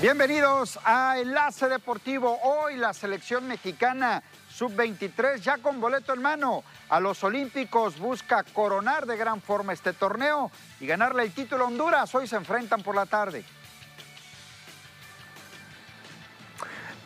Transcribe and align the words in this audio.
Bienvenidos 0.00 0.80
a 0.82 1.18
Enlace 1.18 1.68
Deportivo. 1.68 2.38
Hoy 2.42 2.76
la 2.76 2.94
selección 2.94 3.46
mexicana 3.46 4.22
sub-23 4.48 5.36
ya 5.40 5.58
con 5.58 5.78
boleto 5.78 6.14
en 6.14 6.22
mano 6.22 6.64
a 6.88 7.00
los 7.00 7.22
Olímpicos 7.22 7.98
busca 7.98 8.42
coronar 8.42 9.04
de 9.04 9.18
gran 9.18 9.42
forma 9.42 9.74
este 9.74 9.92
torneo 9.92 10.50
y 10.80 10.86
ganarle 10.86 11.24
el 11.24 11.34
título 11.34 11.64
a 11.64 11.68
Honduras. 11.68 12.14
Hoy 12.14 12.26
se 12.26 12.36
enfrentan 12.36 12.82
por 12.82 12.94
la 12.94 13.04
tarde. 13.04 13.44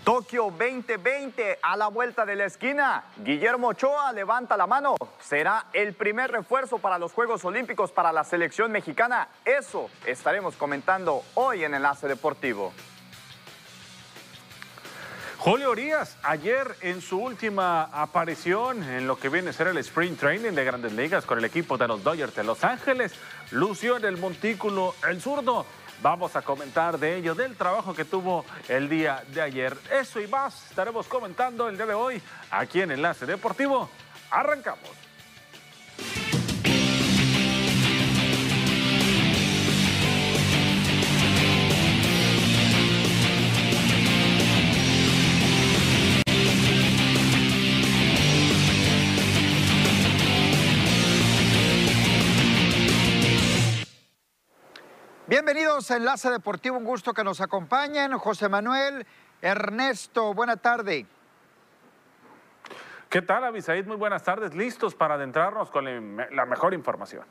Tokio 0.05 0.51
2020 0.51 1.61
a 1.63 1.77
la 1.79 1.89
vuelta 1.89 2.27
de 2.27 2.37
la 2.37 2.45
esquina. 2.45 3.05
Guillermo 3.17 3.69
Ochoa 3.69 4.13
levanta 4.13 4.55
la 4.55 4.67
mano. 4.67 4.97
Será 5.19 5.69
el 5.73 5.95
primer 5.95 6.31
refuerzo 6.31 6.77
para 6.77 6.99
los 6.99 7.15
Juegos 7.15 7.43
Olímpicos 7.47 7.91
para 7.91 8.13
la 8.13 8.23
selección 8.23 8.71
mexicana. 8.71 9.29
Eso 9.47 9.89
estaremos 10.05 10.57
comentando 10.57 11.23
hoy 11.33 11.65
en 11.65 11.73
Enlace 11.73 12.07
Deportivo. 12.07 12.75
Julio 15.45 15.73
Urias, 15.73 16.17
ayer 16.23 16.75
en 16.81 17.03
su 17.03 17.19
última 17.19 17.83
aparición 17.83 18.83
en 18.83 19.07
lo 19.07 19.19
que 19.19 19.29
viene 19.29 19.51
a 19.51 19.53
ser 19.53 19.67
el 19.67 19.77
Spring 19.77 20.17
Training 20.17 20.53
de 20.53 20.65
Grandes 20.65 20.95
Ligas 20.95 21.27
con 21.27 21.37
el 21.37 21.45
equipo 21.45 21.77
de 21.77 21.87
los 21.87 22.03
Dodgers 22.03 22.35
de 22.35 22.45
Los 22.45 22.65
Ángeles, 22.65 23.13
lució 23.51 23.99
en 23.99 24.07
el 24.07 24.17
montículo 24.17 24.95
el 25.07 25.21
zurdo 25.21 25.67
Vamos 26.01 26.35
a 26.35 26.41
comentar 26.41 26.99
de 26.99 27.17
ello, 27.17 27.35
del 27.35 27.57
trabajo 27.57 27.95
que 27.95 28.07
tuvo 28.07 28.47
el 28.69 28.89
día 28.89 29.23
de 29.35 29.43
ayer. 29.43 29.77
Eso 29.93 30.19
y 30.19 30.27
más 30.29 30.71
estaremos 30.71 31.07
comentando 31.09 31.69
el 31.69 31.77
día 31.77 31.87
de 31.87 31.95
hoy 31.95 32.23
aquí 32.51 32.81
en 32.81 32.93
Enlace 32.93 33.27
Deportivo. 33.27 33.91
Arrancamos. 34.31 35.04
Bienvenidos 55.35 55.91
a 55.91 55.97
Enlace 55.97 56.31
Deportivo, 56.31 56.79
un 56.79 56.85
gusto 56.85 57.13
que 57.13 57.25
nos 57.25 57.41
acompañen. 57.41 58.17
José 58.19 58.49
Manuel, 58.49 59.05
Ernesto, 59.43 60.33
buena 60.33 60.57
tarde. 60.57 61.07
¿Qué 63.09 63.21
tal, 63.21 63.43
Abisaid? 63.43 63.85
Muy 63.85 63.97
buenas 63.97 64.23
tardes. 64.23 64.55
Listos 64.55 64.95
para 64.95 65.15
adentrarnos 65.15 65.73
con 65.73 66.17
la 66.17 66.47
mejor 66.47 66.73
información. 66.73 67.25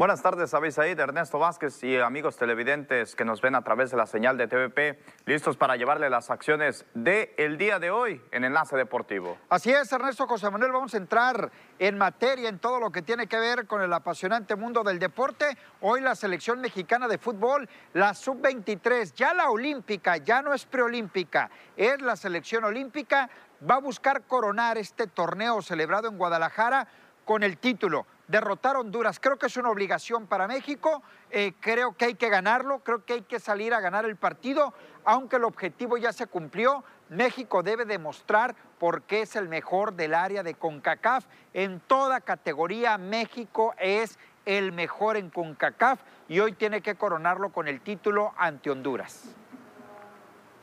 Buenas 0.00 0.22
tardes, 0.22 0.54
Abisaid, 0.54 0.98
Ernesto 0.98 1.38
Vázquez 1.38 1.84
y 1.84 1.98
amigos 1.98 2.38
televidentes 2.38 3.14
que 3.14 3.26
nos 3.26 3.42
ven 3.42 3.54
a 3.54 3.62
través 3.62 3.90
de 3.90 3.98
la 3.98 4.06
señal 4.06 4.38
de 4.38 4.48
TVP, 4.48 4.98
listos 5.26 5.58
para 5.58 5.76
llevarle 5.76 6.08
las 6.08 6.30
acciones 6.30 6.86
del 6.94 7.28
el 7.36 7.58
día 7.58 7.78
de 7.78 7.90
hoy 7.90 8.22
en 8.30 8.44
Enlace 8.44 8.78
Deportivo. 8.78 9.36
Así 9.50 9.70
es, 9.70 9.92
Ernesto 9.92 10.26
José 10.26 10.50
Manuel, 10.50 10.72
vamos 10.72 10.94
a 10.94 10.96
entrar 10.96 11.52
en 11.78 11.98
materia 11.98 12.48
en 12.48 12.58
todo 12.60 12.80
lo 12.80 12.90
que 12.90 13.02
tiene 13.02 13.26
que 13.26 13.38
ver 13.38 13.66
con 13.66 13.82
el 13.82 13.92
apasionante 13.92 14.56
mundo 14.56 14.82
del 14.82 14.98
deporte. 14.98 15.58
Hoy 15.82 16.00
la 16.00 16.14
selección 16.14 16.62
mexicana 16.62 17.06
de 17.06 17.18
fútbol, 17.18 17.68
la 17.92 18.14
sub-23, 18.14 19.12
ya 19.12 19.34
la 19.34 19.50
olímpica, 19.50 20.16
ya 20.16 20.40
no 20.40 20.54
es 20.54 20.64
preolímpica, 20.64 21.50
es 21.76 22.00
la 22.00 22.16
selección 22.16 22.64
olímpica, 22.64 23.28
va 23.70 23.74
a 23.74 23.80
buscar 23.80 24.22
coronar 24.22 24.78
este 24.78 25.08
torneo 25.08 25.60
celebrado 25.60 26.08
en 26.08 26.16
Guadalajara 26.16 26.88
con 27.26 27.42
el 27.42 27.58
título 27.58 28.06
derrotar 28.30 28.76
a 28.76 28.80
Honduras. 28.80 29.18
Creo 29.18 29.38
que 29.38 29.46
es 29.46 29.56
una 29.56 29.70
obligación 29.70 30.26
para 30.26 30.46
México, 30.46 31.02
eh, 31.30 31.52
creo 31.60 31.96
que 31.96 32.06
hay 32.06 32.14
que 32.14 32.28
ganarlo, 32.28 32.78
creo 32.80 33.04
que 33.04 33.14
hay 33.14 33.22
que 33.22 33.40
salir 33.40 33.74
a 33.74 33.80
ganar 33.80 34.04
el 34.04 34.16
partido, 34.16 34.72
aunque 35.04 35.36
el 35.36 35.44
objetivo 35.44 35.96
ya 35.96 36.12
se 36.12 36.26
cumplió. 36.26 36.84
México 37.08 37.64
debe 37.64 37.84
demostrar 37.84 38.54
por 38.78 39.02
qué 39.02 39.22
es 39.22 39.34
el 39.34 39.48
mejor 39.48 39.94
del 39.94 40.14
área 40.14 40.44
de 40.44 40.54
CONCACAF. 40.54 41.24
En 41.54 41.80
toda 41.80 42.20
categoría, 42.20 42.98
México 42.98 43.74
es 43.78 44.18
el 44.46 44.72
mejor 44.72 45.16
en 45.16 45.28
CONCACAF 45.30 46.00
y 46.28 46.38
hoy 46.38 46.52
tiene 46.52 46.80
que 46.80 46.94
coronarlo 46.94 47.50
con 47.50 47.66
el 47.66 47.80
título 47.80 48.32
ante 48.38 48.70
Honduras. 48.70 49.34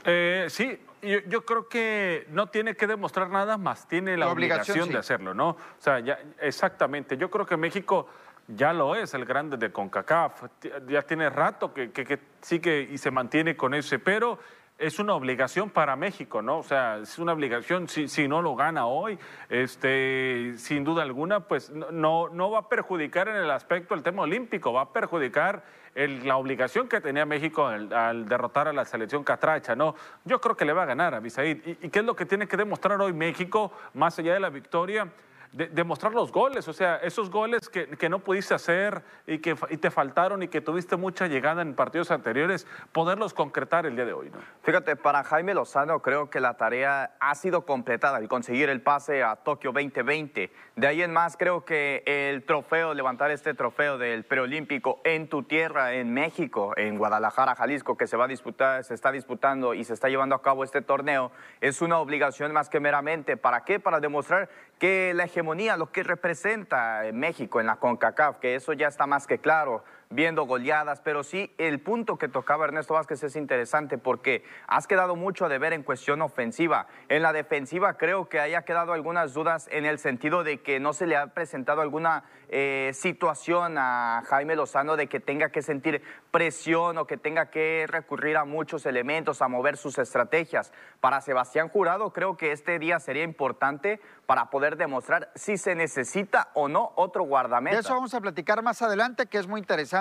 Eh, 0.06 0.48
sí, 0.50 0.80
yo, 1.02 1.46
creo 1.46 1.68
que 1.68 2.28
no 2.30 2.48
tiene 2.48 2.76
que 2.76 2.88
demostrar 2.88 3.30
nada 3.30 3.58
más, 3.58 3.88
tiene 3.88 4.18
la, 4.18 4.30
obligación, 4.30 4.90
de 4.90 4.98
hacerlo, 4.98 5.34
¿no? 5.34 5.50
O 5.50 5.58
sea, 5.80 6.00
ya, 6.00 6.20
exactamente. 6.40 7.18
Yo 7.18 7.30
creo 7.30 7.46
que 7.46 7.58
México 7.58 8.08
ya 8.48 8.74
lo 8.74 8.96
es, 8.96 9.14
el 9.14 9.26
grande 9.26 9.58
de 9.58 9.72
CONCACAF. 9.72 10.44
Ya 10.88 11.02
tiene 11.02 11.30
rato 11.30 11.74
que, 11.74 11.92
que, 11.92 12.20
sigue 12.42 12.88
y 12.92 12.98
se 12.98 13.12
mantiene 13.12 13.58
con 13.58 13.74
ese, 13.74 14.00
pero 14.00 14.40
es 14.78 15.00
una 15.00 15.16
obligación 15.16 15.70
para 15.70 15.96
México, 15.96 16.42
¿no? 16.42 16.60
O 16.60 16.64
sea, 16.64 16.98
es 16.98 17.18
una 17.18 17.34
obligación, 17.34 17.88
si, 17.88 18.28
no 18.28 18.42
lo 18.42 18.56
gana 18.56 18.86
hoy, 18.86 19.18
este, 19.50 20.54
sin 20.58 20.84
duda 20.84 21.02
alguna, 21.02 21.42
pues 21.42 21.72
no, 21.72 22.30
no 22.30 22.52
va 22.52 22.60
a 22.60 22.70
perjudicar 22.70 23.28
en 23.28 23.38
el 23.38 23.50
aspecto 23.50 23.96
del 23.96 24.04
tema 24.04 24.24
olímpico, 24.24 24.74
va 24.74 24.82
a 24.82 24.94
perjudicar 24.94 25.64
la 25.96 26.38
obligación 26.38 26.88
que 26.88 27.02
tenía 27.02 27.26
México 27.26 27.66
al, 27.66 28.28
derrotar 28.28 28.68
a 28.68 28.74
la 28.74 28.86
selección 28.86 29.24
catracha, 29.24 29.76
¿no? 29.76 29.96
Yo 30.26 30.40
creo 30.40 30.56
que 30.56 30.64
le 30.64 30.74
va 30.74 30.84
a 30.84 30.86
ganar 30.86 31.16
a 31.16 31.20
Bisaid. 31.20 31.66
¿Y, 31.66 31.72
¿Y 31.88 31.90
qué 31.90 32.00
es 32.00 32.06
lo 32.06 32.16
que 32.16 32.28
tiene 32.28 32.48
que 32.48 32.56
demostrar 32.56 33.02
hoy 33.02 33.14
México, 33.14 33.72
más 33.96 34.20
allá 34.20 34.36
de 34.36 34.40
la 34.40 34.52
victoria? 34.52 35.08
Demostrar 35.52 36.14
los 36.14 36.32
goles, 36.32 36.68
o 36.68 36.74
sea, 36.74 36.98
esos 36.98 37.30
goles 37.30 37.70
que, 37.70 37.88
que 37.88 38.10
no 38.10 38.20
pudiste 38.20 38.54
hacer 38.54 39.04
y 39.26 39.40
que 39.40 39.56
y 39.70 39.78
te 39.78 39.92
faltaron 39.92 40.44
y 40.44 40.48
que 40.48 40.62
tuviste 40.62 40.96
mucha 40.96 41.28
llegada 41.28 41.62
en 41.62 41.74
partidos 41.74 42.12
anteriores, 42.12 42.68
poderlos 42.92 43.34
concretar 43.34 43.86
el 43.86 43.96
día 43.96 44.06
de 44.06 44.14
hoy. 44.14 44.30
¿no? 44.30 44.38
Fíjate, 44.64 44.96
para 44.96 45.24
Jaime 45.24 45.54
Lozano 45.54 46.02
creo 46.02 46.30
que 46.30 46.40
la 46.40 46.56
tarea 46.56 47.16
ha 47.20 47.36
sido 47.36 47.66
completada, 47.66 48.20
el 48.20 48.28
conseguir 48.28 48.70
el 48.70 48.82
pase 48.82 49.24
a 49.24 49.36
Tokio 49.38 49.72
2020. 49.72 50.52
De 50.76 50.88
ahí 50.88 51.02
en 51.02 51.12
más 51.12 51.38
creo 51.38 51.66
que 51.66 52.04
el 52.06 52.44
trofeo, 52.44 52.94
levantar 52.94 53.32
este 53.32 53.54
trofeo 53.54 53.98
del 53.98 54.26
preolímpico 54.26 55.02
en 55.04 55.28
tu 55.28 55.44
tierra, 55.44 55.94
en 55.94 56.14
México, 56.14 56.74
en 56.78 56.98
Guadalajara, 56.98 57.56
Jalisco, 57.56 57.98
que 57.98 58.08
se 58.08 58.18
va 58.18 58.26
a 58.26 58.28
disputar, 58.28 58.84
se 58.84 58.94
está 58.94 59.12
disputando 59.12 59.74
y 59.74 59.84
se 59.84 59.94
está 59.94 60.10
llevando 60.10 60.36
a 60.36 60.42
cabo 60.42 60.64
este 60.64 60.82
torneo, 60.82 61.32
es 61.62 61.82
una 61.82 62.00
obligación 62.00 62.52
más 62.52 62.70
que 62.70 62.80
meramente. 62.80 63.38
¿Para 63.38 63.64
qué? 63.64 63.80
Para 63.80 64.00
demostrar 64.00 64.50
que 64.80 65.14
la 65.14 65.26
hegemonía, 65.26 65.78
lo 65.78 65.92
que 65.92 66.04
representa 66.04 67.02
México 67.14 67.60
en 67.60 67.68
la 67.68 67.78
CONCACAF, 67.78 68.38
que 68.38 68.56
eso 68.56 68.74
ya 68.74 68.88
está 68.88 69.08
más 69.08 69.28
que 69.28 69.40
claro 69.40 69.84
viendo 70.10 70.44
goleadas, 70.44 71.02
pero 71.02 71.24
sí 71.24 71.54
el 71.58 71.80
punto 71.80 72.18
que 72.18 72.30
tocaba 72.30 72.66
Ernesto 72.66 72.94
Vázquez 72.94 73.24
es 73.24 73.36
interesante 73.36 73.98
porque 73.98 74.44
has 74.68 74.88
quedado 74.88 75.16
mucho 75.16 75.46
a 75.46 75.50
deber 75.50 75.74
en 75.74 75.84
cuestión 75.84 76.22
ofensiva. 76.22 76.88
En 77.10 77.22
la 77.22 77.34
defensiva 77.34 77.98
creo 77.98 78.30
que 78.30 78.40
haya 78.40 78.62
quedado 78.64 78.94
algunas 78.94 79.34
dudas 79.34 79.68
en 79.72 79.86
el 79.86 80.00
sentido 80.00 80.44
de 80.44 80.62
que 80.62 80.80
no 80.80 80.94
se 80.94 81.08
le 81.08 81.18
ha 81.18 81.28
presentado 81.28 81.82
alguna 81.82 82.24
eh, 82.50 82.92
situación 82.94 83.78
a 83.78 84.24
Jaime 84.28 84.56
Lozano 84.56 84.96
de 84.96 85.08
que 85.08 85.20
tenga 85.20 85.50
que 85.50 85.62
sentir 85.62 86.02
presión 86.32 86.98
o 86.98 87.06
que 87.06 87.18
tenga 87.18 87.50
que 87.50 87.86
recurrir 87.88 88.38
a 88.38 88.46
muchos 88.46 88.86
elementos, 88.86 89.42
a 89.42 89.50
mover 89.50 89.76
sus 89.76 89.98
estrategias. 89.98 90.72
Para 91.02 91.20
Sebastián 91.20 91.68
Jurado 91.68 92.14
creo 92.14 92.38
que 92.38 92.54
este 92.54 92.80
día 92.80 93.00
sería 93.00 93.24
importante 93.24 94.00
para 94.26 94.50
poder 94.50 94.78
demostrar 94.78 95.32
si 95.36 95.58
se 95.58 95.76
necesita 95.76 96.50
o 96.54 96.70
no 96.70 96.94
otro 96.96 97.24
guardameta. 97.24 97.76
De 97.76 97.82
eso 97.82 97.94
vamos 97.94 98.14
a 98.14 98.22
platicar 98.22 98.62
más 98.62 98.82
adelante, 98.82 99.26
que 99.26 99.38
es 99.38 99.48
muy 99.48 99.60
interesante 99.60 99.97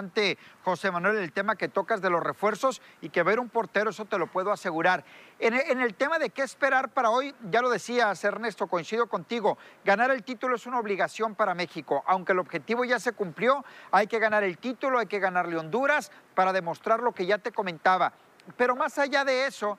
José 0.63 0.91
Manuel, 0.91 1.17
el 1.17 1.33
tema 1.33 1.57
que 1.57 1.69
tocas 1.69 2.03
de 2.03 2.11
los 2.11 2.23
refuerzos 2.23 2.83
y 3.01 3.09
que 3.09 3.23
ver 3.23 3.41
un 3.41 3.49
portero, 3.49 3.91
eso 3.91 4.05
te 4.05 4.19
lo 4.19 4.27
puedo 4.27 4.53
asegurar. 4.53 5.05
En, 5.39 5.55
el 5.81 5.95
tema 5.95 6.19
de 6.19 6.31
qué 6.31 6.43
esperar 6.43 6.91
para 6.91 7.11
hoy, 7.11 7.35
ya 7.51 7.63
lo 7.63 7.71
decías, 7.71 8.23
Ernesto, 8.25 8.67
coincido 8.67 9.07
contigo, 9.07 9.57
ganar 9.85 10.11
el 10.11 10.23
título 10.23 10.57
es 10.57 10.67
una 10.67 10.79
obligación 10.79 11.35
para 11.35 11.55
México. 11.55 12.05
Aunque 12.07 12.33
el 12.33 12.39
objetivo 12.39 12.85
ya 12.85 12.99
se 12.99 13.13
cumplió, 13.13 13.65
hay 13.91 14.07
que 14.07 14.19
ganar 14.19 14.45
el 14.45 14.59
título, 14.59 14.99
hay 14.99 15.07
que 15.07 15.19
ganarle 15.19 15.57
Honduras 15.57 16.11
para 16.35 16.53
demostrar 16.53 17.01
lo 17.01 17.13
que 17.13 17.27
ya 17.27 17.39
te 17.39 17.53
comentaba. 17.53 18.13
Pero 18.57 18.77
más 18.77 18.99
allá 18.99 19.25
de 19.25 19.47
eso, 19.47 19.79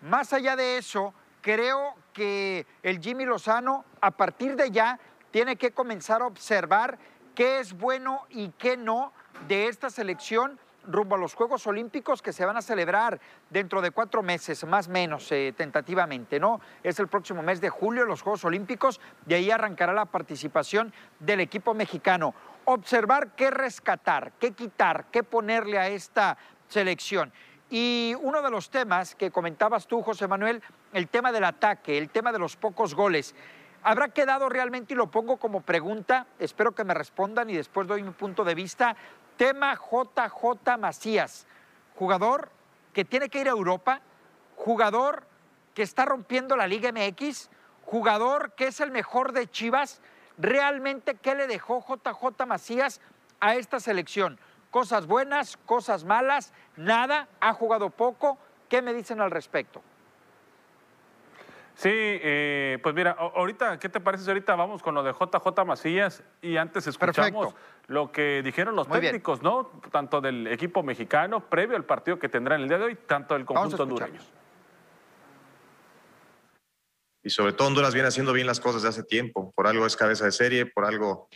más 0.00 0.32
allá 0.32 0.56
de 0.56 0.78
eso, 0.78 1.12
creo 1.42 1.94
que 2.12 2.66
el 2.82 3.00
Jimmy 3.00 3.24
Lozano, 3.24 3.84
a 4.00 4.10
partir 4.10 4.56
de 4.56 4.70
ya, 4.70 4.98
tiene 5.30 5.56
que 5.56 5.72
comenzar 5.72 6.22
a 6.22 6.26
observar 6.26 6.98
qué 7.38 7.60
es 7.60 7.72
bueno 7.72 8.26
y 8.30 8.48
qué 8.58 8.76
no 8.76 9.12
de 9.46 9.68
esta 9.68 9.90
selección 9.90 10.58
rumbo 10.88 11.14
a 11.14 11.18
los 11.18 11.34
Juegos 11.34 11.68
Olímpicos 11.68 12.20
que 12.20 12.32
se 12.32 12.44
van 12.44 12.56
a 12.56 12.62
celebrar 12.62 13.20
dentro 13.48 13.80
de 13.80 13.92
cuatro 13.92 14.24
meses, 14.24 14.64
más 14.64 14.88
o 14.88 14.90
menos, 14.90 15.30
eh, 15.30 15.54
tentativamente, 15.56 16.40
¿no? 16.40 16.60
Es 16.82 16.98
el 16.98 17.06
próximo 17.06 17.40
mes 17.44 17.60
de 17.60 17.68
julio 17.68 18.04
los 18.06 18.22
Juegos 18.22 18.44
Olímpicos, 18.44 19.00
y 19.28 19.34
ahí 19.34 19.52
arrancará 19.52 19.92
la 19.92 20.06
participación 20.06 20.92
del 21.20 21.38
equipo 21.38 21.74
mexicano. 21.74 22.34
Observar 22.64 23.36
qué 23.36 23.52
rescatar, 23.52 24.32
qué 24.40 24.50
quitar, 24.50 25.04
qué 25.12 25.22
ponerle 25.22 25.78
a 25.78 25.86
esta 25.86 26.36
selección. 26.66 27.32
Y 27.70 28.16
uno 28.20 28.42
de 28.42 28.50
los 28.50 28.68
temas 28.68 29.14
que 29.14 29.30
comentabas 29.30 29.86
tú, 29.86 30.02
José 30.02 30.26
Manuel, 30.26 30.60
el 30.92 31.06
tema 31.06 31.30
del 31.30 31.44
ataque, 31.44 31.98
el 31.98 32.08
tema 32.08 32.32
de 32.32 32.40
los 32.40 32.56
pocos 32.56 32.96
goles. 32.96 33.36
¿Habrá 33.82 34.08
quedado 34.08 34.48
realmente, 34.48 34.94
y 34.94 34.96
lo 34.96 35.10
pongo 35.10 35.36
como 35.36 35.60
pregunta, 35.60 36.26
espero 36.38 36.72
que 36.72 36.84
me 36.84 36.94
respondan 36.94 37.48
y 37.48 37.56
después 37.56 37.86
doy 37.86 38.02
mi 38.02 38.10
punto 38.10 38.44
de 38.44 38.54
vista, 38.54 38.96
tema 39.36 39.74
JJ 39.76 40.76
Macías, 40.78 41.46
jugador 41.94 42.50
que 42.92 43.04
tiene 43.04 43.28
que 43.28 43.40
ir 43.40 43.48
a 43.48 43.52
Europa, 43.52 44.00
jugador 44.56 45.24
que 45.74 45.82
está 45.82 46.04
rompiendo 46.04 46.56
la 46.56 46.66
Liga 46.66 46.90
MX, 46.92 47.50
jugador 47.84 48.52
que 48.52 48.66
es 48.66 48.80
el 48.80 48.90
mejor 48.90 49.32
de 49.32 49.48
Chivas, 49.48 50.00
realmente 50.36 51.14
qué 51.14 51.34
le 51.34 51.46
dejó 51.46 51.84
JJ 51.86 52.46
Macías 52.46 53.00
a 53.40 53.54
esta 53.54 53.78
selección. 53.78 54.38
Cosas 54.70 55.06
buenas, 55.06 55.56
cosas 55.56 56.04
malas, 56.04 56.52
nada, 56.76 57.28
ha 57.40 57.52
jugado 57.54 57.90
poco. 57.90 58.38
¿Qué 58.68 58.82
me 58.82 58.92
dicen 58.92 59.20
al 59.20 59.30
respecto? 59.30 59.82
Sí, 61.78 61.90
eh, 61.92 62.80
pues 62.82 62.92
mira, 62.92 63.12
ahorita, 63.12 63.78
¿qué 63.78 63.88
te 63.88 64.00
parece 64.00 64.24
si 64.24 64.30
ahorita 64.30 64.56
vamos 64.56 64.82
con 64.82 64.96
lo 64.96 65.04
de 65.04 65.12
JJ 65.12 65.64
Macías 65.64 66.24
y 66.42 66.56
antes 66.56 66.88
escuchamos 66.88 67.54
lo 67.86 68.10
que 68.10 68.42
dijeron 68.42 68.74
los 68.74 68.88
técnicos, 68.88 69.42
¿no? 69.42 69.70
Tanto 69.92 70.20
del 70.20 70.48
equipo 70.48 70.82
mexicano 70.82 71.48
previo 71.48 71.76
al 71.76 71.84
partido 71.84 72.18
que 72.18 72.28
tendrán 72.28 72.62
el 72.62 72.68
día 72.68 72.78
de 72.78 72.84
hoy, 72.84 72.98
tanto 73.06 73.34
del 73.34 73.44
conjunto 73.44 73.84
hondureño. 73.84 74.20
Y 77.22 77.30
sobre 77.30 77.52
todo 77.52 77.68
Honduras 77.68 77.94
viene 77.94 78.08
haciendo 78.08 78.32
bien 78.32 78.48
las 78.48 78.58
cosas 78.58 78.82
de 78.82 78.88
hace 78.88 79.04
tiempo. 79.04 79.52
Por 79.54 79.68
algo 79.68 79.86
es 79.86 79.94
cabeza 79.94 80.24
de 80.24 80.32
serie, 80.32 80.66
por 80.66 80.84
algo 80.84 81.28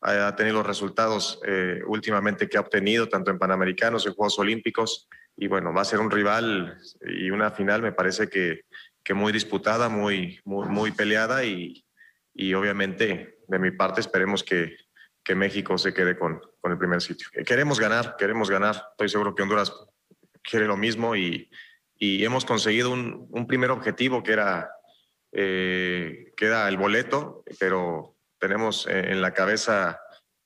ha 0.00 0.36
tenido 0.36 0.58
los 0.58 0.66
resultados 0.66 1.40
eh, 1.44 1.80
últimamente 1.88 2.48
que 2.48 2.56
ha 2.56 2.60
obtenido, 2.60 3.08
tanto 3.08 3.32
en 3.32 3.38
Panamericanos, 3.40 4.06
en 4.06 4.14
Juegos 4.14 4.38
Olímpicos. 4.38 5.08
Y 5.36 5.48
bueno, 5.48 5.74
va 5.74 5.80
a 5.80 5.84
ser 5.84 5.98
un 5.98 6.12
rival 6.12 6.78
y 7.00 7.30
una 7.30 7.50
final, 7.50 7.82
me 7.82 7.90
parece 7.90 8.28
que 8.28 8.60
que 9.08 9.14
muy 9.14 9.32
disputada, 9.32 9.88
muy, 9.88 10.38
muy, 10.44 10.68
muy 10.68 10.92
peleada 10.92 11.42
y, 11.42 11.82
y, 12.34 12.52
obviamente 12.52 13.38
de 13.48 13.58
mi 13.58 13.70
parte 13.70 14.02
esperemos 14.02 14.44
que, 14.44 14.76
que 15.24 15.34
México 15.34 15.78
se 15.78 15.94
quede 15.94 16.18
con, 16.18 16.38
con, 16.60 16.72
el 16.72 16.76
primer 16.76 17.00
sitio. 17.00 17.26
Queremos 17.46 17.80
ganar, 17.80 18.16
queremos 18.18 18.50
ganar. 18.50 18.76
Estoy 18.90 19.08
seguro 19.08 19.34
que 19.34 19.42
Honduras 19.42 19.72
quiere 20.42 20.66
lo 20.66 20.76
mismo 20.76 21.16
y, 21.16 21.48
y 21.96 22.22
hemos 22.22 22.44
conseguido 22.44 22.90
un, 22.90 23.26
un, 23.30 23.46
primer 23.46 23.70
objetivo 23.70 24.22
que 24.22 24.32
era, 24.32 24.70
eh, 25.32 26.34
que 26.36 26.44
era 26.44 26.68
el 26.68 26.76
boleto, 26.76 27.44
pero 27.58 28.18
tenemos 28.38 28.86
en 28.88 29.22
la 29.22 29.32
cabeza 29.32 30.02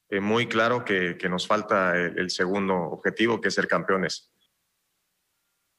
eh, 0.08 0.20
muy 0.20 0.46
claro 0.46 0.84
que, 0.84 1.16
que 1.18 1.28
nos 1.28 1.48
falta 1.48 1.96
el, 1.96 2.16
el 2.16 2.30
segundo 2.30 2.76
objetivo, 2.76 3.40
que 3.40 3.48
es 3.48 3.54
ser 3.54 3.66
campeones. 3.66 4.32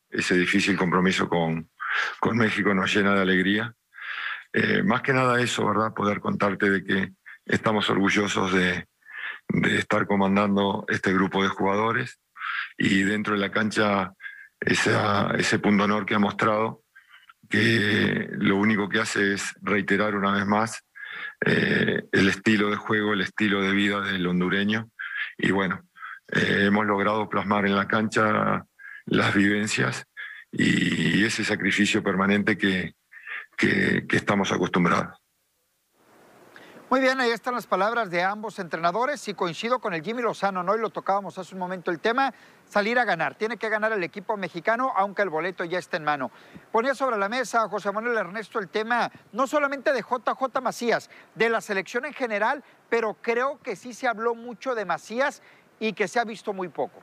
Ese 0.10 0.36
difícil 0.36 0.76
compromiso 0.76 1.30
con, 1.30 1.72
con 2.20 2.38
México 2.38 2.74
nos 2.74 2.94
llena 2.94 3.14
de 3.14 3.22
alegría. 3.22 3.74
Eh, 4.52 4.84
más 4.84 5.02
que 5.02 5.14
nada 5.14 5.42
eso, 5.42 5.66
¿verdad? 5.66 5.94
Poder 5.94 6.20
contarte 6.20 6.70
de 6.70 6.84
que 6.84 7.14
estamos 7.46 7.90
orgullosos 7.90 8.54
de, 8.54 8.88
estar 9.78 10.08
comandando 10.08 10.86
este 10.88 11.14
grupo 11.14 11.44
de 11.44 11.50
jugadores 11.50 12.20
y 12.78 13.04
dentro 13.04 13.34
de 13.34 13.42
la 13.42 13.52
cancha 13.52 14.14
ese 14.60 15.60
punto 15.60 15.84
honor 15.84 16.06
que 16.06 16.16
ha 16.16 16.20
mostrado, 16.20 16.84
que 17.50 18.30
lo 18.32 18.56
único 18.56 18.88
que 18.88 19.02
hace 19.02 19.34
es 19.34 19.54
reiterar 19.62 20.16
una 20.16 20.32
vez 20.32 20.46
más 20.46 20.84
eh, 21.46 22.04
el 22.12 22.30
estilo 22.30 22.70
de 22.70 22.78
juego, 22.78 23.14
el 23.14 23.22
estilo 23.22 23.62
de 23.62 23.74
vida 23.74 24.02
del 24.02 24.26
hondureño. 24.26 24.90
Y 25.38 25.52
bueno, 25.52 25.82
eh, 26.32 26.66
hemos 26.68 26.86
logrado 26.86 27.28
plasmar 27.28 27.66
en 27.66 27.76
la 27.76 27.88
cancha 27.88 28.66
las 29.06 29.34
vivencias 29.34 30.06
y 30.54 31.26
ese 31.26 31.44
sacrificio 31.44 32.04
permanente 32.04 32.58
que, 32.58 32.96
que, 33.58 34.06
estamos 34.12 34.52
acostumbrados. 34.52 35.18
Muy 36.90 37.02
bien, 37.02 37.20
ahí 37.20 37.32
están 37.32 37.56
las 37.56 37.66
palabras 37.66 38.12
de 38.12 38.22
ambos 38.22 38.60
entrenadores 38.60 39.28
y 39.28 39.34
coincido 39.34 39.80
con 39.80 39.96
el 39.96 40.04
Jimmy 40.04 40.22
Lozano, 40.22 40.62
¿no? 40.62 40.76
Y 40.76 40.80
lo 40.80 40.92
tocábamos 40.92 41.40
hace 41.40 41.56
un 41.56 41.60
momento 41.60 41.90
el 41.90 42.00
tema, 42.00 42.32
salir 42.70 43.00
a 43.00 43.04
ganar. 43.04 43.34
Tiene 43.34 43.58
que 43.58 43.68
ganar 43.68 43.94
el 43.94 44.04
equipo 44.04 44.38
mexicano, 44.38 44.94
aunque 44.96 45.24
el 45.24 45.30
boleto 45.30 45.64
ya 45.64 45.80
esté 45.80 45.98
en 45.98 46.04
mano. 46.04 46.30
Ponía 46.72 46.94
sobre 46.94 47.18
la 47.18 47.30
mesa 47.30 47.68
José 47.68 47.92
Manuel 47.92 48.16
Ernesto 48.16 48.60
el 48.60 48.70
tema 48.70 49.12
no 49.32 49.48
solamente 49.48 49.92
de 49.92 50.02
JJ 50.02 50.62
Macías, 50.62 51.10
de 51.34 51.50
la 51.50 51.62
selección 51.62 52.06
en 52.06 52.14
general, 52.14 52.64
pero 52.90 53.18
creo 53.20 53.60
que 53.64 53.76
sí 53.76 53.96
se 53.96 54.08
habló 54.08 54.36
mucho 54.36 54.76
de 54.76 54.86
Macías 54.86 55.42
y 55.80 55.94
que 55.94 56.08
se 56.08 56.20
ha 56.20 56.26
visto 56.26 56.54
muy 56.54 56.68
poco. 56.68 57.02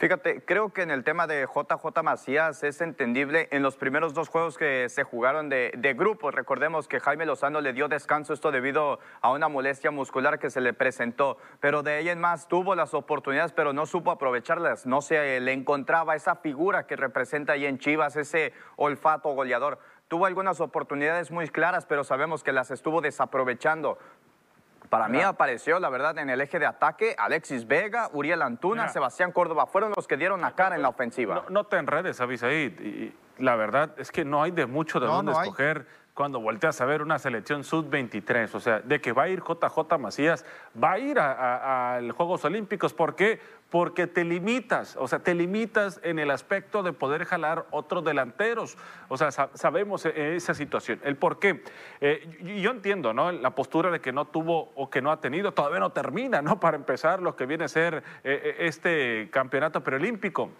Fíjate, 0.00 0.42
creo 0.46 0.72
que 0.72 0.80
en 0.80 0.90
el 0.90 1.04
tema 1.04 1.26
de 1.26 1.46
JJ 1.46 2.02
Macías 2.02 2.62
es 2.62 2.80
entendible 2.80 3.48
en 3.50 3.62
los 3.62 3.76
primeros 3.76 4.14
dos 4.14 4.30
juegos 4.30 4.56
que 4.56 4.88
se 4.88 5.04
jugaron 5.04 5.50
de, 5.50 5.74
de 5.76 5.92
grupos. 5.92 6.34
Recordemos 6.34 6.88
que 6.88 7.00
Jaime 7.00 7.26
Lozano 7.26 7.60
le 7.60 7.74
dio 7.74 7.86
descanso 7.86 8.32
esto 8.32 8.50
debido 8.50 8.98
a 9.20 9.30
una 9.30 9.48
molestia 9.48 9.90
muscular 9.90 10.38
que 10.38 10.48
se 10.48 10.62
le 10.62 10.72
presentó, 10.72 11.36
pero 11.60 11.82
de 11.82 11.96
ahí 11.96 12.08
en 12.08 12.18
más 12.18 12.48
tuvo 12.48 12.74
las 12.74 12.94
oportunidades, 12.94 13.52
pero 13.52 13.74
no 13.74 13.84
supo 13.84 14.10
aprovecharlas. 14.10 14.86
No 14.86 15.02
se 15.02 15.38
le 15.38 15.52
encontraba 15.52 16.16
esa 16.16 16.34
figura 16.36 16.86
que 16.86 16.96
representa 16.96 17.52
ahí 17.52 17.66
en 17.66 17.78
Chivas, 17.78 18.16
ese 18.16 18.54
olfato 18.76 19.28
goleador 19.34 19.80
tuvo 20.10 20.26
algunas 20.26 20.60
oportunidades 20.60 21.30
muy 21.30 21.46
claras, 21.46 21.86
pero 21.86 22.02
sabemos 22.02 22.42
que 22.42 22.50
las 22.50 22.72
estuvo 22.72 23.00
desaprovechando. 23.00 23.96
Para 24.90 25.08
mí 25.08 25.20
apareció, 25.20 25.78
la 25.78 25.88
verdad, 25.88 26.18
en 26.18 26.30
el 26.30 26.40
eje 26.40 26.58
de 26.58 26.66
ataque 26.66 27.14
Alexis 27.16 27.66
Vega, 27.66 28.10
Uriel 28.12 28.42
Antuna, 28.42 28.88
Sebastián 28.88 29.30
Córdoba. 29.30 29.66
Fueron 29.66 29.92
los 29.94 30.08
que 30.08 30.16
dieron 30.16 30.40
la 30.40 30.56
cara 30.56 30.74
en 30.74 30.82
la 30.82 30.88
ofensiva. 30.88 31.44
No, 31.48 31.64
te 31.64 31.76
enredes, 31.76 32.20
Avisaí. 32.20 32.64
Y 33.38 33.42
la 33.42 33.54
verdad 33.54 33.94
es 33.98 34.10
que 34.10 34.24
no 34.24 34.42
hay 34.42 34.50
de 34.50 34.66
mucho 34.66 34.98
de 34.98 35.06
dónde 35.06 35.30
escoger 35.30 35.86
cuando 36.12 36.40
volteas 36.40 36.80
a 36.80 36.84
ver 36.86 37.02
una 37.02 37.20
selección 37.20 37.62
sub-23. 37.62 38.52
O 38.54 38.60
sea, 38.60 38.80
de 38.80 39.00
que 39.00 39.12
va 39.12 39.22
a 39.22 39.28
ir 39.28 39.40
JJ 39.40 39.96
Macías, 39.98 40.44
va 40.82 40.92
a 40.92 40.98
ir 40.98 41.20
a, 41.20 42.00
los 42.02 42.16
Juegos 42.16 42.44
Olímpicos. 42.44 42.92
¿Por 42.92 43.14
qué? 43.14 43.40
Porque 43.70 44.08
te 44.08 44.24
limitas, 44.24 44.96
o 44.96 45.06
sea, 45.06 45.20
te 45.20 45.32
limitas 45.32 46.00
en 46.02 46.18
el 46.18 46.32
aspecto 46.32 46.82
de 46.82 46.92
poder 46.92 47.24
jalar 47.24 47.66
otros 47.70 48.04
delanteros. 48.04 48.76
O 49.08 49.16
sea, 49.16 49.30
sabemos 49.30 50.04
e-, 50.06 50.34
esa 50.34 50.54
situación. 50.54 51.00
El 51.04 51.16
por 51.16 51.38
qué. 51.38 51.62
Eh, 52.00 52.60
yo 52.60 52.72
entiendo, 52.72 53.14
¿no? 53.14 53.30
La 53.30 53.54
postura 53.54 53.90
de 53.90 54.00
que 54.00 54.12
no 54.12 54.26
tuvo 54.26 54.72
o 54.74 54.90
que 54.90 55.00
no 55.00 55.12
ha 55.12 55.20
tenido, 55.20 55.52
todavía 55.52 55.78
no 55.78 55.90
termina, 55.90 56.42
¿no? 56.42 56.58
Para 56.58 56.76
empezar 56.76 57.22
lo 57.22 57.36
que 57.36 57.46
viene 57.46 57.64
a 57.64 57.68
ser 57.68 57.94
eh, 57.94 58.02
eh, 58.24 58.56
este 58.58 59.28
campeonato 59.30 59.82
preolímpico. 59.82 60.50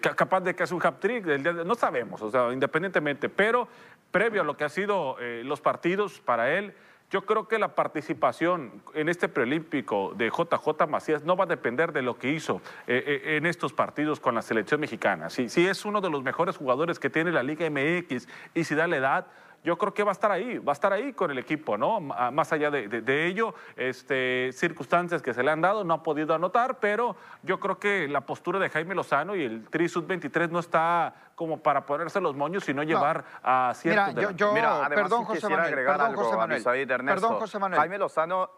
capaz 0.00 0.40
de 0.40 0.56
que 0.56 0.64
es 0.64 0.72
un 0.72 0.84
hat-trick, 0.84 1.24
no 1.64 1.76
sabemos, 1.76 2.20
o 2.20 2.30
sea, 2.32 2.52
independientemente, 2.52 3.28
pero 3.28 3.68
previo 4.10 4.40
a 4.40 4.44
lo 4.44 4.56
que 4.56 4.64
han 4.64 4.70
sido 4.70 5.16
los 5.44 5.60
partidos 5.60 6.18
para 6.18 6.50
él, 6.58 6.74
yo 7.10 7.22
creo 7.22 7.48
que 7.48 7.58
la 7.58 7.74
participación 7.74 8.82
en 8.94 9.08
este 9.08 9.28
preolímpico 9.28 10.12
de 10.16 10.28
JJ 10.28 10.86
Macías 10.88 11.24
no 11.24 11.36
va 11.36 11.44
a 11.44 11.46
depender 11.46 11.92
de 11.92 12.02
lo 12.02 12.18
que 12.18 12.30
hizo 12.30 12.60
eh, 12.86 13.02
eh, 13.06 13.36
en 13.36 13.46
estos 13.46 13.72
partidos 13.72 14.20
con 14.20 14.34
la 14.34 14.42
selección 14.42 14.80
mexicana. 14.80 15.30
Si, 15.30 15.48
si 15.48 15.66
es 15.66 15.84
uno 15.84 16.00
de 16.00 16.10
los 16.10 16.22
mejores 16.22 16.56
jugadores 16.56 16.98
que 16.98 17.08
tiene 17.08 17.32
la 17.32 17.42
Liga 17.42 17.68
MX 17.70 18.28
y 18.54 18.64
si 18.64 18.74
da 18.74 18.86
la 18.86 18.96
edad, 18.96 19.26
yo 19.64 19.76
creo 19.76 19.92
que 19.92 20.02
va 20.02 20.10
a 20.10 20.12
estar 20.12 20.30
ahí, 20.30 20.58
va 20.58 20.72
a 20.72 20.74
estar 20.74 20.92
ahí 20.92 21.12
con 21.12 21.30
el 21.30 21.38
equipo, 21.38 21.76
¿no? 21.76 22.00
Más 22.00 22.52
allá 22.52 22.70
de, 22.70 23.26
ello, 23.26 23.54
este, 23.76 24.50
circunstancias 24.52 25.20
que 25.20 25.34
se 25.34 25.42
le 25.42 25.50
han 25.50 25.60
dado, 25.60 25.84
no 25.84 25.94
ha 25.94 26.02
podido 26.02 26.34
anotar, 26.34 26.78
pero 26.78 27.16
yo 27.42 27.58
creo 27.58 27.78
que 27.78 28.08
la 28.08 28.22
postura 28.22 28.58
de 28.58 28.70
Jaime 28.70 28.94
Lozano 28.94 29.34
y 29.34 29.42
el 29.42 29.64
Tri 29.68 29.88
Sub 29.88 30.06
23 30.06 30.50
no 30.50 30.60
está 30.60 31.14
como 31.34 31.58
para 31.58 31.86
ponerse 31.86 32.20
los 32.20 32.34
moños, 32.34 32.64
sino 32.64 32.82
llevar 32.82 33.24
a 33.42 33.72
ciertos... 33.74 34.14
Mira, 34.14 34.30
yo, 34.32 34.36
yo 34.36 34.54
perdón, 34.88 35.24
José 35.24 35.48
Manuel, 35.48 35.74
perdón, 35.74 36.14
José 36.14 36.36
Manuel, 36.36 36.64
perdón, 37.04 37.34
José 37.38 37.58
Manuel. 37.58 37.80
Jaime 37.80 37.98
Lozano... 37.98 38.50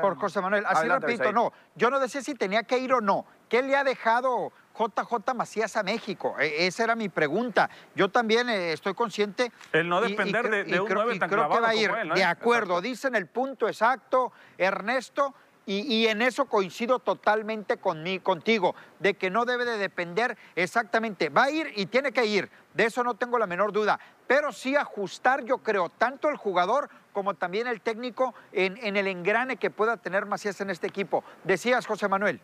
Por 0.00 0.16
José 0.16 0.40
Manuel, 0.40 0.64
así 0.66 0.88
repito, 0.88 1.30
no, 1.30 1.52
yo 1.74 1.90
no 1.90 2.00
decía 2.00 2.22
si 2.22 2.34
tenía 2.34 2.62
que 2.62 2.78
ir 2.78 2.92
o 2.92 3.00
no. 3.00 3.26
¿Qué 3.48 3.62
le 3.62 3.76
ha 3.76 3.84
dejado 3.84 4.50
JJ 4.78 5.34
Macías 5.34 5.76
a 5.76 5.82
México? 5.82 6.36
E, 6.38 6.66
esa 6.66 6.84
era 6.84 6.94
mi 6.94 7.08
pregunta. 7.08 7.68
Yo 7.94 8.08
también 8.08 8.48
eh, 8.48 8.72
estoy 8.72 8.94
consciente. 8.94 9.50
El 9.72 9.88
no 9.88 10.00
depender 10.00 10.48
de, 10.48 10.80
un 10.80 10.86
creo, 10.86 11.18
tan 11.18 11.28
creo 11.28 11.48
que 11.48 11.60
va 11.60 11.68
a 11.70 11.74
ir. 11.74 11.90
De 12.14 12.24
acuerdo, 12.24 12.80
dicen 12.80 13.14
el 13.14 13.26
punto 13.26 13.66
exacto, 13.66 14.32
Ernesto. 14.56 15.34
Y, 15.70 16.06
en 16.06 16.22
eso 16.22 16.46
coincido 16.46 16.98
totalmente 16.98 17.76
contigo, 17.76 18.74
de 19.00 19.12
que 19.12 19.28
no 19.28 19.44
debe 19.44 19.66
de 19.66 19.76
depender 19.76 20.38
exactamente. 20.56 21.28
Va 21.28 21.44
a 21.44 21.50
ir 21.50 21.74
y 21.76 21.84
tiene 21.84 22.10
que 22.10 22.24
ir, 22.24 22.48
de 22.72 22.86
eso 22.86 23.04
no 23.04 23.16
tengo 23.16 23.38
la 23.38 23.46
menor 23.46 23.70
duda. 23.70 24.00
Pero 24.26 24.50
sí 24.50 24.76
ajustar, 24.76 25.44
yo 25.44 25.58
creo, 25.58 25.90
tanto 25.90 26.30
el 26.30 26.38
jugador 26.38 26.88
como 27.12 27.34
también 27.34 27.66
el 27.66 27.82
técnico 27.82 28.34
en, 28.52 28.78
en 28.78 28.96
el 28.96 29.08
engrane 29.08 29.58
que 29.58 29.68
pueda 29.68 29.98
tener 29.98 30.24
Macías 30.24 30.58
en 30.62 30.70
este 30.70 30.86
equipo. 30.86 31.22
Decías, 31.44 31.86
José 31.86 32.08
Manuel. 32.08 32.40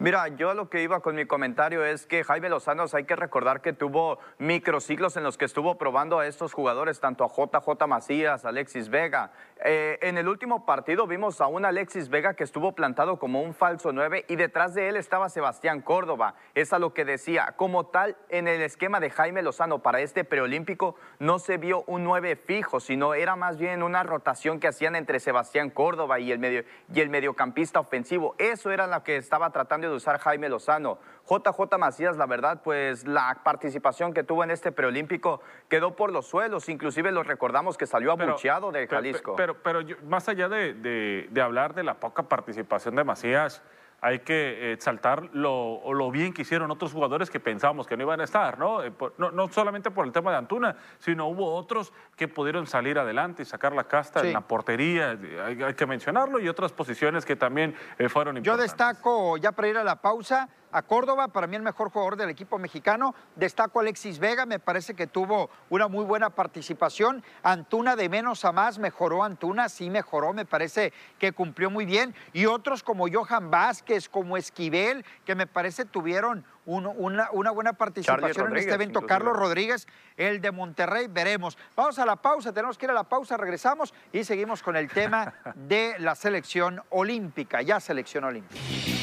Mira, 0.00 0.28
yo 0.28 0.54
lo 0.54 0.70
que 0.70 0.80
iba 0.80 1.00
con 1.00 1.16
mi 1.16 1.26
comentario 1.26 1.84
es 1.84 2.06
que 2.06 2.22
Jaime 2.22 2.48
Lozano 2.48 2.84
hay 2.92 3.02
que 3.02 3.16
recordar 3.16 3.60
que 3.60 3.72
tuvo 3.72 4.20
microciclos 4.38 5.16
en 5.16 5.24
los 5.24 5.36
que 5.36 5.44
estuvo 5.44 5.76
probando 5.76 6.20
a 6.20 6.28
estos 6.28 6.52
jugadores, 6.52 7.00
tanto 7.00 7.24
a 7.24 7.28
JJ 7.28 7.84
Macías, 7.88 8.44
Alexis 8.44 8.90
Vega. 8.90 9.32
Eh, 9.64 9.98
en 10.02 10.16
el 10.16 10.28
último 10.28 10.64
partido 10.64 11.08
vimos 11.08 11.40
a 11.40 11.48
un 11.48 11.64
Alexis 11.64 12.10
Vega 12.10 12.34
que 12.34 12.44
estuvo 12.44 12.76
plantado 12.76 13.18
como 13.18 13.42
un 13.42 13.54
falso 13.54 13.92
9 13.92 14.26
y 14.28 14.36
detrás 14.36 14.72
de 14.72 14.88
él 14.88 14.96
estaba 14.96 15.28
Sebastián 15.30 15.80
Córdoba. 15.80 16.36
Es 16.54 16.72
a 16.72 16.78
lo 16.78 16.94
que 16.94 17.04
decía. 17.04 17.54
Como 17.56 17.86
tal, 17.86 18.16
en 18.28 18.46
el 18.46 18.62
esquema 18.62 19.00
de 19.00 19.10
Jaime 19.10 19.42
Lozano 19.42 19.80
para 19.80 20.00
este 20.00 20.22
preolímpico 20.22 20.94
no 21.18 21.40
se 21.40 21.56
vio 21.56 21.82
un 21.88 22.04
9 22.04 22.36
fijo, 22.36 22.78
sino 22.78 23.14
era 23.14 23.34
más 23.34 23.58
bien 23.58 23.82
una 23.82 24.04
rotación 24.04 24.60
que 24.60 24.68
hacían 24.68 24.94
entre 24.94 25.18
Sebastián 25.18 25.70
Córdoba 25.70 26.20
y 26.20 26.30
el, 26.30 26.38
medio, 26.38 26.62
y 26.94 27.00
el 27.00 27.10
mediocampista 27.10 27.80
ofensivo. 27.80 28.36
Eso 28.38 28.70
era 28.70 28.86
lo 28.86 29.02
que 29.02 29.16
estaba 29.16 29.50
tratando 29.50 29.87
debe 29.88 29.96
usar 29.96 30.18
Jaime 30.18 30.48
Lozano. 30.48 30.98
JJ 31.28 31.78
Macías, 31.78 32.16
la 32.16 32.26
verdad, 32.26 32.62
pues 32.62 33.06
la 33.06 33.40
participación 33.42 34.14
que 34.14 34.22
tuvo 34.22 34.44
en 34.44 34.50
este 34.50 34.72
preolímpico 34.72 35.40
quedó 35.68 35.96
por 35.96 36.12
los 36.12 36.26
suelos, 36.26 36.68
inclusive 36.68 37.12
lo 37.12 37.22
recordamos 37.22 37.76
que 37.76 37.86
salió 37.86 38.12
abucheado 38.12 38.72
de 38.72 38.86
Jalisco. 38.86 39.36
Pero, 39.36 39.62
pero, 39.62 39.80
más 40.04 40.28
allá 40.28 40.48
de, 40.48 40.74
de 41.30 41.42
hablar 41.42 41.74
de 41.74 41.82
la 41.82 41.94
poca 41.94 42.22
participación 42.24 42.94
de 42.96 43.04
Macías, 43.04 43.62
hay 44.00 44.20
que 44.20 44.72
exaltar 44.72 45.28
lo, 45.32 45.82
lo, 45.92 46.10
bien 46.10 46.32
que 46.32 46.42
hicieron 46.42 46.70
otros 46.70 46.92
jugadores 46.92 47.30
que 47.30 47.40
pensábamos 47.40 47.86
que 47.86 47.96
no 47.96 48.04
iban 48.04 48.20
a 48.20 48.24
estar, 48.24 48.54
eh, 48.84 48.92
¿no? 49.18 49.30
no, 49.30 49.48
solamente 49.48 49.90
por 49.90 50.06
el 50.06 50.12
tema 50.12 50.30
de 50.30 50.36
Antuna, 50.36 50.76
sino 50.98 51.26
hubo 51.26 51.54
otros 51.54 51.92
que 52.16 52.28
pudieron 52.28 52.66
salir 52.66 52.98
adelante 52.98 53.42
y 53.42 53.44
sacar 53.44 53.72
la 53.72 53.84
casta 53.84 54.20
en 54.20 54.32
la 54.32 54.40
portería, 54.40 55.18
hay, 55.44 55.74
que 55.74 55.86
mencionarlo, 55.86 56.38
y 56.38 56.48
otras 56.48 56.72
posiciones 56.72 57.24
que 57.24 57.34
también 57.34 57.74
eh, 57.98 58.08
fueron 58.08 58.36
importantes. 58.36 58.44
Yo 58.44 58.56
destaco, 58.62 59.36
ya 59.36 59.52
para 59.52 59.68
ir 59.68 59.76
a 59.78 59.84
la 59.84 59.96
pausa, 59.96 60.48
a 60.72 60.82
Córdoba, 60.82 61.28
para 61.28 61.46
mí 61.46 61.56
el 61.56 61.62
mejor 61.62 61.90
jugador 61.90 62.16
del 62.16 62.30
equipo 62.30 62.58
mexicano. 62.58 63.14
Destaco 63.36 63.78
a 63.78 63.82
Alexis 63.82 64.18
Vega, 64.18 64.46
me 64.46 64.58
parece 64.58 64.94
que 64.94 65.06
tuvo 65.06 65.50
una 65.70 65.88
muy 65.88 66.04
buena 66.04 66.30
participación. 66.30 67.22
Antuna 67.42 67.96
de 67.96 68.08
menos 68.08 68.44
a 68.44 68.52
más, 68.52 68.78
mejoró 68.78 69.24
Antuna, 69.24 69.68
sí 69.68 69.90
mejoró, 69.90 70.32
me 70.32 70.44
parece 70.44 70.92
que 71.18 71.32
cumplió 71.32 71.70
muy 71.70 71.84
bien. 71.84 72.14
Y 72.32 72.46
otros 72.46 72.82
como 72.82 73.06
Johan 73.10 73.50
Vázquez, 73.50 74.08
como 74.08 74.36
Esquivel, 74.36 75.04
que 75.24 75.34
me 75.34 75.46
parece 75.46 75.84
tuvieron 75.84 76.44
una, 76.68 77.52
buena 77.52 77.72
participación 77.72 78.50
en 78.50 78.56
este 78.58 78.74
evento. 78.74 79.02
Carlos 79.02 79.36
Rodríguez, 79.36 79.86
el 80.16 80.40
de 80.40 80.50
Monterrey, 80.50 81.06
veremos. 81.08 81.56
Vamos 81.74 81.98
a 81.98 82.04
la 82.04 82.16
pausa, 82.16 82.52
tenemos 82.52 82.76
que 82.76 82.86
ir 82.86 82.90
a 82.90 82.94
la 82.94 83.04
pausa, 83.04 83.36
regresamos 83.36 83.94
y 84.12 84.24
seguimos 84.24 84.62
con 84.62 84.76
el 84.76 84.88
tema 84.88 85.32
de 85.54 85.94
la 85.98 86.14
selección 86.14 86.82
olímpica, 86.90 87.62
ya 87.62 87.80
selección 87.80 88.24
olímpica. 88.24 88.97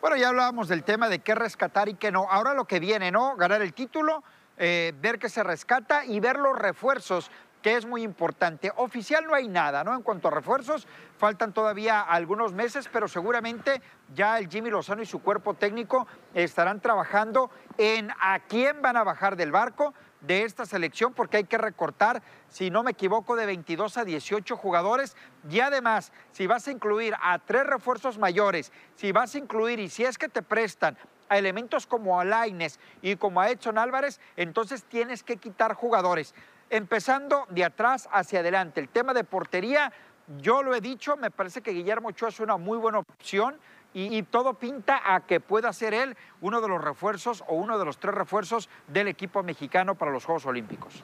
Bueno, 0.00 0.14
ya 0.14 0.28
hablábamos 0.28 0.68
del 0.68 0.84
tema 0.84 1.08
de 1.08 1.18
qué 1.18 1.34
rescatar 1.34 1.88
y 1.88 1.94
qué 1.94 2.12
no. 2.12 2.30
Ahora 2.30 2.54
lo 2.54 2.66
que 2.66 2.78
viene, 2.78 3.10
¿no? 3.10 3.34
Ganar 3.34 3.62
el 3.62 3.74
título, 3.74 4.22
eh, 4.56 4.92
ver 5.00 5.18
qué 5.18 5.28
se 5.28 5.42
rescata 5.42 6.04
y 6.04 6.20
ver 6.20 6.38
los 6.38 6.56
refuerzos, 6.56 7.32
que 7.62 7.74
es 7.74 7.84
muy 7.84 8.04
importante. 8.04 8.72
Oficial 8.76 9.26
no 9.26 9.34
hay 9.34 9.48
nada, 9.48 9.82
¿no? 9.82 9.96
En 9.96 10.02
cuanto 10.02 10.28
a 10.28 10.30
refuerzos, 10.30 10.86
faltan 11.16 11.52
todavía 11.52 12.00
algunos 12.00 12.52
meses, 12.52 12.88
pero 12.92 13.08
seguramente 13.08 13.82
ya 14.14 14.38
el 14.38 14.48
Jimmy 14.48 14.70
Lozano 14.70 15.02
y 15.02 15.06
su 15.06 15.20
cuerpo 15.20 15.54
técnico 15.54 16.06
estarán 16.32 16.78
trabajando 16.78 17.50
en 17.76 18.12
a 18.20 18.38
quién 18.48 18.80
van 18.80 18.96
a 18.96 19.02
bajar 19.02 19.34
del 19.34 19.50
barco 19.50 19.94
de 20.20 20.44
esta 20.44 20.66
selección 20.66 21.12
porque 21.14 21.38
hay 21.38 21.44
que 21.44 21.58
recortar, 21.58 22.22
si 22.48 22.70
no 22.70 22.82
me 22.82 22.92
equivoco, 22.92 23.36
de 23.36 23.46
22 23.46 23.96
a 23.98 24.04
18 24.04 24.56
jugadores. 24.56 25.16
Y 25.48 25.60
además, 25.60 26.12
si 26.32 26.46
vas 26.46 26.66
a 26.68 26.72
incluir 26.72 27.14
a 27.20 27.38
tres 27.38 27.64
refuerzos 27.66 28.18
mayores, 28.18 28.72
si 28.96 29.12
vas 29.12 29.34
a 29.34 29.38
incluir 29.38 29.78
y 29.80 29.88
si 29.88 30.04
es 30.04 30.18
que 30.18 30.28
te 30.28 30.42
prestan 30.42 30.96
a 31.28 31.38
elementos 31.38 31.86
como 31.86 32.20
Alaines 32.20 32.80
y 33.02 33.16
como 33.16 33.40
a 33.40 33.50
Edson 33.50 33.78
Álvarez, 33.78 34.20
entonces 34.36 34.84
tienes 34.84 35.22
que 35.22 35.36
quitar 35.36 35.74
jugadores. 35.74 36.34
Empezando 36.70 37.46
de 37.50 37.64
atrás 37.64 38.08
hacia 38.12 38.40
adelante. 38.40 38.80
El 38.80 38.88
tema 38.88 39.14
de 39.14 39.24
portería, 39.24 39.92
yo 40.38 40.62
lo 40.62 40.74
he 40.74 40.80
dicho, 40.80 41.16
me 41.16 41.30
parece 41.30 41.62
que 41.62 41.72
Guillermo 41.72 42.08
Ochoa 42.08 42.28
es 42.28 42.40
una 42.40 42.56
muy 42.56 42.76
buena 42.78 42.98
opción 42.98 43.58
y, 43.94 44.22
todo 44.24 44.54
pinta 44.54 45.00
a 45.14 45.26
que 45.26 45.40
pueda 45.40 45.72
ser 45.72 45.94
él 45.94 46.16
uno 46.40 46.60
de 46.60 46.68
los 46.68 46.82
refuerzos 46.82 47.42
o 47.48 47.54
uno 47.54 47.78
de 47.78 47.84
los 47.84 47.98
tres 47.98 48.14
refuerzos 48.14 48.68
del 48.86 49.08
equipo 49.08 49.42
mexicano 49.42 49.94
para 49.94 50.12
los 50.12 50.24
Juegos 50.24 50.46
Olímpicos. 50.46 51.02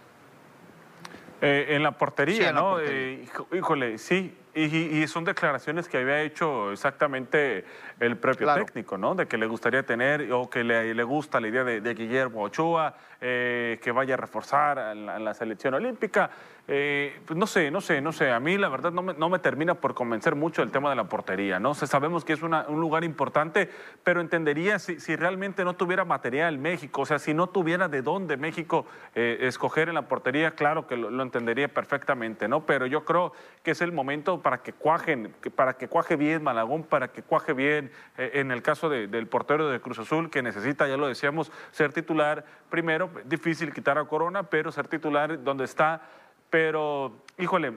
Eh, 1.41 1.67
en 1.71 1.83
la 1.83 1.93
portería, 1.93 2.53
¿no? 2.53 2.79
Eh, 2.81 3.27
híjole, 3.53 3.99
sí, 3.99 4.37
y, 4.55 5.07
son 5.09 5.25
declaraciones 5.25 5.89
que 5.89 5.99
había 5.99 6.23
hecho 6.23 6.73
exactamente 6.73 7.65
el 7.99 8.17
propio 8.17 8.53
técnico, 8.55 8.97
¿no? 8.97 9.15
De 9.15 9.27
que 9.27 9.37
le 9.37 9.47
gustaría 9.47 9.83
tener 9.85 10.33
o 10.33 10.49
que 10.49 10.63
le, 10.63 11.03
gusta 11.03 11.41
la 11.41 11.49
idea 11.49 11.65
de, 11.65 11.95
Guillermo 11.95 12.43
Ochoa, 12.43 12.95
eh, 13.21 13.79
que 13.83 13.91
vaya 13.91 14.15
a 14.15 14.17
reforzar 14.17 14.97
en 14.97 15.25
la, 15.25 15.35
selección 15.35 15.75
olímpica. 15.75 16.31
Eh, 16.67 17.21
pues 17.27 17.37
no 17.39 17.47
sé, 17.47 17.71
no 17.71 17.81
sé, 17.81 18.01
no 18.01 18.13
sé. 18.13 18.31
A 18.31 18.41
mí 18.41 18.57
la 18.57 18.69
verdad 18.69 18.93
no 18.93 19.29
me, 19.29 19.39
termina 19.39 19.75
por 19.75 19.95
convencer 19.95 20.35
mucho 20.35 20.63
el 20.63 20.71
tema 20.71 20.89
de 20.89 20.97
la 20.97 21.05
portería, 21.05 21.59
¿no? 21.59 21.75
sabemos 21.75 22.25
que 22.25 22.33
es 22.33 22.43
un 22.43 22.81
lugar 22.81 23.05
importante, 23.05 23.69
pero 24.03 24.21
entendería 24.21 24.79
si, 24.79 25.17
realmente 25.17 25.65
no 25.65 25.75
tuviera 25.75 26.05
material 26.05 26.59
México, 26.59 27.03
o 27.03 27.07
sea, 27.07 27.19
si 27.19 27.35
no 27.35 27.49
tuviera 27.49 27.89
de 27.89 28.01
dónde 28.01 28.37
México 28.37 28.87
eh, 29.15 29.39
escoger 29.43 29.89
en 29.89 29.97
la 29.97 30.09
portería, 30.09 30.53
claro 30.53 30.87
que 30.87 30.97
lo, 30.97 31.11
lo 31.11 31.23
entendería 31.23 31.69
perfectamente, 31.69 32.49
¿no? 32.49 32.65
Pero 32.65 32.87
yo 32.87 33.05
creo 33.05 33.33
que 33.63 33.73
es 33.73 33.83
el 33.83 33.93
momento 33.93 34.41
para 34.45 34.59
que 34.59 34.75
cuajen, 34.75 35.35
para 35.57 35.73
que 35.79 35.89
cuaje 35.89 36.17
bien 36.17 36.43
Malagón, 36.43 36.85
para 36.85 37.09
que 37.09 37.23
cuaje 37.23 37.55
bien 37.55 37.91
eh, 38.19 38.33
en 38.35 38.53
el 38.53 38.63
caso 38.63 38.91
del 38.91 39.27
portero 39.27 39.71
de 39.71 39.81
Cruz 39.81 39.99
Azul, 39.99 40.29
que 40.29 40.43
necesita, 40.43 40.87
ya 40.87 40.99
lo 40.99 41.09
decíamos, 41.09 41.51
ser 41.71 41.95
titular 41.95 42.45
primero, 42.69 43.11
difícil 43.25 43.73
quitar 43.73 43.97
a 43.97 44.05
Corona, 44.05 44.43
pero 44.43 44.71
ser 44.71 44.87
titular 44.87 45.43
donde 45.43 45.65
está, 45.65 46.03
pero 46.51 47.25
híjole, 47.39 47.73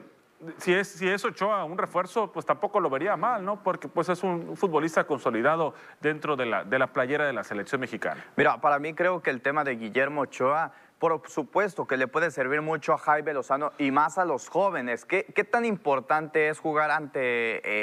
si 0.58 0.74
es, 0.74 0.88
si 0.88 1.08
es 1.08 1.24
Ochoa 1.24 1.64
un 1.64 1.78
refuerzo, 1.78 2.30
pues 2.30 2.44
tampoco 2.44 2.80
lo 2.80 2.90
vería 2.90 3.16
mal, 3.16 3.44
¿no? 3.44 3.62
Porque 3.62 3.88
pues 3.88 4.10
es 4.10 4.22
un 4.22 4.56
futbolista 4.56 5.04
consolidado 5.04 5.74
dentro 6.00 6.36
de 6.36 6.46
la, 6.46 6.64
de 6.64 6.78
la 6.78 6.88
playera 6.88 7.26
de 7.26 7.32
la 7.32 7.44
selección 7.44 7.80
mexicana. 7.80 8.24
Mira, 8.36 8.60
para 8.60 8.78
mí 8.78 8.92
creo 8.94 9.22
que 9.22 9.30
el 9.30 9.40
tema 9.40 9.64
de 9.64 9.76
Guillermo 9.76 10.20
Ochoa 10.20 10.72
por 10.98 11.22
supuesto 11.28 11.86
que 11.86 11.96
le 11.96 12.08
puede 12.08 12.30
servir 12.30 12.60
mucho 12.60 12.92
a 12.92 12.98
Jaime 12.98 13.32
Lozano 13.32 13.72
y 13.78 13.90
más 13.90 14.18
a 14.18 14.24
los 14.24 14.48
jóvenes. 14.48 15.04
¿Qué, 15.04 15.24
qué 15.24 15.44
tan 15.44 15.64
importante 15.64 16.48
es 16.48 16.58
jugar 16.58 16.90
ante 16.90 17.20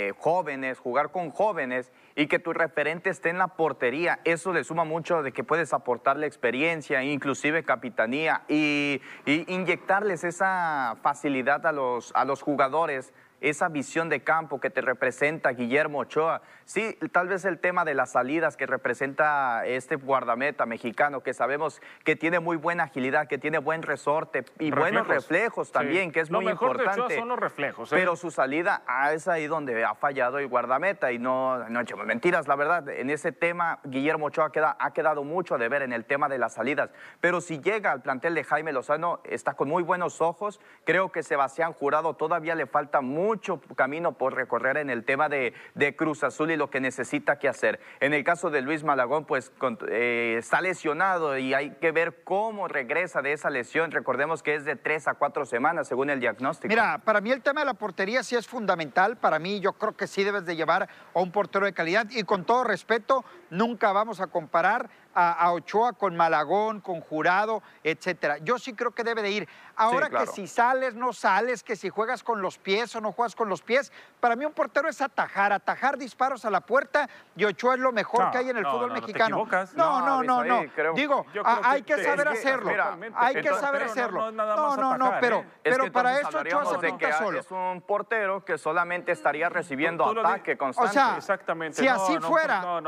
eh, 0.09 0.13
jóvenes, 0.17 0.79
jugar 0.79 1.11
con 1.11 1.31
jóvenes 1.31 1.91
y 2.15 2.27
que 2.27 2.39
tu 2.39 2.51
referente 2.51 3.09
esté 3.09 3.29
en 3.29 3.37
la 3.37 3.47
portería? 3.47 4.19
Eso 4.25 4.51
le 4.51 4.63
suma 4.63 4.83
mucho 4.83 5.23
de 5.23 5.31
que 5.31 5.43
puedes 5.43 5.71
aportarle 5.71 6.27
experiencia, 6.27 7.03
inclusive 7.03 7.63
capitanía, 7.63 8.43
y, 8.49 9.01
y 9.25 9.53
inyectarles 9.53 10.23
esa 10.23 10.97
facilidad 11.01 11.65
a 11.65 11.71
los, 11.71 12.11
a 12.15 12.25
los 12.25 12.41
jugadores 12.41 13.13
esa 13.41 13.69
visión 13.69 14.09
de 14.09 14.21
campo 14.21 14.59
que 14.59 14.69
te 14.69 14.81
representa 14.81 15.51
Guillermo 15.51 15.99
Ochoa. 15.99 16.41
Sí, 16.65 16.97
tal 17.11 17.27
vez 17.27 17.45
el 17.45 17.59
tema 17.59 17.85
de 17.85 17.93
las 17.93 18.13
salidas 18.13 18.57
que 18.57 18.65
representa 18.65 19.65
este 19.65 19.97
guardameta 19.97 20.65
mexicano, 20.65 21.21
que 21.21 21.33
sabemos 21.33 21.81
que 22.03 22.15
tiene 22.15 22.39
muy 22.39 22.57
buena 22.57 22.85
agilidad, 22.85 23.27
que 23.27 23.37
tiene 23.37 23.59
buen 23.59 23.83
resorte 23.83 24.45
y 24.59 24.71
buenos 24.71 25.07
reflejos 25.07 25.71
también, 25.71 26.11
que 26.11 26.21
es 26.21 26.31
muy 26.31 26.47
importante. 26.47 27.17
son 27.17 27.27
los 27.27 27.39
reflejos. 27.39 27.91
¿eh? 27.91 27.95
Pero 27.95 28.15
su 28.15 28.31
salida 28.31 28.83
ah, 28.87 29.13
es 29.13 29.27
ahí 29.27 29.47
donde 29.47 29.83
ha 29.85 29.93
fallado 29.95 30.39
el 30.39 30.47
guardameta 30.47 31.11
y 31.11 31.19
no, 31.19 31.69
no 31.69 31.81
echemos 31.81 32.05
mentiras, 32.05 32.47
la 32.47 32.55
verdad. 32.55 32.89
En 32.89 33.09
ese 33.09 33.31
tema, 33.31 33.79
Guillermo 33.83 34.27
Ochoa 34.27 34.51
queda, 34.51 34.75
ha 34.79 34.91
quedado 34.91 35.23
mucho 35.23 35.57
de 35.57 35.69
ver 35.69 35.81
en 35.81 35.93
el 35.93 36.05
tema 36.05 36.29
de 36.29 36.39
las 36.39 36.53
salidas. 36.53 36.89
Pero 37.21 37.41
si 37.41 37.59
llega 37.59 37.91
al 37.91 38.01
plantel 38.01 38.33
de 38.33 38.43
Jaime 38.43 38.73
Lozano, 38.73 39.19
está 39.23 39.53
con 39.53 39.69
muy 39.69 39.83
buenos 39.83 40.21
ojos. 40.21 40.59
Creo 40.83 41.11
que 41.11 41.21
Sebastián 41.21 41.73
Jurado 41.73 42.15
todavía 42.15 42.55
le 42.55 42.65
falta 42.65 43.01
mucho 43.01 43.24
mucho 43.25 43.59
camino 43.75 44.13
por 44.13 44.35
recorrer 44.35 44.77
en 44.77 44.89
el 44.91 45.03
tema 45.03 45.29
de, 45.29 45.53
Cruz 45.97 46.23
Azul 46.23 46.51
y 46.51 46.57
lo 46.57 46.69
que 46.69 46.79
necesita 46.79 47.39
que 47.39 47.47
hacer. 47.47 47.79
En 47.99 48.13
el 48.13 48.23
caso 48.23 48.49
de 48.49 48.61
Luis 48.61 48.83
Malagón, 48.83 49.25
pues 49.25 49.51
eh, 49.89 50.35
está 50.37 50.61
lesionado 50.61 51.37
y 51.37 51.53
hay 51.53 51.71
que 51.71 51.91
ver 51.91 52.23
cómo 52.23 52.67
regresa 52.67 53.21
de 53.21 53.33
esa 53.33 53.49
lesión. 53.49 53.91
Recordemos 53.91 54.43
que 54.43 54.55
es 54.55 54.65
de 54.65 54.75
tres 54.75 55.07
a 55.07 55.15
cuatro 55.15 55.45
semanas 55.45 55.87
según 55.87 56.09
el 56.09 56.19
diagnóstico. 56.19 56.69
Mira, 56.69 56.99
para 57.03 57.21
mí 57.21 57.31
el 57.31 57.41
tema 57.41 57.61
de 57.61 57.65
la 57.65 57.73
portería 57.73 58.23
sí 58.23 58.35
es 58.35 58.47
fundamental. 58.47 59.17
Para 59.17 59.39
mí 59.39 59.59
yo 59.59 59.73
creo 59.73 59.95
que 59.95 60.07
sí 60.07 60.23
debes 60.23 60.45
de 60.45 60.55
llevar 60.55 60.87
a 61.13 61.19
un 61.19 61.31
portero 61.31 61.65
de 61.65 61.73
calidad 61.73 62.07
y 62.11 62.23
con 62.23 62.45
todo 62.45 62.63
respeto, 62.63 63.25
nunca 63.49 63.91
vamos 63.91 64.21
a 64.21 64.27
comparar 64.27 64.89
a, 65.15 65.51
Ochoa 65.53 65.93
con 65.93 66.15
Malagón, 66.15 66.81
con 66.81 66.99
Jurado, 66.99 67.63
etcétera. 67.83 68.37
Yo 68.39 68.59
sí 68.59 68.73
creo 68.73 68.91
que 68.91 69.03
debe 69.03 69.21
de 69.21 69.31
ir. 69.31 69.49
Ahora 69.77 70.09
que 70.09 70.27
si 70.27 70.47
sales, 70.47 70.95
no 70.95 71.11
sales, 71.13 71.63
que 71.63 71.75
si 71.75 71.89
juegas 71.89 72.23
con 72.23 72.41
los 72.41 72.57
pies 72.57 72.95
o 72.95 73.01
no 73.01 73.11
juegas 73.11 73.35
con 73.35 73.49
los 73.49 73.61
pies, 73.61 73.91
para 74.19 74.35
mí 74.35 74.45
un 74.45 74.53
portero 74.53 74.87
es 74.87 75.01
atajar, 75.01 75.51
atajar 75.51 75.97
disparos 75.97 76.45
a 76.45 76.49
la 76.49 76.61
puerta 76.61 77.09
y 77.35 77.43
Ochoa 77.43 77.75
es 77.75 77.79
lo 77.79 77.91
mejor 77.91 78.31
que 78.31 78.37
hay 78.37 78.49
en 78.49 78.57
el 78.57 78.65
fútbol 78.65 78.91
mexicano. 78.91 79.45
No, 79.75 80.01
no, 80.01 80.23
no, 80.23 80.43
no. 80.43 80.63
Digo, 80.93 81.25
hay 81.63 81.83
que, 81.83 82.03
saber 82.03 82.27
hacerlo. 82.27 82.71
hay 83.15 83.41
que 83.41 83.49
saber 83.49 83.83
hacerlo. 83.83 84.31
No, 84.31 84.75
no, 84.75 84.97
no, 84.97 85.13
pero, 85.19 85.45
pero 85.63 85.91
para 85.91 86.19
eso 86.19 86.39
Ochoa 86.39 86.65
se 86.65 86.77
pinta 86.79 87.17
solo. 87.17 87.39
Es 87.39 87.51
un 87.51 87.81
portero 87.81 88.43
que 88.45 88.57
solamente 88.57 89.11
estaría 89.11 89.49
recibiendo 89.49 90.05
ataque 90.05 90.57
constante. 90.57 90.89
O 90.89 90.93
sea, 90.93 91.17
Exactamente. 91.17 91.81
si 91.81 91.87
así 91.87 92.17
fuera, 92.19 92.81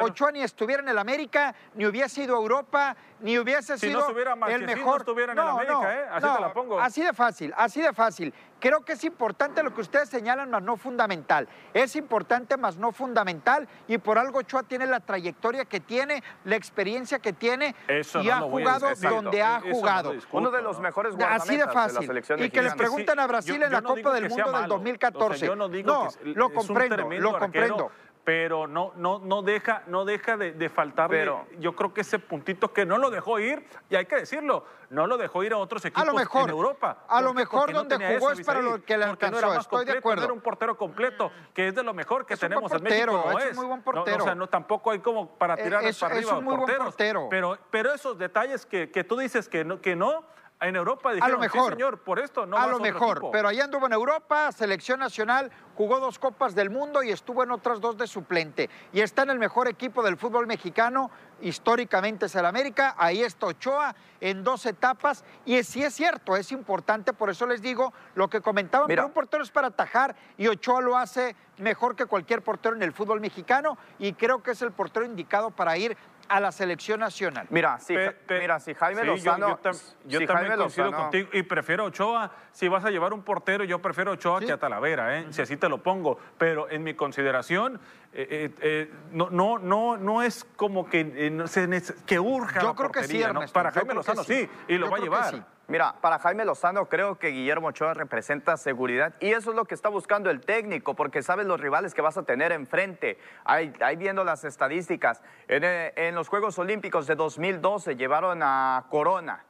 Ochoa 0.00 0.32
ni 0.32 0.42
estuviera 0.42 0.82
en 0.82 0.88
el 0.88 0.98
América, 0.98 1.43
ni 1.74 1.86
hubiese 1.86 2.22
ido 2.22 2.36
a 2.36 2.38
Europa, 2.38 2.96
ni 3.20 3.38
hubiese 3.38 3.78
si 3.78 3.88
sido 3.88 4.00
no 4.00 4.06
estuviera 4.06 4.34
el 4.48 4.64
mejor. 4.64 4.86
No 4.86 4.96
estuviera 4.98 5.32
en 5.32 5.38
el 5.38 5.48
América, 5.48 5.94
¿eh? 5.94 6.06
Así 6.10 6.26
te 6.36 6.40
la 6.40 6.52
pongo. 6.52 6.78
Así 6.78 7.02
de 7.02 7.12
fácil, 7.12 7.54
así 7.56 7.80
de 7.80 7.92
fácil. 7.92 8.34
Creo 8.60 8.82
que 8.82 8.92
es 8.94 9.04
importante 9.04 9.62
lo 9.62 9.74
que 9.74 9.80
ustedes 9.82 10.08
señalan, 10.08 10.50
más 10.50 10.62
no 10.62 10.76
fundamental. 10.76 11.48
Es 11.74 11.96
importante, 11.96 12.56
más 12.56 12.76
no 12.76 12.92
fundamental, 12.92 13.68
y 13.88 13.98
por 13.98 14.18
algo 14.18 14.38
Ochoa 14.38 14.62
tiene 14.62 14.86
la 14.86 15.00
trayectoria 15.00 15.64
que 15.64 15.80
tiene, 15.80 16.22
la 16.44 16.56
experiencia 16.56 17.18
que 17.18 17.32
tiene, 17.32 17.74
y 18.22 18.30
ha 18.30 18.40
jugado 18.40 18.88
donde 18.94 19.42
ha 19.42 19.60
jugado. 19.60 20.14
Uno 20.32 20.50
de 20.50 20.62
los 20.62 20.80
mejores 20.80 21.14
Así 21.28 21.56
de 21.56 21.66
fácil. 21.66 22.10
y 22.38 22.50
que 22.50 22.62
le 22.62 22.70
pregunten 22.72 23.18
a 23.18 23.26
Brasil 23.26 23.62
en 23.62 23.72
la 23.72 23.82
Copa 23.82 24.12
del 24.14 24.28
Mundo 24.28 24.52
del 24.52 24.68
2014. 24.68 25.46
yo 25.46 25.56
no 25.56 25.68
digo 25.68 26.08
que 26.22 26.34
lo 26.34 26.50
comprendo, 26.52 27.10
lo 27.10 27.38
comprendo 27.38 27.90
pero 28.24 28.66
no, 28.66 28.92
no, 28.96 29.18
no 29.18 29.42
deja, 29.42 29.82
no 29.86 30.04
deja 30.06 30.36
de, 30.36 30.52
de 30.52 30.68
faltarle, 30.70 31.30
yo 31.58 31.76
creo 31.76 31.92
que 31.92 32.00
ese 32.00 32.18
puntito 32.18 32.72
que 32.72 32.86
no 32.86 32.96
lo 32.96 33.10
dejó 33.10 33.38
ir, 33.38 33.66
y 33.90 33.96
hay 33.96 34.06
que 34.06 34.16
decirlo, 34.16 34.64
no 34.88 35.06
lo 35.06 35.18
dejó 35.18 35.44
ir 35.44 35.52
a 35.52 35.58
otros 35.58 35.84
equipos 35.84 36.08
en 36.08 36.48
Europa. 36.48 37.04
A 37.08 37.20
lo 37.20 37.34
mejor 37.34 37.72
donde 37.72 37.96
jugó 37.96 38.32
es 38.32 38.40
para 38.40 38.62
lo 38.62 38.82
que 38.82 38.96
le 38.96 39.04
alcanzó, 39.04 39.40
no 39.40 39.52
era 39.52 39.60
estoy 39.60 39.84
de 39.84 39.98
acuerdo. 39.98 40.24
era 40.24 40.32
un 40.32 40.40
portero 40.40 40.76
completo, 40.76 41.30
que 41.52 41.68
es 41.68 41.74
de 41.74 41.82
lo 41.82 41.92
mejor 41.92 42.24
que 42.24 42.36
tenemos 42.36 42.72
en 42.72 42.82
México, 42.82 43.24
no 43.30 43.38
es. 43.38 43.46
es. 43.46 43.56
muy 43.56 43.66
buen 43.66 43.82
portero. 43.82 44.22
o 44.22 44.26
sea, 44.26 44.34
no, 44.34 44.48
tampoco 44.48 44.90
hay 44.90 45.00
como 45.00 45.28
para 45.36 45.54
eh, 45.54 45.64
tirar 45.64 45.82
para 46.00 46.14
arriba 46.14 46.32
es 46.32 46.38
un 46.38 46.44
muy 46.44 46.56
buen 46.56 46.76
portero. 46.78 47.28
Pero, 47.28 47.58
pero 47.70 47.92
esos 47.92 48.16
detalles 48.16 48.64
que, 48.64 48.90
que 48.90 49.04
tú 49.04 49.18
dices 49.18 49.48
que 49.48 49.64
no, 49.64 49.80
que 49.80 49.96
no 49.96 50.24
en 50.68 50.76
Europa 50.76 51.12
dijeron, 51.12 51.30
a 51.30 51.34
lo 51.34 51.38
mejor, 51.38 51.72
señor, 51.72 51.98
por 51.98 52.18
esto 52.18 52.46
no 52.46 52.56
A 52.56 52.66
lo 52.66 52.78
mejor, 52.78 53.30
pero 53.32 53.48
ahí 53.48 53.60
anduvo 53.60 53.86
en 53.86 53.92
Europa, 53.92 54.50
selección 54.52 55.00
nacional, 55.00 55.50
jugó 55.74 56.00
dos 56.00 56.18
Copas 56.18 56.54
del 56.54 56.70
Mundo 56.70 57.02
y 57.02 57.10
estuvo 57.10 57.42
en 57.42 57.50
otras 57.50 57.80
dos 57.80 57.96
de 57.96 58.06
suplente. 58.06 58.70
Y 58.92 59.00
está 59.00 59.22
en 59.22 59.30
el 59.30 59.38
mejor 59.38 59.68
equipo 59.68 60.02
del 60.02 60.16
fútbol 60.16 60.46
mexicano, 60.46 61.10
históricamente 61.40 62.26
es 62.26 62.34
el 62.34 62.46
América, 62.46 62.94
ahí 62.96 63.22
está 63.22 63.46
Ochoa 63.46 63.94
en 64.20 64.44
dos 64.44 64.66
etapas. 64.66 65.24
Y 65.44 65.62
sí 65.62 65.82
es 65.82 65.94
cierto, 65.94 66.36
es 66.36 66.52
importante, 66.52 67.12
por 67.12 67.30
eso 67.30 67.46
les 67.46 67.60
digo 67.60 67.92
lo 68.14 68.28
que 68.28 68.40
comentaban, 68.40 68.86
pero 68.86 69.06
un 69.06 69.12
portero 69.12 69.42
es 69.42 69.50
para 69.50 69.68
atajar 69.68 70.14
y 70.38 70.46
Ochoa 70.46 70.80
lo 70.80 70.96
hace 70.96 71.36
mejor 71.58 71.94
que 71.94 72.06
cualquier 72.06 72.42
portero 72.42 72.74
en 72.74 72.82
el 72.82 72.92
fútbol 72.92 73.20
mexicano 73.20 73.78
y 73.98 74.12
creo 74.14 74.42
que 74.42 74.52
es 74.52 74.62
el 74.62 74.72
portero 74.72 75.06
indicado 75.06 75.50
para 75.50 75.76
ir 75.76 75.96
a 76.28 76.40
la 76.40 76.52
selección 76.52 77.00
nacional. 77.00 77.46
Mira, 77.50 77.78
si, 77.78 77.94
mira, 78.28 78.60
si 78.60 78.74
Jaime 78.74 79.04
Lozano... 79.04 79.58
Yo, 80.06 80.26
también 80.26 80.56
coincido 80.56 80.92
contigo 80.92 81.28
y 81.32 81.42
prefiero 81.42 81.84
Ochoa. 81.84 82.30
Si 82.52 82.68
vas 82.68 82.84
a 82.84 82.90
llevar 82.90 83.12
un 83.12 83.22
portero, 83.22 83.64
yo 83.64 83.80
prefiero 83.80 84.12
Ochoa 84.12 84.40
que 84.40 84.52
a 84.52 84.58
Talavera, 84.58 85.18
¿eh? 85.18 85.26
si 85.30 85.42
así 85.42 85.56
te 85.56 85.68
lo 85.68 85.82
pongo. 85.82 86.18
Pero 86.38 86.70
en 86.70 86.82
mi 86.82 86.94
consideración, 86.94 87.80
eh, 88.12 88.26
eh, 88.30 88.50
eh, 88.60 88.92
no, 89.12 89.30
no, 89.30 89.58
no, 89.58 89.96
no 89.96 90.22
es 90.22 90.44
como 90.56 90.88
que, 90.88 91.42
se, 91.46 91.82
que 92.06 92.20
urja 92.20 92.60
yo 92.60 92.68
la 92.68 92.74
creo 92.74 92.92
que 92.92 93.04
sí, 93.04 93.22
Para 93.52 93.72
Jaime 93.72 93.94
Lozano 93.94 94.24
sí. 94.24 94.48
y 94.68 94.78
lo 94.78 94.90
va 94.90 94.98
a 94.98 95.00
llevar. 95.00 95.53
Mira, 95.66 95.94
para 96.00 96.18
Jaime 96.18 96.44
Lozano 96.44 96.88
creo 96.88 97.18
que 97.18 97.28
Guillermo 97.28 97.68
Ochoa 97.68 97.94
representa 97.94 98.56
seguridad 98.58 99.14
y 99.20 99.32
eso 99.32 99.50
es 99.50 99.56
lo 99.56 99.64
que 99.64 99.74
está 99.74 99.88
buscando 99.88 100.28
el 100.28 100.40
técnico 100.42 100.94
porque 100.94 101.22
sabes 101.22 101.46
los 101.46 101.58
rivales 101.58 101.94
que 101.94 102.02
vas 102.02 102.18
a 102.18 102.22
tener 102.24 102.52
enfrente. 102.52 103.18
Ahí, 103.44 103.72
viendo 103.96 104.24
las 104.24 104.44
estadísticas, 104.44 105.22
en, 105.48 105.64
en 105.64 106.14
los 106.14 106.28
Juegos 106.28 106.58
Olímpicos 106.58 107.06
de 107.06 107.14
2012 107.14 107.96
llevaron 107.96 108.40
a 108.42 108.84
Corona, 108.90 109.44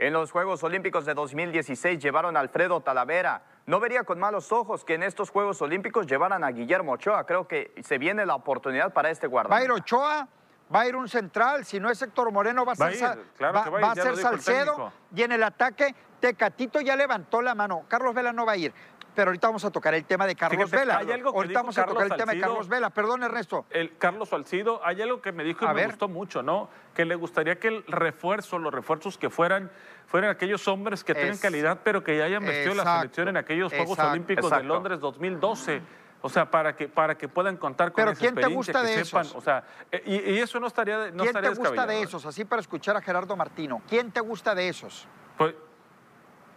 en 0.00 0.14
los 0.14 0.32
Juegos 0.32 0.64
Olímpicos 0.64 1.04
de 1.04 1.12
2016 1.12 1.98
llevaron 1.98 2.34
a 2.34 2.40
Alfredo 2.40 2.80
Talavera. 2.80 3.42
No 3.66 3.80
vería 3.80 4.02
con 4.02 4.18
malos 4.18 4.50
ojos 4.50 4.82
que 4.82 4.94
en 4.94 5.02
estos 5.02 5.28
Juegos 5.28 5.60
Olímpicos 5.60 6.06
llevaran 6.06 6.42
a 6.42 6.50
Guillermo 6.52 6.92
Ochoa. 6.92 7.26
Creo 7.26 7.46
que 7.46 7.74
se 7.84 7.98
viene 7.98 8.24
la 8.24 8.34
oportunidad 8.34 8.94
para 8.94 9.10
este 9.10 9.26
guardameta. 9.26 9.74
Ochoa, 9.74 10.26
va 10.74 10.80
a 10.80 10.86
ir 10.86 10.96
un 10.96 11.08
central. 11.08 11.64
Si 11.64 11.80
no 11.80 11.90
es 11.90 12.00
Héctor 12.00 12.30
Moreno, 12.32 12.64
va 12.64 12.72
a 12.72 12.76
ser, 12.76 13.18
va, 13.42 13.90
a 13.90 13.94
ser 13.94 14.16
Salcedo. 14.16 14.92
Y 15.14 15.22
en 15.22 15.32
el 15.32 15.42
ataque, 15.42 15.94
Tecatito 16.20 16.80
ya 16.80 16.96
levantó 16.96 17.42
la 17.42 17.54
mano. 17.54 17.84
Carlos 17.88 18.14
Vela 18.14 18.32
no 18.32 18.46
va 18.46 18.52
a 18.52 18.56
ir 18.56 18.72
pero 19.14 19.30
ahorita 19.30 19.48
vamos 19.48 19.64
a 19.64 19.70
tocar 19.70 19.94
el 19.94 20.04
tema 20.04 20.26
de 20.26 20.34
Carlos 20.34 20.70
Vela. 20.70 20.94
ahorita 20.98 21.60
vamos 21.60 21.78
a 21.78 21.84
tocar 21.84 22.06
el 22.06 22.16
tema 22.16 22.32
de 22.32 22.40
Carlos 22.40 22.68
Vela. 22.68 22.90
Perdón, 22.90 23.22
Ernesto. 23.22 23.66
El 23.70 23.96
Carlos 23.96 24.30
Salcido, 24.30 24.80
hay 24.84 25.02
algo 25.02 25.20
que 25.20 25.32
me 25.32 25.44
dijo 25.44 25.64
y 25.70 25.74
me 25.74 25.86
gustó 25.86 26.08
mucho, 26.08 26.42
¿no? 26.42 26.68
Que 26.94 27.04
le 27.04 27.14
gustaría 27.14 27.58
que 27.58 27.68
el 27.68 27.84
refuerzo, 27.86 28.58
los 28.58 28.72
refuerzos 28.72 29.18
que 29.18 29.30
fueran, 29.30 29.70
fueran 30.06 30.30
aquellos 30.30 30.66
hombres 30.68 31.04
que 31.04 31.14
tienen 31.14 31.38
calidad, 31.38 31.80
pero 31.84 32.02
que 32.02 32.16
ya 32.16 32.24
hayan 32.24 32.44
vestido 32.44 32.74
la 32.74 32.98
selección 32.98 33.28
en 33.28 33.36
aquellos 33.36 33.72
Juegos 33.72 33.98
Olímpicos 33.98 34.50
de 34.50 34.62
Londres 34.62 35.00
2012. 35.00 35.82
O 36.22 36.28
sea, 36.28 36.50
para 36.50 36.76
que, 36.76 36.88
para 36.88 37.16
que 37.16 37.28
puedan 37.28 37.56
contar 37.56 37.92
con 37.92 38.04
Pero 38.04 38.16
¿quién 38.16 38.34
te 38.34 38.46
gusta 38.46 38.82
de 38.82 39.00
esos? 39.00 39.34
O 39.34 39.40
sea, 39.40 39.64
eh, 39.90 40.02
y, 40.04 40.38
eso 40.38 40.60
no 40.60 40.66
estaría 40.66 41.10
no 41.10 41.24
¿Quién 41.24 41.40
te 41.40 41.48
gusta 41.50 41.86
de 41.86 42.02
esos? 42.02 42.26
Así 42.26 42.44
para 42.44 42.60
escuchar 42.60 42.96
a 42.96 43.00
Gerardo 43.00 43.36
Martino. 43.36 43.82
¿Quién 43.88 44.10
te 44.10 44.20
gusta 44.20 44.54
de 44.54 44.68
esos? 44.68 45.08
Pues 45.38 45.54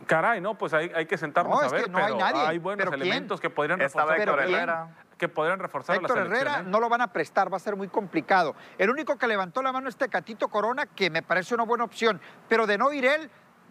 Caray, 0.06 0.42
no, 0.42 0.58
pues 0.58 0.74
hay, 0.74 0.92
hay 0.94 1.06
que 1.06 1.18
sentarnos 1.18 1.64
a 1.64 1.70
ver, 1.70 1.90
no 1.90 1.98
hay, 1.98 2.16
nadie. 2.16 2.42
hay 2.42 2.58
buenos 2.58 2.94
elementos 2.94 3.40
que 3.40 3.50
podrían 3.50 3.80
reforzar 3.80 4.20
Héctor 4.20 4.40
Herrera. 4.42 4.98
Que 5.18 5.30
podrían 5.30 5.60
reforzar 5.60 5.96
Héctor 5.96 6.18
la 6.18 6.24
Herrera 6.24 6.60
¿eh? 6.60 6.64
no 6.66 6.82
lo 6.82 6.90
van 6.90 7.00
a 7.00 7.14
prestar, 7.14 7.52
va 7.52 7.58
a 7.58 7.60
ser 7.60 7.78
muy 7.78 7.88
complicado. 7.88 8.56
El 8.78 8.90
único 8.90 9.18
que 9.18 9.28
levantó 9.28 9.62
la 9.62 9.72
mano 9.72 9.88
es 9.88 9.96
Tecatito 9.96 10.50
Corona, 10.50 10.88
que 10.88 11.10
me 11.10 11.22
parece 11.22 11.54
una 11.56 11.64
buena 11.64 11.86
opción, 11.86 12.20
pero 12.50 12.68
de 12.68 12.78
no 12.78 12.92
ir 12.92 13.06
él, 13.06 13.30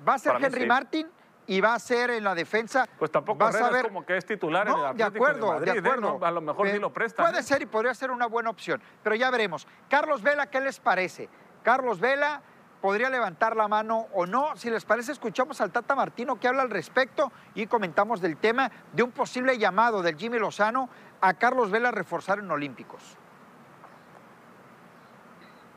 va 0.08 0.14
a 0.14 0.18
ser 0.18 0.36
Henry 0.40 0.66
Martin 0.66 1.08
y 1.46 1.60
va 1.60 1.74
a 1.74 1.78
ser 1.78 2.10
en 2.10 2.24
la 2.24 2.34
defensa. 2.34 2.88
Pues 2.98 3.10
tampoco 3.10 3.48
Herrera 3.48 3.78
es 3.78 3.82
como 3.84 4.04
que 4.04 4.16
es 4.16 4.24
titular 4.24 4.66
en 4.68 4.74
el 4.74 4.84
Atlético 4.84 5.24
de 5.24 5.30
acuerdo, 5.30 5.60
de, 5.60 5.70
¿eh? 5.70 5.78
acuerdo. 5.78 6.24
A 6.24 6.30
lo 6.30 6.40
mejor 6.40 6.70
sí 6.70 6.78
lo 6.78 6.92
prestan. 6.92 7.26
Puede 7.30 7.42
ser 7.42 7.62
y 7.62 7.66
podría 7.66 7.94
ser 7.94 8.10
una 8.10 8.26
buena 8.26 8.50
opción, 8.50 8.80
pero 9.02 9.14
ya 9.14 9.30
veremos. 9.30 9.66
Carlos 9.88 10.22
Vela, 10.22 10.46
¿qué 10.46 10.60
les 10.60 10.78
parece? 10.78 11.28
Carlos 11.62 12.00
Vela 12.00 12.42
podría 12.80 13.08
levantar 13.08 13.56
la 13.56 13.68
mano 13.68 14.08
o 14.12 14.26
no. 14.26 14.56
Si 14.56 14.68
les 14.68 14.84
parece, 14.84 15.12
escuchamos 15.12 15.60
al 15.60 15.70
Tata 15.70 15.94
Martino 15.94 16.38
que 16.38 16.48
habla 16.48 16.62
al 16.62 16.70
respecto 16.70 17.32
y 17.54 17.66
comentamos 17.66 18.20
del 18.20 18.36
tema 18.36 18.70
de 18.92 19.02
un 19.02 19.12
posible 19.12 19.56
llamado 19.56 20.02
del 20.02 20.16
Jimmy 20.16 20.38
Lozano 20.38 20.88
a 21.20 21.34
Carlos 21.34 21.70
Vela 21.70 21.90
a 21.90 21.92
reforzar 21.92 22.40
en 22.40 22.50
Olímpicos. 22.50 23.16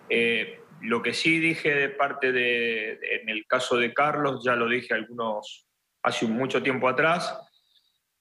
Eh, 0.09 0.64
lo 0.81 1.01
que 1.01 1.13
sí 1.13 1.39
dije 1.39 1.73
de 1.73 1.89
parte 1.89 2.31
de, 2.31 2.99
en 3.01 3.29
el 3.29 3.45
caso 3.47 3.77
de 3.77 3.93
Carlos, 3.93 4.43
ya 4.43 4.55
lo 4.55 4.67
dije 4.67 4.93
algunos 4.93 5.67
hace 6.03 6.27
mucho 6.27 6.61
tiempo 6.61 6.87
atrás, 6.87 7.37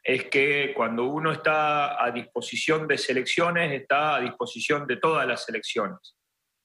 es 0.02 0.24
que 0.24 0.72
cuando 0.74 1.04
uno 1.04 1.32
está 1.32 2.02
a 2.02 2.10
disposición 2.10 2.86
de 2.86 2.98
selecciones, 2.98 3.72
está 3.72 4.16
a 4.16 4.20
disposición 4.20 4.86
de 4.86 4.96
todas 4.96 5.26
las 5.26 5.44
selecciones. 5.44 6.16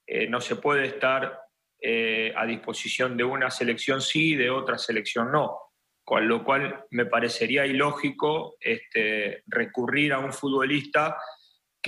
Eh, 0.05 0.27
no 0.27 0.41
se 0.41 0.57
puede 0.57 0.87
estar 0.87 1.39
eh, 1.81 2.33
a 2.35 2.45
disposición 2.45 3.15
de 3.15 3.23
una 3.23 3.49
selección 3.49 4.01
sí 4.01 4.33
y 4.33 4.35
de 4.35 4.49
otra 4.49 4.77
selección 4.77 5.31
no. 5.31 5.57
Con 6.03 6.27
lo 6.27 6.43
cual 6.43 6.85
me 6.91 7.05
parecería 7.05 7.65
ilógico 7.65 8.57
este, 8.59 9.43
recurrir 9.47 10.11
a 10.11 10.19
un 10.19 10.33
futbolista 10.33 11.17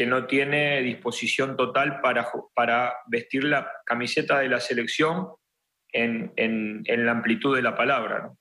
que 0.01 0.07
no 0.07 0.25
tiene 0.25 0.81
disposición 0.81 1.55
total 1.55 2.01
para, 2.01 2.27
para 2.55 2.91
vestir 3.05 3.43
la 3.43 3.71
camiseta 3.85 4.39
de 4.39 4.49
la 4.49 4.59
selección 4.59 5.35
en, 5.93 6.33
la 6.87 7.11
amplitud 7.11 7.55
de 7.55 7.61
la 7.61 7.75
palabra. 7.75 8.31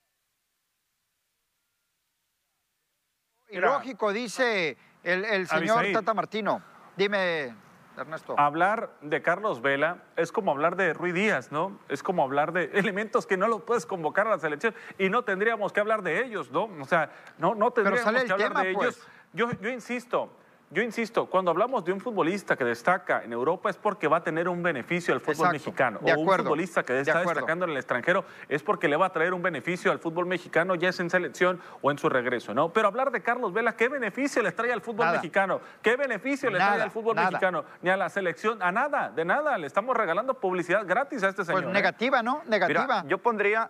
Ilógico, 3.49 4.11
dice 4.11 4.75
el, 5.03 5.23
el 5.23 5.47
señor 5.47 5.85
Tata 5.93 6.15
Martino. 6.15 6.63
Dime, 6.97 7.53
Ernesto. 7.95 8.33
Hablar 8.39 8.97
de 9.01 9.21
Carlos 9.21 9.61
Vela 9.61 10.05
es 10.15 10.31
como 10.31 10.49
hablar 10.49 10.75
de 10.75 10.93
Rui 10.93 11.11
Díaz, 11.11 11.51
¿no? 11.51 11.79
Es 11.89 12.01
como 12.01 12.23
hablar 12.23 12.53
de 12.53 12.63
elementos 12.73 13.27
que 13.27 13.37
no 13.37 13.47
los 13.47 13.61
puedes 13.61 13.85
convocar 13.85 14.25
a 14.25 14.31
la 14.31 14.39
selección 14.39 14.73
y 14.97 15.11
no 15.11 15.25
tendríamos 15.25 15.71
que 15.73 15.79
hablar 15.79 16.01
de 16.01 16.25
ellos, 16.25 16.49
¿no? 16.49 16.63
O 16.81 16.85
sea, 16.85 17.11
no, 17.37 17.53
no 17.53 17.69
tendríamos 17.69 18.23
que 18.23 18.33
hablar 18.33 18.63
de 18.63 18.71
ellos. 18.71 18.83
Pues. 18.83 19.07
Yo, 19.33 19.51
yo 19.61 19.69
insisto, 19.69 20.40
yo 20.71 20.81
insisto, 20.81 21.25
cuando 21.25 21.51
hablamos 21.51 21.83
de 21.83 21.91
un 21.91 21.99
futbolista 21.99 22.55
que 22.55 22.63
destaca 22.63 23.23
en 23.23 23.33
Europa 23.33 23.69
es 23.69 23.75
porque 23.75 24.07
va 24.07 24.17
a 24.17 24.23
tener 24.23 24.47
un 24.47 24.63
beneficio 24.63 25.13
al 25.13 25.19
fútbol 25.19 25.51
mexicano. 25.51 25.99
o 26.01 26.19
un 26.19 26.27
futbolista 26.27 26.83
que 26.83 26.99
está 26.99 27.19
destacando 27.19 27.65
en 27.65 27.71
el 27.71 27.77
extranjero 27.77 28.23
es 28.47 28.63
porque 28.63 28.87
le 28.87 28.95
va 28.95 29.07
a 29.07 29.11
traer 29.11 29.33
un 29.33 29.41
beneficio 29.41 29.91
al 29.91 29.99
fútbol 29.99 30.25
mexicano, 30.27 30.75
ya 30.75 30.89
es 30.89 30.99
en 31.01 31.09
selección 31.09 31.59
o 31.81 31.91
en 31.91 31.97
su 31.97 32.07
regreso, 32.07 32.53
¿no? 32.53 32.69
Pero 32.69 32.87
hablar 32.87 33.11
de 33.11 33.21
Carlos 33.21 33.51
Vela, 33.51 33.75
¿qué 33.75 33.89
beneficio 33.89 34.41
le 34.41 34.53
trae 34.53 34.71
al 34.71 34.81
fútbol 34.81 35.11
mexicano? 35.11 35.59
¿Qué 35.81 35.97
beneficio 35.97 36.49
le 36.49 36.57
trae 36.57 36.81
al 36.81 36.91
fútbol 36.91 37.15
mexicano? 37.15 37.65
Ni 37.81 37.89
a 37.89 37.97
la 37.97 38.09
selección, 38.09 38.61
a 38.63 38.71
nada, 38.71 39.09
de 39.09 39.25
nada. 39.25 39.57
Le 39.57 39.67
estamos 39.67 39.95
regalando 39.97 40.35
publicidad 40.35 40.85
gratis 40.87 41.21
a 41.23 41.29
este 41.29 41.43
pues 41.43 41.47
señor. 41.47 41.63
Pues 41.63 41.73
negativa, 41.73 42.23
¿no? 42.23 42.43
Negativa. 42.47 43.03
yo 43.07 43.17
pondría 43.17 43.69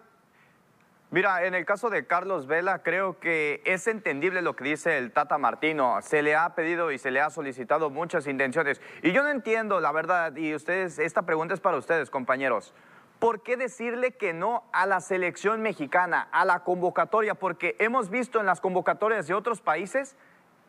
Mira, 1.11 1.43
en 1.43 1.55
el 1.55 1.65
caso 1.65 1.89
de 1.89 2.07
Carlos 2.07 2.47
Vela, 2.47 2.83
creo 2.83 3.19
que 3.19 3.61
es 3.65 3.85
entendible 3.87 4.41
lo 4.41 4.55
que 4.55 4.63
dice 4.63 4.97
el 4.97 5.11
Tata 5.11 5.37
Martino. 5.37 6.01
Se 6.01 6.21
le 6.21 6.37
ha 6.37 6.55
pedido 6.55 6.89
y 6.89 6.97
se 6.97 7.11
le 7.11 7.19
ha 7.19 7.29
solicitado 7.29 7.89
muchas 7.89 8.27
intenciones. 8.27 8.79
Y 9.03 9.11
yo 9.11 9.21
no 9.21 9.27
entiendo, 9.27 9.81
la 9.81 9.91
verdad, 9.91 10.33
y 10.37 10.55
ustedes, 10.55 10.99
esta 10.99 11.23
pregunta 11.23 11.53
es 11.53 11.59
para 11.59 11.75
ustedes, 11.75 12.09
compañeros. 12.09 12.73
¿Por 13.19 13.43
qué 13.43 13.57
decirle 13.57 14.11
que 14.11 14.31
no 14.31 14.63
a 14.71 14.85
la 14.85 15.01
selección 15.01 15.61
mexicana, 15.61 16.29
a 16.31 16.45
la 16.45 16.63
convocatoria? 16.63 17.35
Porque 17.35 17.75
hemos 17.79 18.09
visto 18.09 18.39
en 18.39 18.45
las 18.45 18.61
convocatorias 18.61 19.27
de 19.27 19.33
otros 19.33 19.59
países 19.59 20.15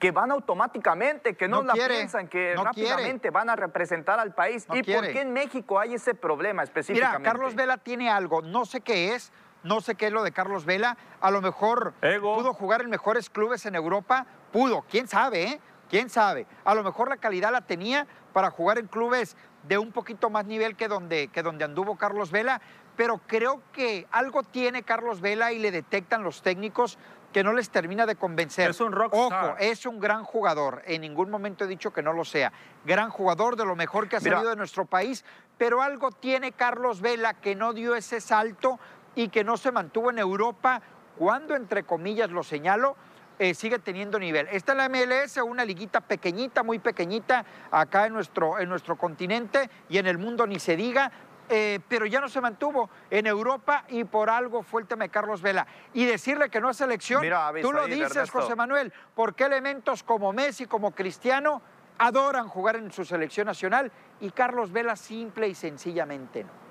que 0.01 0.11
van 0.11 0.33
automáticamente, 0.33 1.37
que 1.37 1.47
no, 1.47 1.63
la 1.63 1.75
piensan, 1.75 2.27
que 2.27 2.57
rápidamente 2.57 3.31
van 3.31 3.49
a 3.49 3.55
representar 3.55 4.19
al 4.19 4.35
país. 4.35 4.67
¿Y 4.73 4.83
por 4.83 5.07
qué 5.07 5.21
en 5.21 5.33
México 5.33 5.79
hay 5.79 5.95
ese 5.95 6.17
problema 6.17 6.65
específicamente? 6.65 7.21
Mira, 7.21 7.33
Carlos 7.33 7.55
Vela 7.55 7.79
tiene 7.79 8.11
algo, 8.11 8.43
no 8.43 8.65
sé 8.65 8.81
qué 8.81 9.15
es, 9.15 9.31
no 9.63 9.81
sé 9.81 9.95
qué 9.95 10.07
es 10.07 10.13
lo 10.13 10.23
de 10.23 10.33
Carlos 10.33 10.65
Vela. 10.65 10.97
A 11.21 11.31
lo 11.31 11.41
mejor 11.41 11.95
pudo 12.01 12.53
jugar 12.55 12.83
en 12.83 12.91
mejores 12.91 13.31
clubes 13.31 13.67
en 13.67 13.75
Europa, 13.75 14.27
pudo, 14.53 14.85
quién 14.91 15.09
sabe, 15.09 15.45
¿eh? 15.45 15.61
¿Quién 15.89 16.09
sabe? 16.09 16.47
A 16.65 16.75
lo 16.75 16.83
mejor 16.83 17.11
la 17.11 17.19
calidad 17.19 17.53
la 17.53 17.61
tenía 17.61 18.07
para 18.33 18.51
jugar 18.51 18.79
en 18.79 18.87
clubes 18.87 19.37
de 19.69 19.77
un 19.77 19.93
poquito 19.93 20.31
más 20.31 20.47
nivel 20.47 20.75
que 20.75 20.89
donde, 20.89 21.29
que 21.29 21.43
donde 21.43 21.65
anduvo 21.65 21.97
Carlos 21.97 22.31
Vela, 22.31 22.63
pero 22.97 23.21
creo 23.27 23.61
que 23.73 24.07
algo 24.11 24.43
tiene 24.43 24.83
Carlos 24.85 25.21
Vela 25.21 25.53
y 25.53 25.59
le 25.59 25.71
detectan 25.71 26.23
los 26.23 26.41
técnicos 26.41 26.99
que 27.33 27.43
no 27.43 27.53
les 27.53 27.71
termina 27.71 28.07
de 28.07 28.17
convencer. 28.17 28.71
Es 28.71 28.81
un 28.81 28.93
rockstar. 28.93 29.45
Ojo, 29.51 29.57
es 29.59 29.87
un 29.87 30.01
gran 30.01 30.25
jugador. 30.25 30.83
En 30.87 31.01
ningún 31.01 31.31
momento 31.31 31.65
he 31.65 31.67
dicho 31.69 31.93
que 31.93 32.03
no 32.03 32.13
lo 32.13 32.25
sea. 32.25 32.53
Gran 32.85 33.11
jugador 33.11 33.57
de 33.57 33.65
lo 33.65 33.75
mejor 33.75 34.09
que 34.09 34.17
ha 34.17 34.21
salido 34.21 34.51
de 34.51 34.57
nuestro 34.57 34.85
país, 34.85 35.25
pero 35.59 35.83
algo 35.83 36.11
tiene 36.11 36.53
Carlos 36.53 37.01
Vela 37.01 37.35
que 37.35 37.55
no 37.55 37.73
dio 37.73 37.95
ese 37.95 38.21
salto 38.21 38.79
y 39.15 39.29
que 39.29 39.45
no 39.45 39.57
se 39.57 39.73
mantuvo 39.73 40.11
en 40.11 40.19
Europa 40.19 40.81
cuando, 41.19 41.55
entre 41.55 41.85
comillas, 41.85 42.31
lo 42.31 42.43
señalo, 42.43 42.97
eh, 43.39 43.55
sigue 43.55 43.79
teniendo 43.79 44.19
nivel. 44.19 44.49
Está 44.51 44.73
en 44.73 44.79
la 44.79 44.89
MLS, 44.89 45.39
una 45.39 45.65
liguita 45.65 46.01
pequeñita, 46.01 46.63
muy 46.63 46.79
pequeñita, 46.79 47.45
acá 47.71 48.07
en 48.07 48.13
nuestro, 48.13 48.59
en 48.59 48.69
nuestro 48.69 48.97
continente 48.97 49.69
y 49.89 49.99
en 49.99 50.07
el 50.07 50.19
mundo 50.19 50.47
ni 50.47 50.59
se 50.59 50.77
diga, 50.77 51.11
eh, 51.49 51.81
pero 51.89 52.07
ya 52.07 52.21
no 52.21 52.29
se 52.29 52.41
mantuvo 52.41 52.89
en 53.11 53.27
Europa 53.27 53.85
y 53.89 54.05
por 54.05 54.31
algo 54.31 54.63
fue 54.63 54.83
el 54.83 54.87
tema 54.87 55.05
de 55.05 55.11
Carlos 55.11 55.43
Vela. 55.43 55.67
Y 55.93 56.05
decirle 56.05 56.51
que 56.51 56.61
no 56.61 56.71
es 56.71 56.77
selección, 56.77 57.23
tú 57.61 57.73
lo 57.73 57.87
dices, 57.87 58.31
José 58.31 58.55
Manuel, 58.55 58.93
porque 59.15 59.45
elementos 59.45 60.03
como 60.03 60.33
Messi, 60.33 60.67
como 60.67 60.93
Cristiano, 60.93 61.61
adoran 61.99 62.49
jugar 62.49 62.77
en 62.77 62.91
su 62.93 63.05
selección 63.05 63.47
nacional 63.47 63.93
y 64.21 64.31
Carlos 64.31 64.73
Vela 64.73 64.97
simple 64.97 65.49
y 65.49 65.55
sencillamente 65.55 66.45
no. 66.45 66.62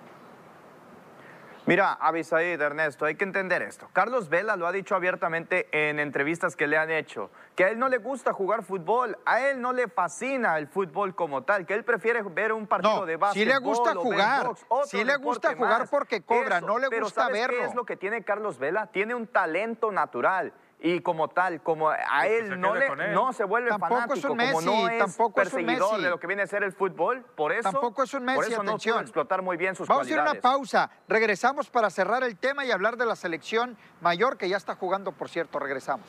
Mira, 1.67 1.93
Abisaid, 1.93 2.60
Ernesto, 2.60 3.06
hay 3.06 3.15
que 3.15 3.24
entender 3.24 3.62
esto. 3.62 3.88
Carlos 3.93 4.30
Vela 4.30 4.56
lo 4.56 4.65
ha 4.65 4.71
dicho 4.71 4.95
abiertamente 4.95 5.67
en 5.71 6.00
entrevistas 6.00 6.56
que 6.56 6.65
le 6.65 6.76
han 6.76 6.89
hecho, 6.89 7.30
que 7.56 7.65
a 7.65 7.69
él 7.69 7.78
no 7.78 7.88
le 7.88 8.00
gusta 8.00 8.34
jugar 8.34 8.63
fútbol, 8.63 9.15
a 9.26 9.41
él 9.41 9.62
no 9.62 9.71
le 9.71 9.88
fascina 9.88 10.58
el 10.58 10.67
fútbol 10.67 11.13
como 11.13 11.43
tal, 11.43 11.67
que 11.67 11.76
él 11.76 11.84
prefiere 11.84 12.24
ver 12.24 12.52
un 12.52 12.65
partido 12.65 13.06
de 13.06 13.15
básquetbol. 13.15 13.45
Sí 13.45 13.45
le 13.45 13.58
gusta 13.60 13.93
jugar, 13.93 14.50
sí 14.86 15.04
le 15.04 15.15
gusta 15.17 15.56
jugar 15.56 15.88
porque 15.88 16.21
cobra, 16.24 16.62
no 16.62 16.80
le 16.80 16.88
gusta 17.00 17.28
verlo. 17.30 17.60
¿Qué 17.60 17.65
es 17.65 17.76
lo 17.76 17.86
que 17.86 17.95
tiene 17.95 18.24
Carlos 18.24 18.58
Vela? 18.58 18.88
Tiene 18.88 19.13
un 19.13 19.28
talento 19.28 19.91
natural 19.91 20.54
y 20.84 21.00
como 21.02 21.28
tal, 21.28 21.62
como 21.62 21.89
a 21.91 22.28
él 22.28 22.60
no, 22.60 22.74
le, 22.74 23.13
no 23.13 23.34
se 23.34 23.44
vuelve 23.44 23.70
tampoco 23.70 23.94
fanático, 23.94 24.17
es 24.17 24.26
un 24.26 24.38
Messi, 24.38 24.54
como 24.54 24.62
no 24.62 24.89
es 24.89 24.98
tampoco 24.98 25.36
perseguidor 25.36 25.76
es 25.76 25.98
un 25.98 26.04
de 26.04 26.10
lo 26.10 26.20
que 26.20 26.26
viene 26.26 26.41
a 26.41 26.48
ser 26.48 26.63
el 26.63 26.74
fútbol, 26.74 27.24
por 27.36 27.52
eso, 27.52 27.72
tampoco 27.72 28.02
es 28.02 28.13
un 28.15 28.26
Messi, 28.26 28.36
por 28.36 28.46
eso 28.52 28.63
no 28.63 28.78
puede 28.78 29.02
explotar 29.02 29.44
muy 29.44 29.58
bien 29.58 29.76
sus 29.76 29.88
Vamos 29.88 30.08
cualidades. 30.08 30.22
a 30.22 30.24
ir 30.24 30.28
a 30.28 30.32
una 30.32 30.41
pausa, 30.41 30.89
regresamos 31.08 31.70
para 31.70 31.91
cerrar 31.91 32.24
el 32.24 32.36
tema 32.36 32.65
y 32.65 32.72
hablar 32.72 32.98
de 32.98 33.06
la 33.06 33.15
selección 33.15 33.78
mayor 34.02 34.38
que 34.38 34.50
ya 34.50 34.58
está 34.58 34.74
jugando, 34.74 35.12
por 35.12 35.30
cierto, 35.30 35.60
regresamos. 35.60 36.08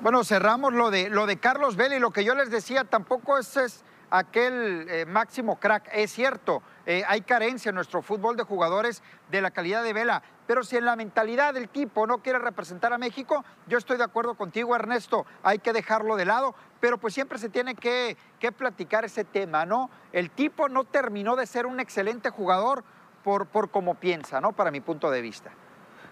Bueno, 0.00 0.22
cerramos 0.22 0.72
lo 0.72 0.92
de, 0.92 1.10
lo 1.10 1.26
de 1.26 1.38
Carlos 1.38 1.74
Vela 1.74 1.96
y 1.96 1.98
lo 1.98 2.12
que 2.12 2.24
yo 2.24 2.36
les 2.36 2.50
decía, 2.50 2.84
tampoco 2.84 3.38
es, 3.38 3.56
es 3.56 3.84
aquel 4.10 4.86
eh, 4.88 5.06
máximo 5.06 5.58
crack, 5.58 5.88
es 5.92 6.12
cierto, 6.12 6.62
eh, 6.86 7.02
hay 7.08 7.22
carencia 7.22 7.70
en 7.70 7.74
nuestro 7.74 8.02
fútbol 8.02 8.36
de 8.36 8.44
jugadores 8.44 9.02
de 9.30 9.40
la 9.40 9.50
calidad 9.50 9.82
de 9.82 9.92
Vela. 9.92 10.22
Pero 10.46 10.62
si 10.62 10.76
en 10.76 10.84
la 10.84 10.94
mentalidad 10.94 11.54
del 11.54 11.68
tipo 11.68 12.06
no 12.06 12.18
quiere 12.18 12.38
representar 12.38 12.92
a 12.92 12.98
México, 12.98 13.44
yo 13.66 13.78
estoy 13.78 13.96
de 13.96 14.04
acuerdo 14.04 14.34
contigo, 14.34 14.76
Ernesto, 14.76 15.26
hay 15.42 15.58
que 15.58 15.72
dejarlo 15.72 16.14
de 16.16 16.24
lado, 16.24 16.54
pero 16.80 16.98
pues 16.98 17.14
siempre 17.14 17.38
se 17.38 17.48
tiene 17.48 17.74
que, 17.74 18.16
platicar 18.56 19.04
ese 19.04 19.24
tema, 19.24 19.66
¿no? 19.66 19.90
El 20.12 20.30
tipo 20.30 20.68
no 20.68 20.84
terminó 20.84 21.34
de 21.34 21.46
ser 21.46 21.66
un 21.66 21.80
excelente 21.80 22.30
jugador 22.30 22.84
por, 23.24 23.46
por 23.46 23.70
como 23.70 23.96
piensa, 23.96 24.40
¿no? 24.40 24.52
Para 24.52 24.70
mi 24.70 24.80
punto 24.80 25.10
de 25.10 25.20
vista. 25.20 25.50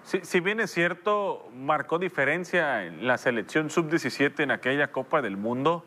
si 0.02 0.40
bien 0.40 0.59
es 0.59 0.72
cierto, 0.72 1.48
marcó 1.54 2.00
diferencia 2.00 2.87
en 2.87 3.07
la 3.07 3.18
selección 3.18 3.70
sub-17 3.70 4.42
en 4.42 4.50
aquella 4.50 4.90
Copa 4.90 5.22
del 5.22 5.37
Mundo, 5.37 5.85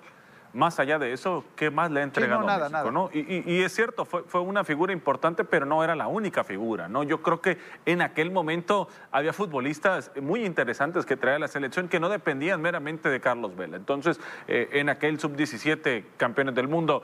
más 0.54 0.80
allá 0.80 1.00
de 1.00 1.14
eso, 1.14 1.44
¿qué 1.56 1.70
más 1.70 1.92
le 1.92 2.00
ha 2.00 2.04
entregado 2.04 2.44
nada, 2.44 2.70
México? 2.70 2.92
¿no? 2.92 3.10
Y, 3.14 3.62
es 3.62 3.74
cierto, 3.74 4.06
fue, 4.06 4.24
fue, 4.24 4.42
una 4.42 4.64
figura 4.64 4.94
importante, 4.94 5.44
pero 5.44 5.66
no 5.66 5.84
era 5.84 5.96
la 5.96 6.08
única 6.08 6.44
figura. 6.44 6.88
¿no? 6.88 7.04
Yo 7.04 7.22
creo 7.22 7.42
que 7.42 7.58
en 7.86 8.02
aquel 8.02 8.32
momento 8.32 8.88
había 9.12 9.34
futbolistas 9.34 10.12
muy 10.22 10.46
interesantes 10.46 11.06
que 11.06 11.18
traía 11.18 11.40
la 11.40 11.48
selección 11.48 11.88
que 11.88 12.00
no 12.00 12.10
dependían 12.10 12.62
meramente 12.62 13.10
de 13.10 13.20
Carlos 13.20 13.56
Vela. 13.56 13.78
Entonces, 13.78 14.20
eh, 14.48 14.70
en 14.74 14.90
aquel 14.90 15.20
sub-17, 15.20 16.04
campeones 16.18 16.56
del 16.56 16.68
mundo, 16.68 17.04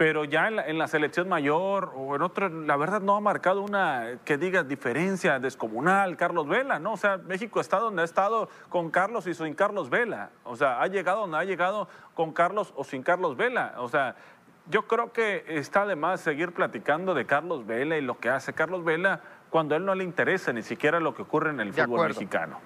pero 0.00 0.24
ya 0.24 0.48
en 0.48 0.78
la, 0.78 0.88
selección 0.88 1.28
mayor 1.28 1.92
o 1.94 2.16
en 2.16 2.22
otro, 2.22 2.48
la 2.48 2.78
verdad 2.78 3.02
no 3.02 3.16
ha 3.16 3.20
marcado 3.20 3.60
una, 3.60 4.18
que 4.24 4.38
diga, 4.38 4.62
diferencia 4.62 5.38
descomunal, 5.38 6.16
Carlos 6.16 6.48
Vela, 6.48 6.78
¿no? 6.78 6.94
O 6.94 6.96
sea, 6.96 7.18
México 7.18 7.60
está 7.60 7.78
donde 7.78 8.00
ha 8.00 8.06
estado 8.06 8.48
con 8.70 8.90
Carlos 8.90 9.26
y 9.26 9.34
sin 9.34 9.52
Carlos 9.52 9.90
Vela. 9.90 10.30
O 10.44 10.56
sea, 10.56 10.80
ha 10.80 10.86
llegado 10.86 11.20
donde 11.20 11.36
ha 11.36 11.44
llegado 11.44 11.86
con 12.14 12.32
Carlos 12.32 12.72
o 12.76 12.84
sin 12.84 13.02
Carlos 13.02 13.36
Vela. 13.36 13.74
O 13.76 13.90
sea, 13.90 14.16
yo 14.70 14.86
creo 14.86 15.12
que 15.12 15.44
está 15.46 15.84
de 15.84 15.96
más 15.96 16.22
seguir 16.22 16.52
platicando 16.52 17.12
de 17.12 17.26
Carlos 17.26 17.66
Vela 17.66 17.98
y 17.98 18.00
lo 18.00 18.18
que 18.18 18.30
hace 18.30 18.54
Carlos 18.54 18.82
Vela 18.82 19.20
cuando 19.50 19.74
a 19.74 19.76
él 19.76 19.84
no 19.84 19.94
le 19.94 20.04
interesa 20.04 20.50
ni 20.54 20.62
siquiera 20.62 20.98
lo 20.98 21.14
que 21.14 21.20
ocurre 21.20 21.50
en 21.50 21.60
el 21.60 21.74
fútbol 21.74 22.08
mexicano. 22.08 22.58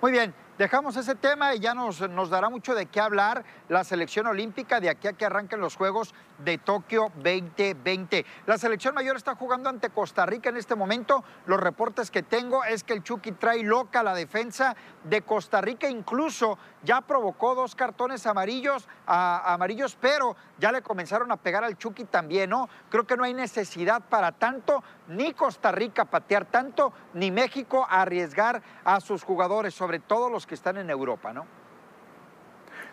Muy 0.00 0.12
bien, 0.12 0.32
Dejamos 0.58 0.96
ese 0.96 1.16
tema 1.16 1.52
y 1.56 1.58
ya 1.58 1.74
nos, 1.74 2.08
nos, 2.10 2.30
dará 2.30 2.48
mucho 2.48 2.76
de 2.76 2.86
qué 2.86 3.00
hablar 3.00 3.44
la 3.68 3.82
selección 3.82 4.28
olímpica 4.28 4.78
de 4.78 4.88
aquí 4.88 5.08
a 5.08 5.14
que 5.14 5.24
arranquen 5.24 5.60
los 5.60 5.74
Juegos 5.74 6.14
de 6.44 6.58
Tokio 6.58 7.10
2020. 7.16 8.24
La 8.46 8.56
selección 8.56 8.94
mayor 8.94 9.16
está 9.16 9.34
jugando 9.34 9.68
ante 9.68 9.90
Costa 9.90 10.24
Rica 10.26 10.50
en 10.50 10.56
este 10.56 10.76
momento. 10.76 11.24
Los 11.46 11.58
reportes 11.58 12.12
que 12.12 12.22
tengo 12.22 12.62
es 12.62 12.84
que 12.84 12.92
el 12.92 13.02
Chucky 13.02 13.32
trae 13.32 13.64
loca 13.64 14.04
la 14.04 14.14
defensa 14.14 14.76
de 15.02 15.22
Costa 15.22 15.60
Rica. 15.60 15.88
Incluso 15.88 16.56
ya 16.84 17.00
provocó 17.00 17.54
dos 17.54 17.74
cartones 17.74 18.26
amarillos, 18.26 18.88
amarillos, 19.06 19.96
pero 20.00 20.36
ya 20.58 20.70
le 20.70 20.82
comenzaron 20.82 21.32
a 21.32 21.36
pegar 21.36 21.64
al 21.64 21.76
Chucky 21.76 22.04
también, 22.04 22.50
¿no? 22.50 22.68
Creo 22.90 23.06
que 23.06 23.16
no 23.16 23.24
hay 23.24 23.34
necesidad 23.34 24.02
para 24.08 24.32
tanto, 24.32 24.84
ni 25.08 25.32
Costa 25.32 25.72
Rica 25.72 26.04
patear 26.04 26.44
tanto, 26.44 26.92
ni 27.14 27.30
México 27.30 27.86
arriesgar 27.88 28.62
a 28.84 29.00
sus 29.00 29.24
jugadores, 29.24 29.74
sobre 29.74 29.98
todo 29.98 30.30
los 30.30 30.46
que 30.46 30.54
están 30.54 30.76
en 30.76 30.90
Europa, 30.90 31.32
¿no? 31.32 31.46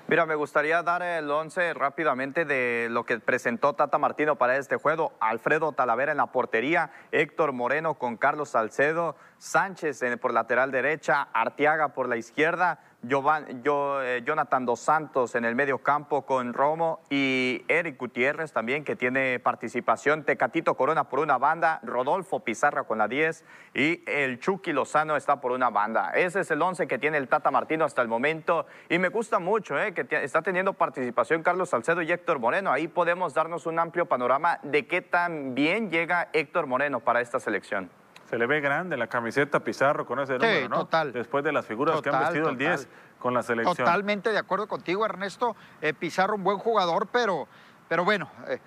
Mira, 0.07 0.25
me 0.25 0.35
gustaría 0.35 0.81
dar 0.83 1.03
el 1.03 1.29
11 1.29 1.73
rápidamente 1.73 2.43
de 2.43 2.87
lo 2.89 3.05
que 3.05 3.19
presentó 3.19 3.73
Tata 3.73 3.97
Martino 3.97 4.35
para 4.35 4.57
este 4.57 4.75
juego. 4.75 5.13
Alfredo 5.21 5.71
Talavera 5.71 6.11
en 6.11 6.17
la 6.17 6.33
portería, 6.33 6.91
Héctor 7.11 7.53
Moreno 7.53 7.93
con 7.93 8.17
Carlos 8.17 8.49
Salcedo, 8.49 9.15
Sánchez 9.37 10.01
por 10.19 10.33
lateral 10.33 10.71
derecha, 10.71 11.29
Arteaga 11.31 11.89
por 11.89 12.09
la 12.09 12.17
izquierda, 12.17 12.79
yo, 13.03 14.03
eh, 14.03 14.21
Jonathan 14.23 14.65
Dos 14.65 14.79
Santos 14.79 15.33
en 15.35 15.45
el 15.45 15.55
medio 15.55 15.79
campo 15.79 16.23
con 16.23 16.53
Romo 16.53 17.01
y 17.09 17.63
Eric 17.67 17.97
Gutiérrez 17.97 18.53
también 18.53 18.83
que 18.83 18.95
tiene 18.95 19.39
participación, 19.39 20.23
Tecatito 20.23 20.75
Corona 20.75 21.09
por 21.09 21.19
una 21.19 21.37
banda, 21.37 21.79
Rodolfo 21.83 22.41
Pizarra 22.41 22.83
con 22.83 22.99
la 22.99 23.07
10 23.07 23.43
y 23.73 24.03
el 24.05 24.39
Chucky 24.39 24.71
Lozano 24.71 25.15
está 25.15 25.41
por 25.41 25.51
una 25.51 25.69
banda. 25.69 26.11
Ese 26.11 26.41
es 26.41 26.51
el 26.51 26.61
11 26.61 26.87
que 26.87 26.99
tiene 26.99 27.17
el 27.17 27.27
Tata 27.27 27.49
Martino 27.49 27.85
hasta 27.85 28.01
el 28.01 28.07
momento 28.07 28.67
y 28.89 28.99
me 28.99 29.09
gusta 29.09 29.39
mucho 29.39 29.79
eh, 29.79 29.93
que 29.93 30.05
está 30.23 30.41
teniendo 30.41 30.73
participación 30.73 31.41
Carlos 31.43 31.69
Salcedo 31.69 32.01
y 32.01 32.11
Héctor 32.11 32.39
Moreno. 32.39 32.71
Ahí 32.71 32.87
podemos 32.87 33.33
darnos 33.33 33.65
un 33.65 33.79
amplio 33.79 34.05
panorama 34.05 34.59
de 34.63 34.85
qué 34.85 35.01
tan 35.01 35.55
bien 35.55 35.89
llega 35.89 36.29
Héctor 36.33 36.67
Moreno 36.67 36.99
para 36.99 37.21
esta 37.21 37.39
selección. 37.39 37.89
Se 38.31 38.37
le 38.37 38.47
ve 38.47 38.61
grande 38.61 38.95
la 38.95 39.07
camiseta 39.07 39.59
Pizarro 39.59 40.05
con 40.05 40.17
ese 40.21 40.37
número, 40.37 40.69
¿no? 40.69 40.77
Total. 40.77 41.11
Después 41.11 41.43
de 41.43 41.51
las 41.51 41.65
figuras 41.65 42.01
que 42.01 42.07
han 42.07 42.19
vestido 42.21 42.47
el 42.47 42.57
10 42.57 42.87
con 43.19 43.33
la 43.33 43.43
selección. 43.43 43.75
Totalmente 43.75 44.31
de 44.31 44.37
acuerdo 44.37 44.69
contigo, 44.69 45.03
Ernesto. 45.03 45.53
Eh, 45.81 45.93
Pizarro, 45.93 46.35
un 46.35 46.43
buen 46.45 46.57
jugador, 46.57 47.07
pero, 47.11 47.49
pero 47.91 48.05
bueno, 48.05 48.31
eh, 48.47 48.57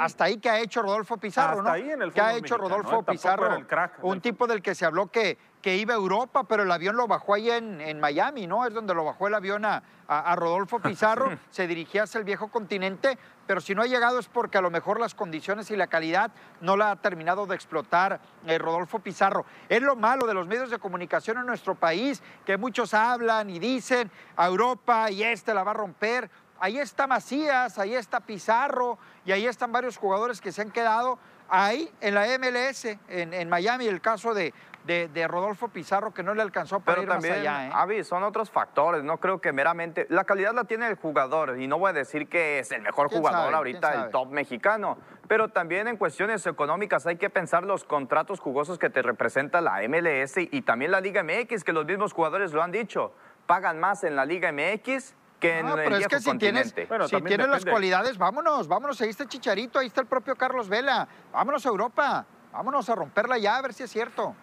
hasta, 0.00 0.24
ahí. 0.24 0.38
que 0.38 0.48
ha 0.48 0.58
hecho 0.58 0.80
Rodolfo 0.80 1.18
Pizarro, 1.18 1.58
hasta 1.58 1.72
Ahí 1.72 1.90
en 1.90 2.00
el 2.00 2.14
que 2.14 2.20
ha 2.22 2.34
hecho 2.34 2.56
Rodolfo 2.56 3.02
Pizarro, 3.02 3.58
un 4.00 4.22
tipo 4.22 4.46
del 4.46 4.62
que 4.62 4.74
se 4.74 4.86
habló 4.86 5.08
que, 5.08 5.36
que 5.60 5.76
iba 5.76 5.92
a 5.92 5.98
Europa, 5.98 6.44
pero 6.44 6.62
el 6.62 6.70
avión 6.72 6.96
lo 6.96 7.06
bajó 7.06 7.34
ahí 7.34 7.50
en, 7.50 7.82
en 7.82 8.00
Miami, 8.00 8.46
¿no? 8.46 8.66
Es 8.66 8.72
donde 8.72 8.94
lo 8.94 9.04
bajó 9.04 9.28
el 9.28 9.34
avión 9.34 9.66
a, 9.66 9.82
a, 10.08 10.34
Rodolfo 10.36 10.78
Pizarro, 10.82 11.30
se 11.50 11.66
dirigía 11.66 12.04
hacia 12.04 12.18
el 12.18 12.24
viejo 12.24 12.48
continente, 12.48 13.18
pero 13.46 13.60
si 13.60 13.74
no 13.74 13.82
ha 13.82 13.86
llegado 13.86 14.18
es 14.18 14.28
porque 14.28 14.58
a 14.58 14.60
lo 14.62 14.70
mejor 14.70 14.98
las 14.98 15.14
condiciones 15.14 15.70
y 15.70 15.76
la 15.76 15.86
calidad 15.86 16.30
no 16.62 16.78
la 16.78 16.92
ha 16.92 16.96
terminado 16.96 17.44
de 17.46 17.54
explotar 17.54 18.20
eh, 18.46 18.56
Rodolfo 18.56 18.98
Pizarro. 18.98 19.44
Es 19.68 19.82
lo 19.82 19.96
malo 19.96 20.26
de 20.26 20.34
los 20.34 20.46
medios 20.46 20.70
de 20.70 20.78
comunicación 20.78 21.36
en 21.38 21.46
nuestro 21.46 21.74
país, 21.74 22.22
que 22.46 22.56
muchos 22.56 22.94
hablan 22.94 23.50
y 23.50 23.58
dicen 23.58 24.10
a 24.36 24.46
Europa 24.46 25.10
y 25.10 25.22
este 25.22 25.52
la 25.52 25.64
va 25.64 25.72
a 25.72 25.74
romper. 25.74 26.30
Ahí 26.64 26.78
está 26.78 27.06
Macías, 27.06 27.78
ahí 27.78 27.94
está 27.94 28.20
Pizarro 28.20 28.96
y 29.26 29.32
ahí 29.32 29.44
están 29.46 29.70
varios 29.70 29.98
jugadores 29.98 30.40
que 30.40 30.50
se 30.50 30.62
han 30.62 30.70
quedado 30.70 31.18
ahí 31.46 31.90
en 32.00 32.14
la 32.14 32.24
MLS, 32.38 32.86
en, 32.86 33.34
en 33.34 33.50
Miami, 33.50 33.86
el 33.86 34.00
caso 34.00 34.32
de, 34.32 34.54
de, 34.86 35.28
Rodolfo 35.28 35.68
Pizarro 35.68 36.14
que 36.14 36.22
no 36.22 36.32
le 36.32 36.40
alcanzó 36.40 36.80
para 36.80 37.02
ir 37.02 37.06
también, 37.06 37.34
más 37.34 37.40
allá. 37.40 37.66
¿eh? 37.66 37.70
Avi, 37.74 38.02
son 38.02 38.22
otros 38.22 38.50
factores, 38.50 39.04
no 39.04 39.18
creo 39.18 39.42
que 39.42 39.52
meramente... 39.52 40.06
La 40.08 40.24
calidad 40.24 40.54
la 40.54 40.64
tiene 40.64 40.88
el 40.88 40.94
jugador 40.94 41.60
y 41.60 41.66
no 41.66 41.78
voy 41.78 41.90
a 41.90 41.92
decir 41.92 42.30
que 42.30 42.60
es 42.60 42.72
el 42.72 42.80
mejor 42.80 43.10
jugador 43.10 43.54
ahorita, 43.54 44.04
el 44.06 44.10
top 44.10 44.30
mexicano, 44.30 44.96
pero 45.28 45.50
también 45.50 45.86
en 45.86 45.98
cuestiones 45.98 46.46
económicas 46.46 47.06
hay 47.06 47.16
que 47.16 47.28
pensar 47.28 47.64
los 47.64 47.84
contratos 47.84 48.40
jugosos 48.40 48.78
que 48.78 48.88
te 48.88 49.02
representa 49.02 49.60
la 49.60 49.82
MLS 49.86 50.38
y 50.38 50.62
también 50.62 50.92
la 50.92 51.02
Liga 51.02 51.22
MX, 51.22 51.62
que 51.62 51.74
los 51.74 51.84
mismos 51.84 52.14
jugadores 52.14 52.54
lo 52.54 52.62
han 52.62 52.72
dicho, 52.72 53.12
pagan 53.44 53.78
más 53.78 54.02
en 54.02 54.16
la 54.16 54.24
Liga 54.24 54.50
MX 54.50 55.14
que 55.44 55.58
en 55.58 55.68
el 55.68 55.92
es 56.00 56.08
que 56.08 56.20
si 56.20 56.38
tienes, 56.38 56.74
si 57.08 57.22
tienes 57.22 57.48
las 57.48 57.64
cualidades, 57.64 58.16
vámonos, 58.16 58.66
vámonos, 58.66 59.00
ahí 59.02 59.10
está 59.10 59.26
Chicharito, 59.26 59.78
ahí 59.78 59.88
está 59.88 60.00
el 60.00 60.06
propio 60.06 60.34
Carlos 60.36 60.68
Vela, 60.68 61.06
vámonos 61.32 61.66
a 61.66 61.68
Europa, 61.68 62.26
vámonos 62.50 62.88
a 62.88 62.94
romperla 62.94 63.36
ya, 63.36 63.58
a 63.58 63.62
ver 63.62 63.74
si 63.74 63.82
es 63.82 63.90
cierto. 63.90 64.34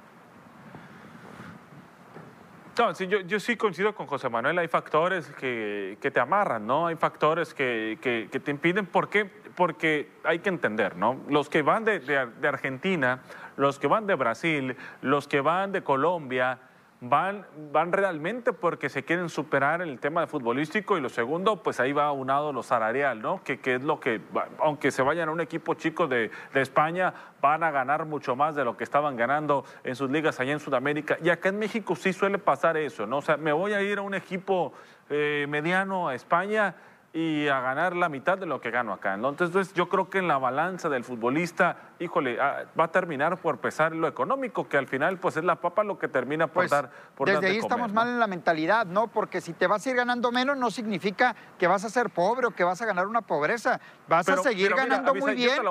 No, 2.78 2.96
sí, 2.96 3.08
yo, 3.08 3.40
sí 3.40 3.58
coincido 3.58 3.94
con 3.94 4.08
José 4.08 4.30
Manuel, 4.30 4.58
hay 4.58 4.68
factores 4.68 5.28
que, 5.32 5.98
te 6.00 6.20
amarran, 6.20 6.66
¿no? 6.66 6.88
Hay 6.88 6.96
factores 6.96 7.54
que, 7.54 8.30
te 8.32 8.52
impiden, 8.52 8.86
¿por 8.86 9.10
qué? 9.10 9.26
Porque 9.26 10.12
hay 10.24 10.40
que 10.40 10.50
entender, 10.50 10.96
¿no? 10.96 11.20
Los 11.30 11.50
que 11.50 11.64
van 11.64 11.84
de 11.84 12.48
Argentina, 12.48 13.22
los 13.58 13.78
que 13.78 13.88
van 13.88 14.08
de 14.08 14.16
Brasil, 14.16 14.78
los 15.02 15.28
que 15.28 15.42
van 15.42 15.72
de 15.72 15.84
Colombia, 15.84 16.60
van, 17.02 17.48
van 17.72 17.92
realmente 17.92 18.54
porque 18.54 18.88
se 18.88 19.04
quieren 19.04 19.28
superar 19.28 19.82
en 19.82 19.90
el 19.90 20.00
tema 20.00 20.22
de 20.22 20.28
futbolístico 20.28 20.98
y 20.98 21.02
lo 21.02 21.10
segundo, 21.10 21.64
pues 21.64 21.80
ahí 21.80 21.94
va 21.94 22.06
aunado 22.06 22.54
lo 22.54 22.62
salarial, 22.62 23.22
¿no? 23.22 23.44
Que, 23.44 23.60
que 23.60 23.76
es 23.76 23.84
lo 23.84 24.00
que, 24.00 24.22
aunque 24.60 24.92
se 24.92 25.02
vayan 25.02 25.28
a 25.28 25.32
un 25.32 25.42
equipo 25.42 25.74
chico 25.74 26.08
de, 26.08 26.30
de, 26.54 26.62
España, 26.62 27.12
van 27.42 27.64
a 27.64 27.72
ganar 27.72 28.06
mucho 28.06 28.36
más 28.36 28.54
de 28.56 28.64
lo 28.64 28.78
que 28.78 28.84
estaban 28.84 29.16
ganando 29.16 29.66
en 29.84 29.96
sus 29.96 30.12
ligas 30.12 30.40
allá 30.40 30.54
en 30.54 30.60
Sudamérica. 30.60 31.18
Y 31.24 31.30
acá 31.30 31.50
en 31.50 31.58
México 31.58 31.96
sí 31.96 32.14
suele 32.14 32.38
pasar 32.38 32.78
eso, 32.78 33.08
¿no? 33.08 33.18
O 33.18 33.22
sea, 33.22 33.36
me 33.36 33.52
voy 33.52 33.74
a 33.74 33.82
ir 33.82 33.98
a 33.98 34.04
un 34.04 34.14
equipo 34.14 34.72
eh, 35.10 35.48
mediano 35.50 36.08
a 36.08 36.14
España 36.14 36.76
y 37.14 37.50
a 37.50 37.60
ganar 37.60 37.96
la 37.96 38.08
mitad 38.08 38.38
de 38.38 38.46
lo 38.46 38.62
que 38.62 38.72
gano 38.72 38.94
acá. 38.94 39.16
Entonces 39.16 39.74
yo 39.74 39.90
creo 39.90 40.10
que 40.10 40.20
en 40.20 40.28
la 40.28 40.38
balanza 40.38 40.88
del 40.88 41.04
futbolista, 41.04 41.76
híjole, 42.00 42.40
ah, 42.40 42.64
va 42.80 42.86
a 42.86 42.92
terminar 42.92 43.38
por 43.38 43.58
pesar 43.58 43.94
lo 43.94 44.08
económico, 44.08 44.70
que 44.70 44.78
al 44.78 44.88
final 44.88 45.18
pues 45.18 45.36
es 45.36 45.44
la 45.44 45.56
papa 45.56 45.84
lo 45.84 46.00
que 46.00 46.08
termina 46.08 46.48
por 46.48 46.64
pues, 46.64 46.72
dar 46.72 46.90
por 47.16 47.28
Desde 47.28 47.48
ahí 47.48 47.58
estamos 47.58 47.92
mal 47.92 48.08
en 48.08 48.20
la 48.20 48.28
mentalidad, 48.28 48.86
¿no? 48.86 49.08
Porque 49.08 49.42
si 49.42 49.52
te 49.52 49.68
vas 49.68 49.86
a 49.86 49.90
ir 49.90 49.96
ganando 49.98 50.32
menos 50.32 50.58
no 50.58 50.72
significa 50.72 51.36
que 51.60 51.68
vas 51.68 51.84
a 51.84 51.90
ser 51.90 52.12
pobre 52.12 52.48
o 52.48 52.52
que 52.52 52.64
vas 52.64 52.82
a 52.82 52.86
ganar 52.86 53.08
una 53.08 53.22
pobreza. 53.22 53.82
Vas 54.08 54.30
a 54.30 54.38
seguir 54.38 54.74
ganando 54.74 55.14
muy 55.14 55.36
bien 55.36 55.62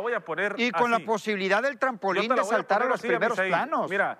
y 0.56 0.70
con 0.72 0.90
la 0.90 0.98
posibilidad 1.00 1.62
del 1.62 1.78
trampolín 1.78 2.34
de 2.34 2.44
saltar 2.44 2.82
a, 2.82 2.86
los 2.86 3.00
primeros 3.00 3.38
planos. 3.38 3.88
Mira, 3.88 4.18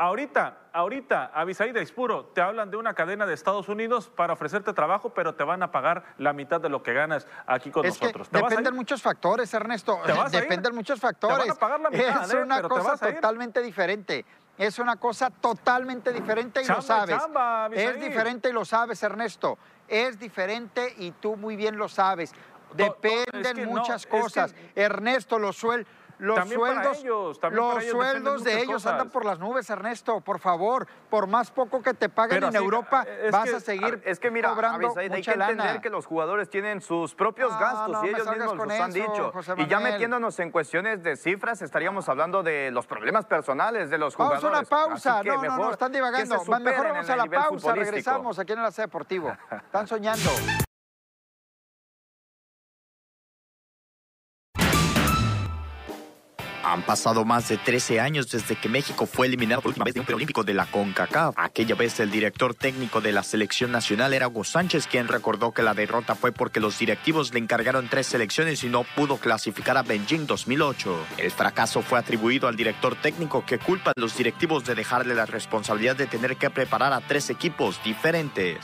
Ahorita, 0.00 0.56
ahorita, 0.72 1.30
Avisaída 1.34 1.82
Ispuro, 1.82 2.24
te 2.34 2.40
hablan 2.40 2.70
de 2.70 2.78
una 2.78 2.94
cadena 2.94 3.26
de 3.26 3.34
Estados 3.34 3.68
Unidos 3.68 4.08
para 4.08 4.32
ofrecerte 4.32 4.72
trabajo, 4.72 5.10
pero 5.10 5.34
te 5.34 5.44
van 5.44 5.62
a 5.62 5.70
pagar 5.70 6.14
la 6.16 6.32
mitad 6.32 6.58
de 6.58 6.70
lo 6.70 6.82
que 6.82 6.94
ganas 6.94 7.26
aquí 7.46 7.70
con 7.70 7.84
nosotros. 7.84 8.30
dependen 8.30 8.74
muchos 8.74 9.02
factores, 9.02 9.52
Ernesto. 9.52 10.00
dependen 10.30 10.74
muchos 10.74 10.98
factores. 10.98 11.36
Te 11.36 11.48
van 11.50 11.50
a 11.50 11.60
pagar 11.60 11.80
la 11.80 11.90
mitad, 11.90 12.24
es 12.24 12.32
una 12.32 12.62
cosa 12.62 12.96
totalmente 12.96 13.60
diferente. 13.60 14.24
Es 14.56 14.78
una 14.78 14.96
cosa 14.96 15.28
totalmente 15.28 16.14
diferente 16.14 16.62
y 16.62 16.66
lo 16.66 16.80
sabes. 16.80 17.20
es 17.72 18.00
diferente 18.00 18.48
y 18.48 18.52
lo 18.54 18.64
sabes, 18.64 19.02
Ernesto. 19.02 19.58
Es 19.86 20.18
diferente 20.18 20.94
y 20.96 21.10
tú 21.10 21.36
muy 21.36 21.56
bien 21.56 21.76
lo 21.76 21.90
sabes. 21.90 22.32
Dependen 22.72 23.66
muchas 23.66 24.06
cosas. 24.06 24.54
Ernesto, 24.74 25.38
lo 25.38 25.52
suel 25.52 25.86
los 26.20 26.48
sueldos, 26.48 27.04
los 27.50 27.84
sueldos 27.84 28.44
de 28.44 28.62
ellos 28.62 28.86
andan 28.86 29.10
por 29.10 29.24
las 29.24 29.38
nubes, 29.38 29.68
Ernesto, 29.70 30.20
por 30.20 30.38
favor. 30.38 30.86
Por 31.08 31.26
más 31.26 31.50
poco 31.50 31.82
que 31.82 31.94
te 31.94 32.08
paguen 32.08 32.44
en 32.44 32.54
Europa, 32.54 33.04
vas 33.32 33.52
a 33.52 33.60
seguir 33.60 34.00
Es 34.04 34.20
que 34.20 34.30
mira, 34.30 34.50
cobrando 34.50 34.94
hay 34.96 35.22
que 35.22 35.30
entender 35.32 35.80
que 35.80 35.90
los 35.90 36.06
jugadores 36.06 36.48
tienen 36.48 36.80
sus 36.80 37.14
propios 37.14 37.50
gastos 37.58 38.04
y 38.04 38.08
ellos 38.08 38.30
mismos 38.30 38.56
los 38.56 38.70
han 38.70 38.92
dicho. 38.92 39.32
Y 39.56 39.66
ya 39.66 39.80
metiéndonos 39.80 40.38
en 40.40 40.50
cuestiones 40.50 41.02
de 41.02 41.16
cifras, 41.16 41.62
estaríamos 41.62 42.08
hablando 42.08 42.42
de 42.42 42.70
los 42.70 42.86
problemas 42.86 43.26
personales 43.26 43.90
de 43.90 43.98
los 43.98 44.14
jugadores. 44.14 44.42
Vamos 44.42 44.56
a 44.56 44.60
una 44.60 44.68
pausa. 44.68 45.22
No, 45.22 45.42
no, 45.42 45.56
no, 45.56 45.70
están 45.70 45.92
divagando. 45.92 46.44
Mejor 46.60 46.88
vamos 46.88 47.10
a 47.10 47.16
la 47.16 47.26
pausa, 47.26 47.74
regresamos 47.74 48.38
aquí 48.38 48.52
en 48.52 48.58
el 48.58 48.64
AC 48.66 48.76
Deportivo. 48.76 49.36
Están 49.50 49.86
soñando. 49.88 50.30
Han 56.70 56.82
pasado 56.82 57.24
más 57.24 57.48
de 57.48 57.56
13 57.56 57.98
años 57.98 58.30
desde 58.30 58.54
que 58.54 58.68
México 58.68 59.04
fue 59.04 59.26
eliminado 59.26 59.60
por 59.60 59.70
última 59.70 59.86
vez 59.86 59.94
de 59.94 59.98
un 59.98 60.06
preolímpico 60.06 60.44
de 60.44 60.54
la 60.54 60.66
CONCACAF. 60.66 61.34
Aquella 61.36 61.74
vez 61.74 61.98
el 61.98 62.12
director 62.12 62.54
técnico 62.54 63.00
de 63.00 63.10
la 63.10 63.24
selección 63.24 63.72
nacional 63.72 64.14
era 64.14 64.28
Hugo 64.28 64.44
Sánchez, 64.44 64.86
quien 64.86 65.08
recordó 65.08 65.50
que 65.50 65.64
la 65.64 65.74
derrota 65.74 66.14
fue 66.14 66.30
porque 66.30 66.60
los 66.60 66.78
directivos 66.78 67.34
le 67.34 67.40
encargaron 67.40 67.88
tres 67.88 68.06
selecciones 68.06 68.62
y 68.62 68.68
no 68.68 68.84
pudo 68.94 69.16
clasificar 69.16 69.76
a 69.78 69.82
Beijing 69.82 70.28
2008. 70.28 71.06
El 71.16 71.32
fracaso 71.32 71.82
fue 71.82 71.98
atribuido 71.98 72.46
al 72.46 72.54
director 72.54 72.94
técnico 72.94 73.44
que 73.44 73.58
culpa 73.58 73.90
a 73.90 74.00
los 74.00 74.16
directivos 74.16 74.64
de 74.64 74.76
dejarle 74.76 75.16
la 75.16 75.26
responsabilidad 75.26 75.96
de 75.96 76.06
tener 76.06 76.36
que 76.36 76.50
preparar 76.50 76.92
a 76.92 77.00
tres 77.00 77.30
equipos 77.30 77.82
diferentes. 77.82 78.58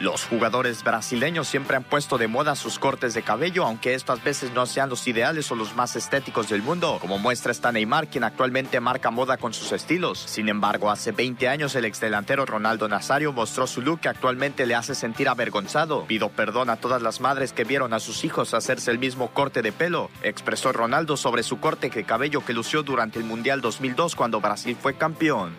Los 0.00 0.24
jugadores 0.24 0.82
brasileños 0.82 1.46
siempre 1.46 1.76
han 1.76 1.84
puesto 1.84 2.16
de 2.16 2.26
moda 2.26 2.56
sus 2.56 2.78
cortes 2.78 3.12
de 3.12 3.20
cabello, 3.20 3.66
aunque 3.66 3.92
estas 3.92 4.24
veces 4.24 4.50
no 4.54 4.64
sean 4.64 4.88
los 4.88 5.06
ideales 5.06 5.52
o 5.52 5.54
los 5.54 5.76
más 5.76 5.94
estéticos 5.94 6.48
del 6.48 6.62
mundo, 6.62 6.96
como 7.02 7.18
muestra 7.18 7.52
esta 7.52 7.70
Neymar, 7.70 8.08
quien 8.08 8.24
actualmente 8.24 8.80
marca 8.80 9.10
moda 9.10 9.36
con 9.36 9.52
sus 9.52 9.72
estilos. 9.72 10.18
Sin 10.18 10.48
embargo, 10.48 10.90
hace 10.90 11.12
20 11.12 11.46
años 11.48 11.74
el 11.74 11.84
exdelantero 11.84 12.46
Ronaldo 12.46 12.88
Nazario 12.88 13.34
mostró 13.34 13.66
su 13.66 13.82
look 13.82 14.00
que 14.00 14.08
actualmente 14.08 14.64
le 14.64 14.74
hace 14.74 14.94
sentir 14.94 15.28
avergonzado. 15.28 16.06
Pido 16.06 16.30
perdón 16.30 16.70
a 16.70 16.76
todas 16.76 17.02
las 17.02 17.20
madres 17.20 17.52
que 17.52 17.64
vieron 17.64 17.92
a 17.92 18.00
sus 18.00 18.24
hijos 18.24 18.54
hacerse 18.54 18.90
el 18.90 18.98
mismo 18.98 19.28
corte 19.34 19.60
de 19.60 19.72
pelo, 19.72 20.08
expresó 20.22 20.72
Ronaldo 20.72 21.18
sobre 21.18 21.42
su 21.42 21.60
corte 21.60 21.90
de 21.90 22.04
cabello 22.04 22.42
que 22.42 22.54
lució 22.54 22.82
durante 22.82 23.18
el 23.18 23.26
Mundial 23.26 23.60
2002 23.60 24.16
cuando 24.16 24.40
Brasil 24.40 24.78
fue 24.80 24.94
campeón. 24.94 25.52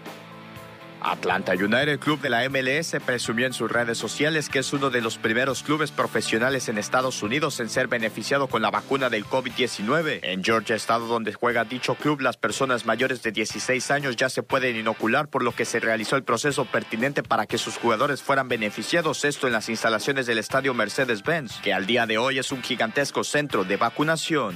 Atlanta 1.04 1.54
United, 1.54 2.00
club 2.00 2.22
de 2.22 2.30
la 2.30 2.48
MLS, 2.48 2.96
presumió 3.06 3.48
en 3.48 3.54
sus 3.54 3.72
redes 3.72 3.98
sociales 3.98 4.50
que 4.50 4.60
es 4.60 4.72
uno 4.74 4.90
de 4.90 5.02
los 5.02 5.18
primeros 5.18 5.64
clubes 5.64 5.92
profesionales 5.92 6.70
en 6.70 6.78
Estados 6.78 7.24
Unidos 7.24 7.60
en 7.60 7.70
ser 7.70 7.88
beneficiado 7.88 8.48
con 8.48 8.62
la 8.62 8.72
vacuna 8.72 9.10
del 9.10 9.26
COVID-19. 9.26 10.20
En 10.24 10.44
Georgia, 10.44 10.76
estado 10.76 11.08
donde 11.08 11.34
juega 11.34 11.64
dicho 11.64 11.96
club, 11.96 12.22
las 12.22 12.38
personas 12.38 12.86
mayores 12.86 13.24
de 13.24 13.32
16 13.32 13.92
años 13.92 14.16
ya 14.16 14.30
se 14.30 14.44
pueden 14.44 14.76
inocular, 14.76 15.28
por 15.28 15.44
lo 15.44 15.54
que 15.54 15.66
se 15.66 15.80
realizó 15.80 16.16
el 16.16 16.24
proceso 16.24 16.66
pertinente 16.66 17.24
para 17.24 17.46
que 17.46 17.58
sus 17.58 17.78
jugadores 17.78 18.22
fueran 18.22 18.48
beneficiados, 18.48 19.26
esto 19.26 19.48
en 19.48 19.54
las 19.54 19.70
instalaciones 19.70 20.28
del 20.28 20.38
estadio 20.38 20.74
Mercedes-Benz, 20.74 21.62
que 21.62 21.74
al 21.74 21.86
día 21.86 22.06
de 22.06 22.18
hoy 22.18 22.40
es 22.40 22.52
un 22.52 22.62
gigantesco 22.62 23.24
centro 23.24 23.64
de 23.64 23.78
vacunación. 23.78 24.56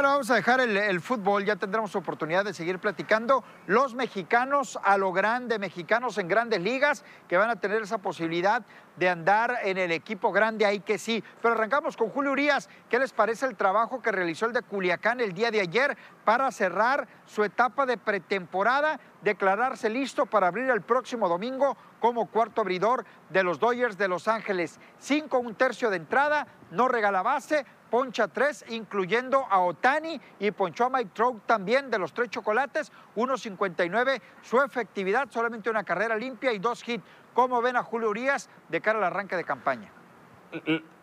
Bueno, 0.00 0.12
vamos 0.12 0.30
a 0.30 0.36
dejar 0.36 0.60
el, 0.62 1.00
fútbol, 1.02 1.44
ya 1.44 1.56
tendremos 1.56 1.94
oportunidad 1.94 2.42
de 2.42 2.54
seguir 2.54 2.78
platicando. 2.78 3.44
Los 3.66 3.94
mexicanos 3.94 4.78
a 4.82 4.96
lo 4.96 5.12
grande, 5.12 5.58
mexicanos 5.58 6.16
en 6.16 6.26
grandes 6.26 6.62
ligas, 6.62 7.04
que 7.28 7.36
van 7.36 7.50
a 7.50 7.60
tener 7.60 7.82
esa 7.82 7.98
posibilidad 7.98 8.62
de 8.96 9.10
andar 9.10 9.58
en 9.62 9.76
el 9.76 9.92
equipo 9.92 10.32
grande, 10.32 10.64
ahí 10.64 10.80
que 10.80 10.96
sí. 10.96 11.22
Pero 11.42 11.52
arrancamos 11.52 11.98
con 11.98 12.08
Julio 12.08 12.32
Urias. 12.32 12.70
¿Qué 12.88 12.98
les 12.98 13.12
parece 13.12 13.44
el 13.44 13.56
trabajo 13.56 14.00
que 14.00 14.10
realizó 14.10 14.46
el 14.46 14.54
de 14.54 14.62
Culiacán 14.62 15.20
el 15.20 15.34
día 15.34 15.50
de 15.50 15.60
ayer 15.60 15.98
para 16.24 16.50
cerrar 16.50 17.06
su 17.26 17.44
etapa 17.44 17.84
de 17.84 17.98
pretemporada, 17.98 18.98
declararse 19.20 19.90
listo 19.90 20.24
para 20.24 20.46
abrir 20.46 20.70
el 20.70 20.80
próximo 20.80 21.28
domingo 21.28 21.76
como 22.00 22.24
cuarto 22.24 22.62
abridor 22.62 23.04
de 23.28 23.42
los 23.42 23.58
Dodgers 23.58 23.98
de 23.98 24.08
Los 24.08 24.28
Ángeles? 24.28 24.80
Cinco, 24.98 25.40
un 25.40 25.54
tercio 25.54 25.90
de 25.90 25.96
entrada, 25.96 26.46
no 26.70 26.88
regala 26.88 27.20
base, 27.20 27.66
poncha 27.90 28.28
tres, 28.28 28.64
incluyendo 28.68 29.44
a 29.50 29.60
Otani 29.60 30.20
y 30.38 30.50
ponchó 30.52 30.86
a 30.86 30.90
Mike 30.90 31.10
Trout 31.12 31.42
también 31.44 31.90
de 31.90 31.98
los 31.98 32.12
tres 32.12 32.30
chocolates, 32.30 32.92
1.59 33.16 34.20
su 34.42 34.60
efectividad, 34.60 35.28
solamente 35.30 35.68
una 35.68 35.84
carrera 35.84 36.16
limpia 36.16 36.52
y 36.52 36.58
dos 36.58 36.86
hits. 36.88 37.04
¿Cómo 37.34 37.60
ven 37.60 37.76
a 37.76 37.82
Julio 37.82 38.10
Urias 38.10 38.48
de 38.68 38.80
cara 38.80 38.98
al 38.98 39.04
arranque 39.04 39.36
de 39.36 39.44
campaña? 39.44 39.90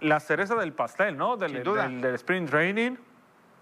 La 0.02 0.20
cereza 0.20 0.56
del 0.56 0.74
pastel, 0.74 1.18
¿no? 1.18 1.38
Del, 1.38 1.64
del, 1.64 2.02
del 2.02 2.16
sprint 2.16 2.50
training 2.50 2.98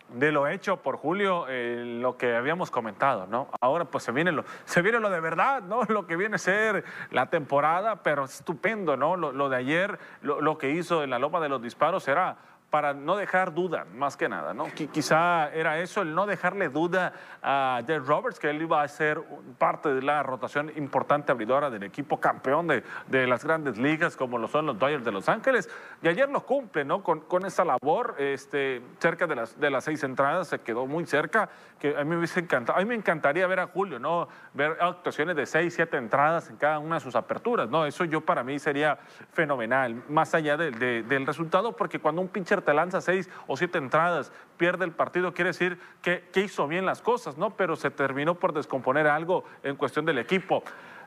de 0.09 0.31
lo 0.31 0.47
hecho 0.47 0.77
por 0.77 0.97
Julio, 0.97 1.45
eh, 1.49 1.83
lo 1.99 2.17
que 2.17 2.35
habíamos 2.35 2.69
comentado, 2.69 3.25
¿no? 3.27 3.49
Ahora 3.59 3.85
pues 3.85 4.03
se 4.03 4.11
viene 4.11 4.31
lo, 4.31 4.45
se 4.65 4.81
viene 4.81 4.99
lo 4.99 5.09
de 5.09 5.19
verdad, 5.19 5.63
¿no? 5.63 5.81
Lo 5.89 6.05
que 6.05 6.15
viene 6.15 6.35
a 6.35 6.39
ser 6.39 6.83
la 7.11 7.29
temporada, 7.29 8.03
pero 8.03 8.25
estupendo, 8.25 8.97
¿no? 8.97 9.15
Lo, 9.15 9.49
de 9.49 9.55
ayer, 9.55 9.97
lo, 10.21 10.41
lo, 10.41 10.57
que 10.57 10.71
hizo 10.71 11.03
en 11.03 11.09
la 11.09 11.19
Loma 11.19 11.39
de 11.39 11.49
los 11.49 11.61
Disparos 11.61 12.07
era 12.07 12.37
para 12.75 12.93
no 12.93 13.15
dejar 13.15 13.53
duda, 13.53 13.85
más 13.93 14.17
que 14.17 14.27
nada, 14.27 14.53
¿no? 14.53 14.65
quizá 14.91 15.49
era 15.53 15.79
eso, 15.79 16.01
el 16.01 16.13
no 16.13 16.25
dejarle 16.25 16.67
duda 16.67 17.13
a 17.41 17.81
Dave 17.87 18.03
Roberts, 18.05 18.37
que 18.37 18.49
él 18.49 18.61
iba 18.61 18.81
a 18.81 18.87
ser 18.89 19.21
parte 19.57 19.93
de 19.93 20.01
la 20.01 20.21
rotación 20.23 20.69
importante 20.75 21.31
abridora 21.31 21.69
del 21.69 21.83
equipo 21.83 22.19
campeón 22.19 22.67
de, 22.67 22.83
de 23.07 23.27
las 23.27 23.45
grandes 23.45 23.77
ligas, 23.77 24.17
como 24.17 24.37
lo 24.37 24.49
son 24.49 24.65
los 24.65 24.77
Dodgers 24.77 25.05
de 25.05 25.13
Los 25.13 25.29
Ángeles. 25.29 25.69
Y 26.01 26.09
ayer 26.09 26.27
lo 26.27 26.45
cumple, 26.45 26.83
¿no? 26.83 27.01
Con, 27.01 27.21
con 27.21 27.45
esa 27.45 27.63
labor, 27.63 28.15
este, 28.17 28.81
cerca 28.99 29.25
de 29.25 29.35
las, 29.35 29.57
de 29.57 29.69
las 29.69 29.85
seis 29.85 30.03
entradas, 30.03 30.49
se 30.49 30.59
quedó 30.59 30.85
muy 30.85 31.05
cerca, 31.05 31.47
que 31.79 31.95
a 31.95 32.03
mí 32.03 32.09
me 32.09 32.17
hubiese 32.17 32.41
encantado, 32.41 32.77
a 32.77 32.81
mí 32.81 32.89
me 32.89 32.95
encantaría 32.95 33.47
ver 33.47 33.61
a 33.61 33.67
Julio, 33.67 33.99
¿no? 33.99 34.27
Ver 34.53 34.75
actuaciones 34.81 35.37
de 35.37 35.45
seis, 35.45 35.75
siete 35.75 35.95
entradas 35.95 36.49
en 36.49 36.57
cada 36.57 36.79
una 36.79 36.95
de 36.95 37.01
sus 37.01 37.15
aperturas, 37.15 37.69
¿no? 37.69 37.85
Eso 37.85 38.03
yo 38.03 38.19
para 38.19 38.43
mí 38.43 38.59
sería 38.59 38.97
fenomenal, 39.31 40.03
más 40.09 40.35
allá 40.35 40.57
del 40.57 41.25
resultado, 41.25 41.73
porque 41.73 41.99
cuando 41.99 42.21
un 42.21 42.27
pitcher 42.27 42.64
te 42.65 42.73
lanza 42.73 42.99
seis 42.99 43.29
o 43.47 43.55
siete 43.55 43.77
entradas, 43.77 44.33
pierde 44.57 44.83
el 44.83 44.91
partido, 44.91 45.33
quiere 45.33 45.51
decir 45.51 45.79
que, 46.01 46.27
que 46.33 46.41
hizo 46.41 46.67
bien 46.67 46.85
las 46.85 47.01
cosas, 47.01 47.37
¿no? 47.37 47.51
Pero 47.51 47.75
se 47.75 47.91
terminó 47.91 48.35
por 48.35 48.53
descomponer 48.53 49.07
algo 49.07 49.45
en 49.63 49.75
cuestión 49.75 50.05
del 50.05 50.17
equipo. 50.17 50.63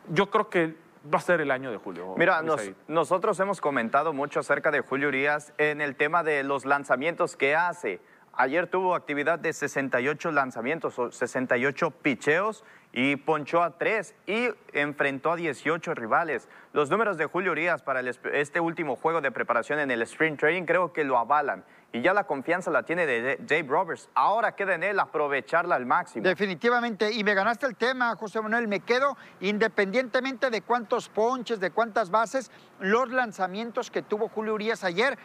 Yo 0.08 0.30
creo 0.30 0.48
que 0.48 0.74
va 1.12 1.18
a 1.18 1.22
ser 1.22 1.40
el 1.40 1.50
año 1.50 1.70
de 1.70 1.76
Julio. 1.76 2.14
Mira, 2.16 2.42
nosotros 2.86 3.38
hemos 3.40 3.60
comentado 3.60 4.12
mucho 4.12 4.40
acerca 4.40 4.70
de 4.70 4.80
Julio 4.80 5.08
Urias 5.08 5.52
en 5.58 5.80
el 5.80 5.96
tema 5.96 6.22
de 6.22 6.42
los 6.42 6.64
lanzamientos 6.64 7.36
que 7.36 7.54
hace. 7.54 8.00
Ayer 8.32 8.68
tuvo 8.68 8.94
actividad 8.94 9.38
de 9.38 9.52
68 9.52 10.30
lanzamientos 10.30 10.98
o 10.98 11.10
68 11.10 11.90
picheos 11.90 12.64
y 13.00 13.14
ponchó 13.14 13.62
a 13.62 13.78
tres 13.78 14.16
y 14.26 14.48
enfrentó 14.72 15.30
a 15.30 15.36
18 15.36 15.94
rivales. 15.94 16.48
Los 16.72 16.90
números 16.90 17.16
de 17.16 17.26
Julio 17.26 17.52
Urias 17.52 17.80
para 17.80 18.00
este 18.00 18.58
último 18.58 18.96
juego 18.96 19.20
de 19.20 19.30
preparación 19.30 19.78
en 19.78 19.92
el 19.92 20.02
Sprint 20.02 20.40
Trading 20.40 20.64
creo 20.64 20.92
que 20.92 21.04
lo 21.04 21.16
avalan 21.16 21.64
y 21.92 22.02
ya 22.02 22.12
la 22.12 22.24
confianza 22.24 22.70
la 22.70 22.82
tiene 22.82 23.06
de 23.06 23.38
Dave 23.40 23.66
Roberts. 23.66 24.10
Ahora 24.14 24.54
queda 24.54 24.74
en 24.74 24.82
él 24.82 25.00
aprovecharla 25.00 25.74
al 25.74 25.86
máximo. 25.86 26.22
Definitivamente, 26.22 27.10
y 27.12 27.24
me 27.24 27.32
ganaste 27.32 27.66
el 27.66 27.76
tema, 27.76 28.14
José 28.16 28.42
Manuel, 28.42 28.68
me 28.68 28.80
quedo 28.80 29.16
independientemente 29.40 30.50
de 30.50 30.60
cuántos 30.60 31.08
ponches, 31.08 31.60
de 31.60 31.70
cuántas 31.70 32.10
bases, 32.10 32.50
los 32.80 33.10
lanzamientos 33.10 33.90
que 33.90 34.02
tuvo 34.02 34.28
Julio 34.28 34.54
Urias 34.54 34.84
ayer, 34.84 35.18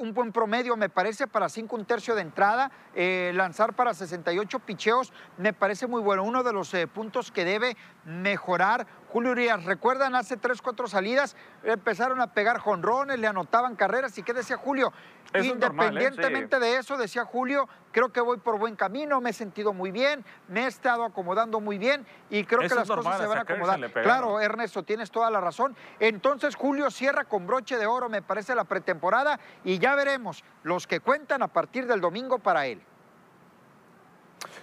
un 0.00 0.14
buen 0.14 0.32
promedio 0.32 0.76
me 0.76 0.88
parece 0.88 1.26
para 1.26 1.48
cinco 1.48 1.76
un 1.76 1.84
tercio 1.84 2.14
de 2.14 2.22
entrada, 2.22 2.70
eh, 2.94 3.32
lanzar 3.34 3.74
para 3.74 3.94
68 3.94 4.60
picheos 4.60 5.12
me 5.38 5.52
parece 5.52 5.86
muy 5.86 6.00
bueno, 6.00 6.22
uno 6.22 6.42
de 6.42 6.52
los 6.52 6.72
eh, 6.74 6.86
puntos 6.86 7.30
que 7.30 7.44
debe 7.44 7.76
mejorar 8.04 8.86
Julio 9.14 9.30
Urias, 9.30 9.62
¿recuerdan 9.62 10.16
hace 10.16 10.36
tres, 10.36 10.60
cuatro 10.60 10.88
salidas? 10.88 11.36
Empezaron 11.62 12.20
a 12.20 12.32
pegar 12.32 12.58
jonrones, 12.58 13.16
le 13.16 13.28
anotaban 13.28 13.76
carreras. 13.76 14.18
¿Y 14.18 14.24
qué 14.24 14.32
decía 14.32 14.56
Julio? 14.56 14.92
¿eh? 15.32 15.44
Independientemente 15.44 16.58
de 16.58 16.78
eso, 16.78 16.96
decía 16.96 17.24
Julio, 17.24 17.68
creo 17.92 18.08
que 18.12 18.20
voy 18.20 18.38
por 18.38 18.58
buen 18.58 18.74
camino, 18.74 19.20
me 19.20 19.30
he 19.30 19.32
sentido 19.32 19.72
muy 19.72 19.92
bien, 19.92 20.24
me 20.48 20.64
he 20.64 20.66
estado 20.66 21.04
acomodando 21.04 21.60
muy 21.60 21.78
bien 21.78 22.04
y 22.28 22.42
creo 22.42 22.62
que 22.62 22.74
las 22.74 22.88
cosas 22.88 23.20
se 23.20 23.26
van 23.28 23.38
a 23.38 23.42
acomodar. 23.42 23.92
Claro, 23.92 24.40
Ernesto, 24.40 24.82
tienes 24.82 25.12
toda 25.12 25.30
la 25.30 25.40
razón. 25.40 25.76
Entonces 26.00 26.56
Julio 26.56 26.90
cierra 26.90 27.22
con 27.22 27.46
broche 27.46 27.78
de 27.78 27.86
oro, 27.86 28.08
me 28.08 28.20
parece, 28.20 28.56
la 28.56 28.64
pretemporada 28.64 29.38
y 29.62 29.78
ya 29.78 29.94
veremos 29.94 30.42
los 30.64 30.88
que 30.88 30.98
cuentan 30.98 31.40
a 31.44 31.46
partir 31.46 31.86
del 31.86 32.00
domingo 32.00 32.40
para 32.40 32.66
él. 32.66 32.82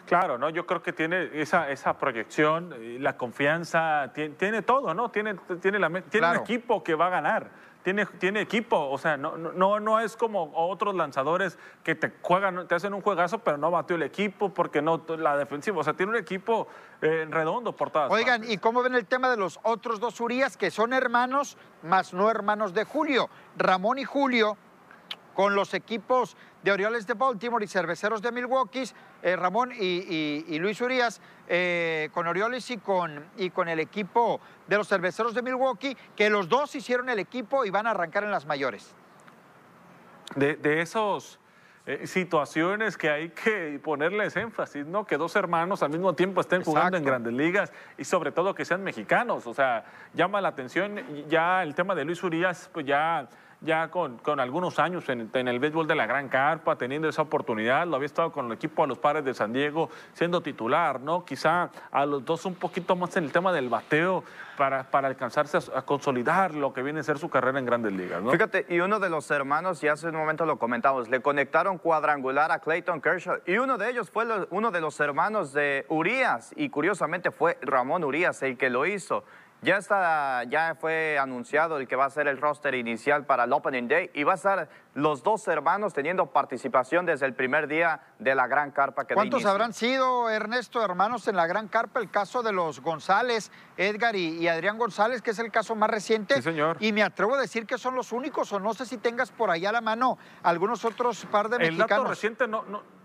Claro, 0.05 0.37
¿no? 0.37 0.49
Yo 0.49 0.65
creo 0.65 0.81
que 0.81 0.93
tiene 0.93 1.29
esa, 1.33 1.69
esa 1.69 1.97
proyección, 1.97 2.75
la 2.99 3.17
confianza, 3.17 4.11
tiene, 4.13 4.61
todo, 4.61 4.93
¿no? 4.93 5.09
Tiene, 5.09 5.35
tiene, 5.61 5.79
la, 5.79 5.89
tiene 6.01 6.29
un 6.29 6.35
equipo 6.37 6.83
que 6.83 6.95
va 6.95 7.07
a 7.07 7.09
ganar. 7.09 7.71
Tiene, 7.83 8.05
tiene 8.05 8.41
equipo, 8.41 8.77
o 8.77 8.97
sea, 8.99 9.17
no, 9.17 9.37
no, 9.37 9.79
no 9.79 9.99
es 9.99 10.15
como 10.15 10.51
otros 10.53 10.93
lanzadores 10.93 11.57
que 11.83 11.95
te 11.95 12.13
juegan, 12.21 12.67
te 12.67 12.75
hacen 12.75 12.93
un 12.93 13.01
juegazo, 13.01 13.39
pero 13.39 13.57
no 13.57 13.71
batió 13.71 13.95
el 13.95 14.03
equipo 14.03 14.53
porque 14.53 14.83
no 14.83 15.03
la 15.17 15.35
defensiva. 15.35 15.79
O 15.79 15.83
sea, 15.83 15.93
tiene 15.93 16.11
un 16.11 16.17
equipo 16.19 16.67
eh, 17.01 17.25
redondo 17.27 17.75
por 17.75 17.89
todas 17.89 18.11
Oigan, 18.11 18.43
¿y 18.47 18.59
cómo 18.59 18.83
ven 18.83 18.93
el 18.93 19.07
tema 19.07 19.31
de 19.31 19.37
los 19.37 19.59
otros 19.63 19.99
dos 19.99 20.21
Urias 20.21 20.57
que 20.57 20.69
son 20.69 20.93
hermanos, 20.93 21.57
más 21.81 22.13
no 22.13 22.29
hermanos 22.29 22.75
de 22.75 22.83
Julio? 22.83 23.29
Ramón 23.57 23.97
y 23.97 24.03
Julio 24.03 24.57
con 25.33 25.55
los 25.55 25.73
equipos 25.73 26.35
de 26.63 26.71
Orioles 26.71 27.07
de 27.07 27.13
Baltimore 27.13 27.63
y 27.63 27.67
Cerveceros 27.67 28.21
de 28.21 28.31
Milwaukee, 28.31 28.83
eh, 29.21 29.35
Ramón 29.35 29.71
y, 29.77 30.57
Luis 30.59 30.81
Urias, 30.81 31.21
eh, 31.47 32.09
con 32.13 32.27
Orioles 32.27 32.69
y 32.71 32.77
con, 32.77 33.25
y 33.37 33.49
con 33.49 33.67
el 33.67 33.79
equipo 33.79 34.39
de 34.67 34.77
los 34.77 34.87
Cerveceros 34.87 35.33
de 35.33 35.41
Milwaukee, 35.41 35.97
que 36.15 36.29
los 36.29 36.47
dos 36.47 36.75
hicieron 36.75 37.09
el 37.09 37.19
equipo 37.19 37.65
y 37.65 37.69
van 37.69 37.87
a 37.87 37.91
arrancar 37.91 38.23
en 38.23 38.31
las 38.31 38.45
mayores. 38.45 38.93
De, 40.35 40.55
de 40.55 40.81
esos 40.81 41.39
eh, 41.87 42.05
situaciones 42.05 42.95
que 42.95 43.09
hay 43.09 43.29
que 43.29 43.79
ponerles 43.83 44.35
énfasis, 44.35 44.85
¿no? 44.85 45.03
Que 45.03 45.17
dos 45.17 45.35
hermanos 45.35 45.81
al 45.81 45.89
mismo 45.89 46.13
tiempo 46.13 46.39
estén 46.39 46.63
jugando 46.63 46.95
en 46.95 47.03
grandes 47.03 47.33
ligas 47.33 47.73
y 47.97 48.03
sobre 48.03 48.31
todo 48.31 48.53
que 48.53 48.65
sean 48.65 48.83
mexicanos. 48.83 49.47
O 49.47 49.53
sea, 49.55 49.83
llama 50.13 50.39
la 50.41 50.49
atención 50.49 51.01
ya 51.27 51.63
el 51.63 51.73
tema 51.73 51.95
de 51.95 52.05
Luis 52.05 52.21
Urias, 52.21 52.69
pues 52.71 52.85
ya 52.85 53.27
ya 53.61 53.89
con, 53.89 54.17
con 54.17 54.39
algunos 54.39 54.79
años 54.79 55.07
en, 55.09 55.29
el 55.33 55.59
béisbol 55.59 55.87
de 55.87 55.93
la 55.93 56.07
Gran 56.07 56.29
Carpa, 56.29 56.75
teniendo 56.75 57.07
esa 57.07 57.21
oportunidad, 57.21 57.85
lo 57.85 57.95
había 57.95 58.07
estado 58.07 58.31
con 58.31 58.47
el 58.47 58.53
equipo 58.53 58.83
a 58.83 58.87
los 58.87 58.97
padres 58.97 59.23
de 59.23 59.35
San 59.35 59.53
Diego 59.53 59.89
siendo 60.13 60.41
titular, 60.41 60.99
¿no? 60.99 61.23
Quizá 61.23 61.69
a 61.91 62.05
los 62.05 62.25
dos 62.25 62.45
un 62.45 62.55
poquito 62.55 62.95
más 62.95 63.15
en 63.17 63.25
el 63.25 63.31
tema 63.31 63.53
del 63.53 63.69
bateo 63.69 64.23
para, 64.57 64.83
para 64.89 65.07
alcanzarse 65.07 65.57
a, 65.57 65.81
consolidar 65.83 66.55
lo 66.55 66.73
que 66.73 66.81
viene 66.81 67.01
a 67.01 67.03
ser 67.03 67.19
su 67.19 67.29
carrera 67.29 67.59
en 67.59 67.65
grandes 67.65 67.93
ligas, 67.93 68.21
¿no? 68.21 68.31
Fíjate, 68.31 68.65
y 68.67 68.79
uno 68.79 68.99
de 68.99 69.09
los 69.09 69.29
hermanos, 69.29 69.83
y 69.83 69.87
hace 69.87 70.07
un 70.07 70.15
momento 70.15 70.45
lo 70.45 70.57
comentamos, 70.57 71.07
le 71.09 71.21
conectaron 71.21 71.77
cuadrangular 71.77 72.51
a 72.51 72.59
Clayton 72.59 72.99
Kershaw, 72.99 73.41
y 73.45 73.57
uno 73.57 73.77
de 73.77 73.91
ellos 73.91 74.09
fue 74.09 74.25
uno 74.49 74.71
de 74.71 74.81
los 74.81 74.99
hermanos 74.99 75.53
de 75.53 75.85
Urias, 75.87 76.51
y 76.55 76.69
curiosamente 76.69 77.29
fue 77.29 77.59
Ramón 77.61 78.03
Urias 78.03 78.41
el 78.41 78.57
que 78.57 78.71
lo 78.71 78.87
hizo. 78.87 79.23
Ya, 79.63 79.77
está, 79.77 80.43
ya 80.45 80.73
fue 80.73 81.19
anunciado 81.19 81.77
el 81.77 81.87
que 81.87 81.95
va 81.95 82.05
a 82.05 82.09
ser 82.09 82.27
el 82.27 82.41
roster 82.41 82.73
inicial 82.73 83.27
para 83.27 83.43
el 83.43 83.53
Opening 83.53 83.87
Day 83.87 84.09
y 84.15 84.23
va 84.23 84.31
a 84.31 84.35
estar 84.35 84.69
los 84.95 85.21
dos 85.21 85.47
hermanos 85.47 85.93
teniendo 85.93 86.25
participación 86.25 87.05
desde 87.05 87.27
el 87.27 87.35
primer 87.35 87.67
día 87.67 88.01
de 88.17 88.33
la 88.33 88.47
Gran 88.47 88.71
Carpa 88.71 89.05
que 89.05 89.13
¿Cuántos 89.13 89.45
habrán 89.45 89.73
sido, 89.73 90.31
Ernesto, 90.31 90.83
hermanos 90.83 91.27
en 91.27 91.35
la 91.35 91.45
Gran 91.45 91.67
Carpa? 91.67 91.99
El 91.99 92.09
caso 92.09 92.41
de 92.41 92.51
los 92.51 92.81
González, 92.81 93.51
Edgar 93.77 94.15
y, 94.15 94.47
Adrián 94.47 94.79
González, 94.79 95.21
que 95.21 95.29
es 95.29 95.37
el 95.37 95.51
caso 95.51 95.75
más 95.75 95.91
reciente. 95.91 96.35
Sí, 96.35 96.41
señor. 96.41 96.77
Y 96.79 96.91
me 96.91 97.03
atrevo 97.03 97.35
a 97.35 97.39
decir 97.39 97.67
que 97.67 97.77
son 97.77 97.93
los 97.93 98.11
únicos, 98.11 98.51
o 98.53 98.59
no 98.59 98.73
sé 98.73 98.87
si 98.87 98.97
tengas 98.97 99.31
por 99.31 99.51
ahí 99.51 99.67
a 99.67 99.71
la 99.71 99.81
mano 99.81 100.17
algunos 100.41 100.83
otros 100.85 101.23
par 101.25 101.49
de 101.49 101.59
mexicanos. 101.59 101.91
El 101.91 101.97
dato 101.97 102.09
reciente 102.09 102.47
no, 102.47 102.63
no 102.63 103.00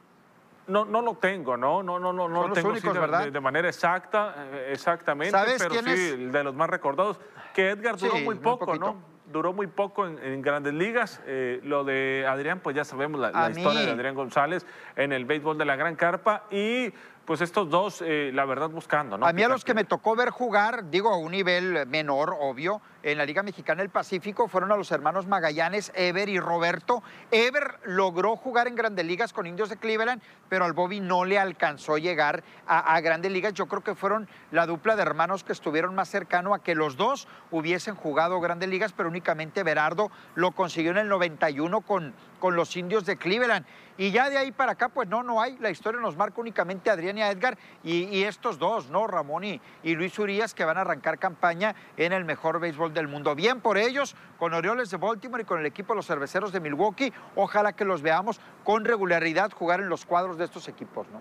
no, 0.66 0.84
no 0.84 1.02
lo 1.02 1.14
tengo, 1.14 1.56
no, 1.56 1.82
no, 1.82 1.98
no, 1.98 2.12
no, 2.12 2.28
no 2.28 2.48
lo 2.48 2.54
tengo 2.54 2.72
de, 2.72 3.40
manera 3.40 3.68
exacta, 3.68 4.34
eh, 4.52 4.70
exactamente, 4.72 5.36
pero 5.58 5.74
sí, 5.82 6.16
de 6.16 6.44
los 6.44 6.54
más 6.54 6.68
recordados, 6.68 7.20
que 7.54 7.70
Edgar 7.70 7.96
duró 7.96 8.16
muy 8.18 8.36
poco, 8.36 8.74
¿no? 8.76 9.16
Duró 9.26 9.52
muy 9.52 9.66
poco 9.66 10.06
en, 10.06 10.40
grandes 10.40 10.72
ligas. 10.72 11.20
Eh, 11.26 11.60
lo 11.64 11.82
de 11.82 12.24
Adrián, 12.28 12.60
pues 12.60 12.76
ya 12.76 12.84
sabemos 12.84 13.20
la, 13.20 13.50
historia 13.50 13.80
de 13.80 13.90
Adrián 13.90 14.14
González 14.14 14.64
en 14.94 15.12
el 15.12 15.24
béisbol 15.24 15.58
de 15.58 15.64
la 15.64 15.74
Gran 15.74 15.96
Carpa 15.96 16.44
y 16.50 16.92
pues 17.24 17.40
estos 17.40 17.68
dos, 17.68 18.02
eh, 18.06 18.30
la 18.32 18.44
verdad, 18.44 18.70
buscando, 18.70 19.18
¿no? 19.18 19.26
A 19.26 19.32
mí 19.32 19.42
a 19.42 19.48
los 19.48 19.64
que 19.64 19.74
me 19.74 19.82
tocó 19.82 20.14
ver 20.14 20.30
jugar, 20.30 20.90
digo, 20.90 21.10
a 21.12 21.16
un 21.16 21.32
nivel 21.32 21.86
menor, 21.88 22.36
obvio, 22.38 22.80
en 23.12 23.18
la 23.18 23.24
Liga 23.24 23.44
Mexicana 23.44 23.82
del 23.82 23.90
Pacífico 23.90 24.48
fueron 24.48 24.72
a 24.72 24.76
los 24.76 24.90
hermanos 24.90 25.28
Magallanes, 25.28 25.92
Ever 25.94 26.28
y 26.28 26.40
Roberto. 26.40 27.04
Ever 27.30 27.78
logró 27.84 28.34
jugar 28.34 28.66
en 28.66 28.74
grandes 28.74 29.06
ligas 29.06 29.32
con 29.32 29.46
Indios 29.46 29.68
de 29.68 29.76
Cleveland, 29.76 30.20
pero 30.48 30.64
al 30.64 30.72
Bobby 30.72 30.98
no 30.98 31.24
le 31.24 31.38
alcanzó 31.38 31.98
llegar 31.98 32.42
a, 32.66 33.00
grandes 33.00 33.30
ligas. 33.30 33.54
Yo 33.54 33.66
creo 33.66 33.84
que 33.84 33.94
fueron 33.94 34.28
la 34.50 34.66
dupla 34.66 34.96
de 34.96 35.02
hermanos 35.02 35.44
que 35.44 35.52
estuvieron 35.52 35.94
más 35.94 36.08
cercano 36.08 36.52
a 36.52 36.64
que 36.64 36.74
los 36.74 36.96
dos 36.96 37.28
hubiesen 37.52 37.94
jugado 37.94 38.40
grandes 38.40 38.68
ligas, 38.68 38.92
pero 38.92 39.08
únicamente 39.08 39.62
Berardo 39.62 40.10
lo 40.34 40.50
consiguió 40.50 40.90
en 40.90 40.98
el 40.98 41.08
91 41.08 41.82
con, 41.82 42.12
con 42.40 42.56
los 42.56 42.76
Indios 42.76 43.06
de 43.06 43.16
Cleveland. 43.16 43.64
Y 43.98 44.10
ya 44.10 44.28
de 44.28 44.36
ahí 44.36 44.52
para 44.52 44.72
acá, 44.72 44.88
pues 44.88 45.08
no, 45.08 45.22
no 45.22 45.40
hay. 45.40 45.56
La 45.58 45.70
historia 45.70 46.00
nos 46.00 46.16
marca 46.16 46.40
únicamente 46.40 46.90
a 46.90 46.92
Adrián 46.92 47.16
y 47.16 47.22
a 47.22 47.30
Edgar 47.30 47.56
y, 47.82 48.24
estos 48.24 48.58
dos, 48.58 48.90
¿no? 48.90 49.06
Ramón 49.06 49.44
y, 49.44 49.60
y, 49.82 49.94
Luis 49.94 50.18
Urias, 50.18 50.52
que 50.52 50.64
van 50.64 50.76
a 50.76 50.82
arrancar 50.82 51.18
campaña 51.18 51.74
en 51.96 52.12
el 52.12 52.24
mejor 52.24 52.60
béisbol 52.60 52.92
del 52.96 53.08
mundo. 53.08 53.34
Bien 53.34 53.60
por 53.60 53.78
ellos, 53.78 54.16
con 54.38 54.54
Orioles 54.54 54.90
de 54.90 54.96
Baltimore 54.96 55.42
y 55.42 55.46
con 55.46 55.60
el 55.60 55.66
equipo 55.66 55.92
de 55.92 55.98
los 55.98 56.06
cerveceros 56.06 56.52
de 56.52 56.60
Milwaukee. 56.60 57.12
Ojalá 57.36 57.72
que 57.72 57.84
los 57.84 58.02
veamos 58.02 58.40
con 58.64 58.84
regularidad 58.84 59.52
jugar 59.52 59.80
en 59.80 59.88
los 59.88 60.04
cuadros 60.04 60.36
de 60.38 60.44
estos 60.44 60.66
equipos, 60.68 61.06
¿no? 61.08 61.20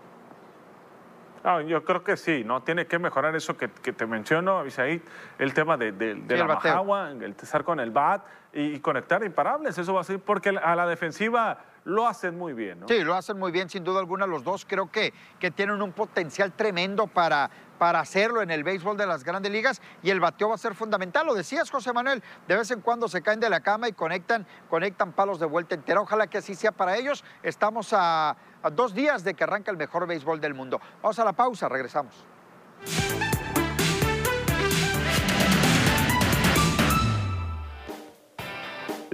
yo 1.67 1.83
creo 1.85 2.03
que 2.03 2.17
sí, 2.17 2.43
¿no? 2.43 2.63
Tiene 2.63 2.87
que 2.87 2.97
mejorar 2.97 3.35
eso 3.35 3.55
que, 3.55 3.67
te 3.67 4.05
menciono, 4.07 4.57
Abisaí, 4.57 4.99
el 5.37 5.53
tema 5.53 5.77
de, 5.77 5.91
de, 5.91 6.15
de 6.15 6.37
la 6.37 6.45
majagua, 6.45 7.11
el 7.11 7.35
estar 7.39 7.63
con 7.63 7.79
el 7.79 7.91
bat 7.91 8.25
y, 8.51 8.79
conectar 8.79 9.23
imparables. 9.23 9.77
Eso 9.77 9.93
va 9.93 10.01
a 10.01 10.03
ser 10.03 10.19
porque 10.19 10.49
a 10.49 10.75
la 10.75 10.87
defensiva 10.87 11.59
lo 11.85 12.07
hacen 12.07 12.37
muy 12.37 12.53
bien, 12.53 12.81
¿no? 12.81 12.87
Sí, 12.87 13.03
lo 13.03 13.15
hacen 13.15 13.37
muy 13.39 13.51
bien, 13.51 13.69
sin 13.69 13.83
duda 13.83 13.99
alguna. 13.99 14.25
Los 14.25 14.43
dos 14.43 14.65
creo 14.67 14.91
que, 14.91 15.13
que 15.39 15.51
tienen 15.51 15.81
un 15.81 15.93
potencial 15.93 16.51
tremendo 16.51 17.07
para, 17.07 17.49
para 17.77 17.99
hacerlo 17.99 18.41
en 18.41 18.49
el 18.51 18.63
béisbol 18.63 18.97
de 18.97 19.05
las 19.05 19.23
grandes 19.23 19.51
ligas 19.51 19.81
y 20.01 20.09
el 20.09 20.19
bateo 20.19 20.49
va 20.49 20.55
a 20.55 20.57
ser 20.57 20.73
fundamental. 20.73 21.27
Lo 21.27 21.35
decías, 21.35 21.69
José 21.69 21.93
Manuel, 21.93 22.23
de 22.47 22.55
vez 22.55 22.71
en 22.71 22.81
cuando 22.81 23.07
se 23.07 23.21
caen 23.21 23.39
de 23.39 23.49
la 23.49 23.59
cama 23.59 23.87
y 23.87 23.93
conectan, 23.93 24.47
conectan 24.69 25.13
palos 25.13 25.39
de 25.39 25.45
vuelta 25.45 25.75
entera. 25.75 26.01
Ojalá 26.01 26.27
que 26.27 26.39
así 26.39 26.55
sea 26.55 26.71
para 26.71 26.97
ellos. 26.97 27.23
Estamos 27.43 27.93
a, 27.93 28.31
a 28.31 28.69
dos 28.71 28.95
días 28.95 29.23
de 29.23 29.35
que 29.35 29.43
arranca 29.43 29.69
el 29.69 29.77
mejor 29.77 30.07
béisbol 30.07 30.41
del 30.41 30.55
mundo. 30.55 30.81
Vamos 31.03 31.19
a 31.19 31.23
la 31.23 31.33
pausa, 31.33 31.69
regresamos. 31.69 32.25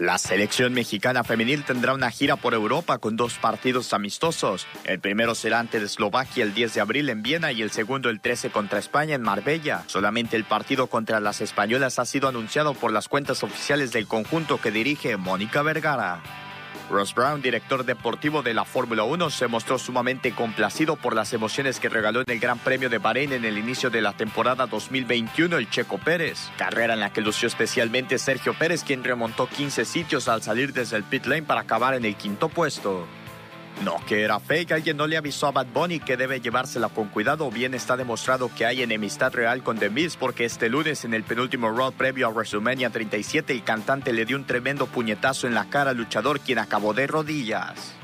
La 0.02 0.18
selección 0.18 0.74
mexicana 0.74 1.24
femenil 1.24 1.64
tendrá 1.64 1.94
una 1.94 2.10
gira 2.10 2.36
por 2.36 2.56
Europa 2.56 2.98
con 2.98 3.18
dos 3.18 3.36
partidos 3.36 3.94
amistosos. 3.94 4.66
El 4.84 5.00
primero 5.00 5.36
será 5.36 5.60
ante 5.60 5.78
Eslovaquia 5.78 6.44
el 6.44 6.56
10 6.56 6.74
de 6.74 6.82
abril 6.82 7.10
en 7.10 7.22
Viena 7.22 7.52
y 7.52 7.62
el 7.62 7.70
segundo 7.70 8.10
el 8.10 8.20
13 8.20 8.50
contra 8.50 8.80
España 8.80 9.14
en 9.14 9.22
Marbella. 9.22 9.84
Solamente 9.86 10.38
el 10.38 10.44
partido 10.44 10.88
contra 10.88 11.20
las 11.20 11.40
españolas 11.40 12.00
ha 12.00 12.06
sido 12.06 12.28
anunciado 12.28 12.74
por 12.74 12.92
las 12.92 13.08
cuentas 13.08 13.44
oficiales 13.44 13.92
del 13.92 14.08
conjunto 14.08 14.60
que 14.60 14.72
dirige 14.72 15.18
Mónica 15.18 15.62
Vergara. 15.62 16.24
Ross 16.92 17.16
Brown, 17.16 17.42
director 17.42 17.86
deportivo 17.86 18.44
de 18.44 18.54
la 18.54 18.66
Fórmula 18.66 19.04
1, 19.04 19.30
se 19.30 19.48
mostró 19.48 19.80
sumamente 19.80 20.34
complacido 20.34 20.96
por 20.96 21.16
las 21.16 21.34
emociones 21.34 21.80
que 21.80 21.90
regaló 21.90 22.22
en 22.22 22.30
el 22.30 22.40
Gran 22.40 22.60
Premio 22.60 22.90
de 22.90 22.98
Bahrein 22.98 23.34
en 23.34 23.46
el 23.46 23.58
inicio 23.58 23.90
de 23.90 24.02
la 24.02 24.14
temporada 24.14 24.68
2021 24.68 25.58
el 25.58 25.70
Checo 25.70 25.98
Pérez, 25.98 26.52
carrera 26.58 26.94
en 26.94 27.00
la 27.00 27.12
que 27.12 27.22
lució 27.22 27.48
especialmente 27.48 28.20
Sergio 28.20 28.54
Pérez, 28.54 28.84
quien 28.84 29.04
remontó 29.04 29.48
15 29.48 29.86
sitios 29.86 30.28
al 30.28 30.44
salir 30.44 30.74
desde 30.74 30.98
el 30.98 31.04
pit 31.04 31.26
lane 31.26 31.44
para 31.44 31.62
acabar 31.62 31.94
en 31.96 32.06
el 32.06 32.16
quinto 32.16 32.50
puesto. 32.50 33.08
No, 33.84 33.96
que 34.06 34.22
era 34.22 34.40
fake, 34.40 34.74
alguien 34.74 34.98
no 34.98 35.08
le 35.08 35.18
avisó 35.18 35.48
a 35.48 35.52
Bad 35.52 35.68
Bunny 35.74 36.00
que 36.00 36.16
debe 36.16 36.40
llevársela 36.40 36.90
con 36.90 37.08
cuidado, 37.08 37.50
bien 37.50 37.74
está 37.74 37.98
demostrado 37.98 38.52
que 38.56 38.66
hay 38.66 38.84
enemistad 38.84 39.34
real 39.34 39.64
con 39.64 39.80
The 39.80 39.90
Miz 39.90 40.18
porque 40.18 40.46
este 40.46 40.70
lunes 40.70 41.04
en 41.04 41.16
el 41.16 41.24
penúltimo 41.24 41.72
Raw 41.72 41.92
previo 41.92 42.28
a 42.28 42.30
WrestleMania 42.30 42.92
37 42.92 43.54
el 43.54 43.64
cantante 43.64 44.14
le 44.14 44.26
dio 44.26 44.38
un 44.38 44.46
tremendo 44.46 44.86
puñetazo 44.86 45.48
en 45.48 45.56
la 45.56 45.70
cara 45.70 45.92
al 45.92 45.98
luchador 45.98 46.40
quien 46.42 46.60
acabó 46.60 46.94
de 46.94 47.08
rodillas. 47.08 48.01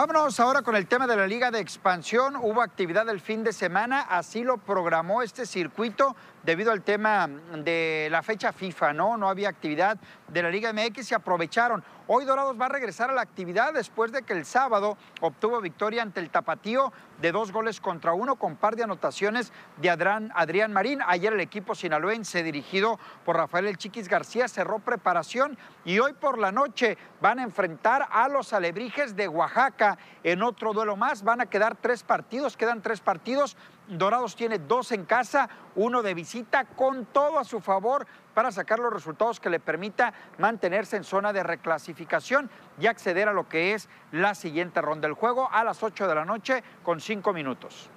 Vámonos 0.00 0.40
ahora 0.40 0.62
con 0.62 0.76
el 0.76 0.86
tema 0.86 1.06
de 1.06 1.14
la 1.14 1.26
Liga 1.26 1.50
de 1.50 1.60
Expansión. 1.60 2.34
Hubo 2.36 2.62
actividad 2.62 3.06
el 3.10 3.20
fin 3.20 3.44
de 3.44 3.52
semana, 3.52 4.00
así 4.00 4.42
lo 4.42 4.56
programó 4.56 5.20
este 5.20 5.44
circuito 5.44 6.16
debido 6.42 6.72
al 6.72 6.80
tema 6.80 7.28
de 7.28 8.08
la 8.10 8.22
fecha 8.22 8.50
FIFA, 8.50 8.94
¿no? 8.94 9.18
No 9.18 9.28
había 9.28 9.50
actividad 9.50 9.98
de 10.26 10.42
la 10.42 10.48
Liga 10.48 10.72
MX 10.72 11.10
y 11.10 11.14
aprovecharon. 11.14 11.84
Hoy 12.06 12.24
Dorados 12.24 12.58
va 12.58 12.66
a 12.66 12.70
regresar 12.70 13.10
a 13.10 13.12
la 13.12 13.20
actividad 13.20 13.74
después 13.74 14.10
de 14.10 14.22
que 14.22 14.32
el 14.32 14.46
sábado 14.46 14.96
obtuvo 15.20 15.60
victoria 15.60 16.02
ante 16.02 16.18
el 16.20 16.30
Tapatío 16.30 16.92
de 17.20 17.30
dos 17.30 17.52
goles 17.52 17.78
contra 17.80 18.14
uno 18.14 18.36
con 18.36 18.56
par 18.56 18.76
de 18.76 18.84
anotaciones 18.84 19.52
de 19.76 19.90
Adrián, 19.90 20.32
Adrián 20.34 20.72
Marín. 20.72 21.00
Ayer 21.06 21.34
el 21.34 21.40
equipo 21.40 21.74
sinaloense 21.74 22.42
dirigido 22.42 22.98
por 23.24 23.36
Rafael 23.36 23.66
El 23.66 23.76
Chiquis 23.76 24.08
García 24.08 24.48
cerró 24.48 24.78
preparación 24.78 25.58
y 25.84 25.98
hoy 25.98 26.14
por 26.14 26.38
la 26.38 26.50
noche 26.50 26.96
van 27.20 27.38
a 27.38 27.42
enfrentar 27.42 28.08
a 28.10 28.28
los 28.28 28.52
alebrijes 28.54 29.14
de 29.14 29.28
Oaxaca 29.28 29.89
en 30.22 30.42
otro 30.42 30.72
duelo 30.72 30.96
más. 30.96 31.22
Van 31.22 31.40
a 31.40 31.46
quedar 31.46 31.76
tres 31.76 32.02
partidos, 32.02 32.56
quedan 32.56 32.82
tres 32.82 33.00
partidos 33.00 33.56
Dorados 33.90 34.36
tiene 34.36 34.58
dos 34.58 34.92
en 34.92 35.04
casa, 35.04 35.48
uno 35.74 36.02
de 36.02 36.14
visita, 36.14 36.64
con 36.64 37.06
todo 37.06 37.40
a 37.40 37.44
su 37.44 37.60
favor 37.60 38.06
para 38.34 38.52
sacar 38.52 38.78
los 38.78 38.92
resultados 38.92 39.40
que 39.40 39.50
le 39.50 39.58
permita 39.58 40.14
mantenerse 40.38 40.96
en 40.96 41.02
zona 41.02 41.32
de 41.32 41.42
reclasificación 41.42 42.48
y 42.78 42.86
acceder 42.86 43.28
a 43.28 43.32
lo 43.32 43.48
que 43.48 43.74
es 43.74 43.88
la 44.12 44.36
siguiente 44.36 44.80
ronda 44.80 45.08
del 45.08 45.16
juego 45.16 45.48
a 45.50 45.64
las 45.64 45.82
8 45.82 46.06
de 46.06 46.14
la 46.14 46.24
noche 46.24 46.62
con 46.84 47.00
5 47.00 47.32
minutos. 47.32 47.90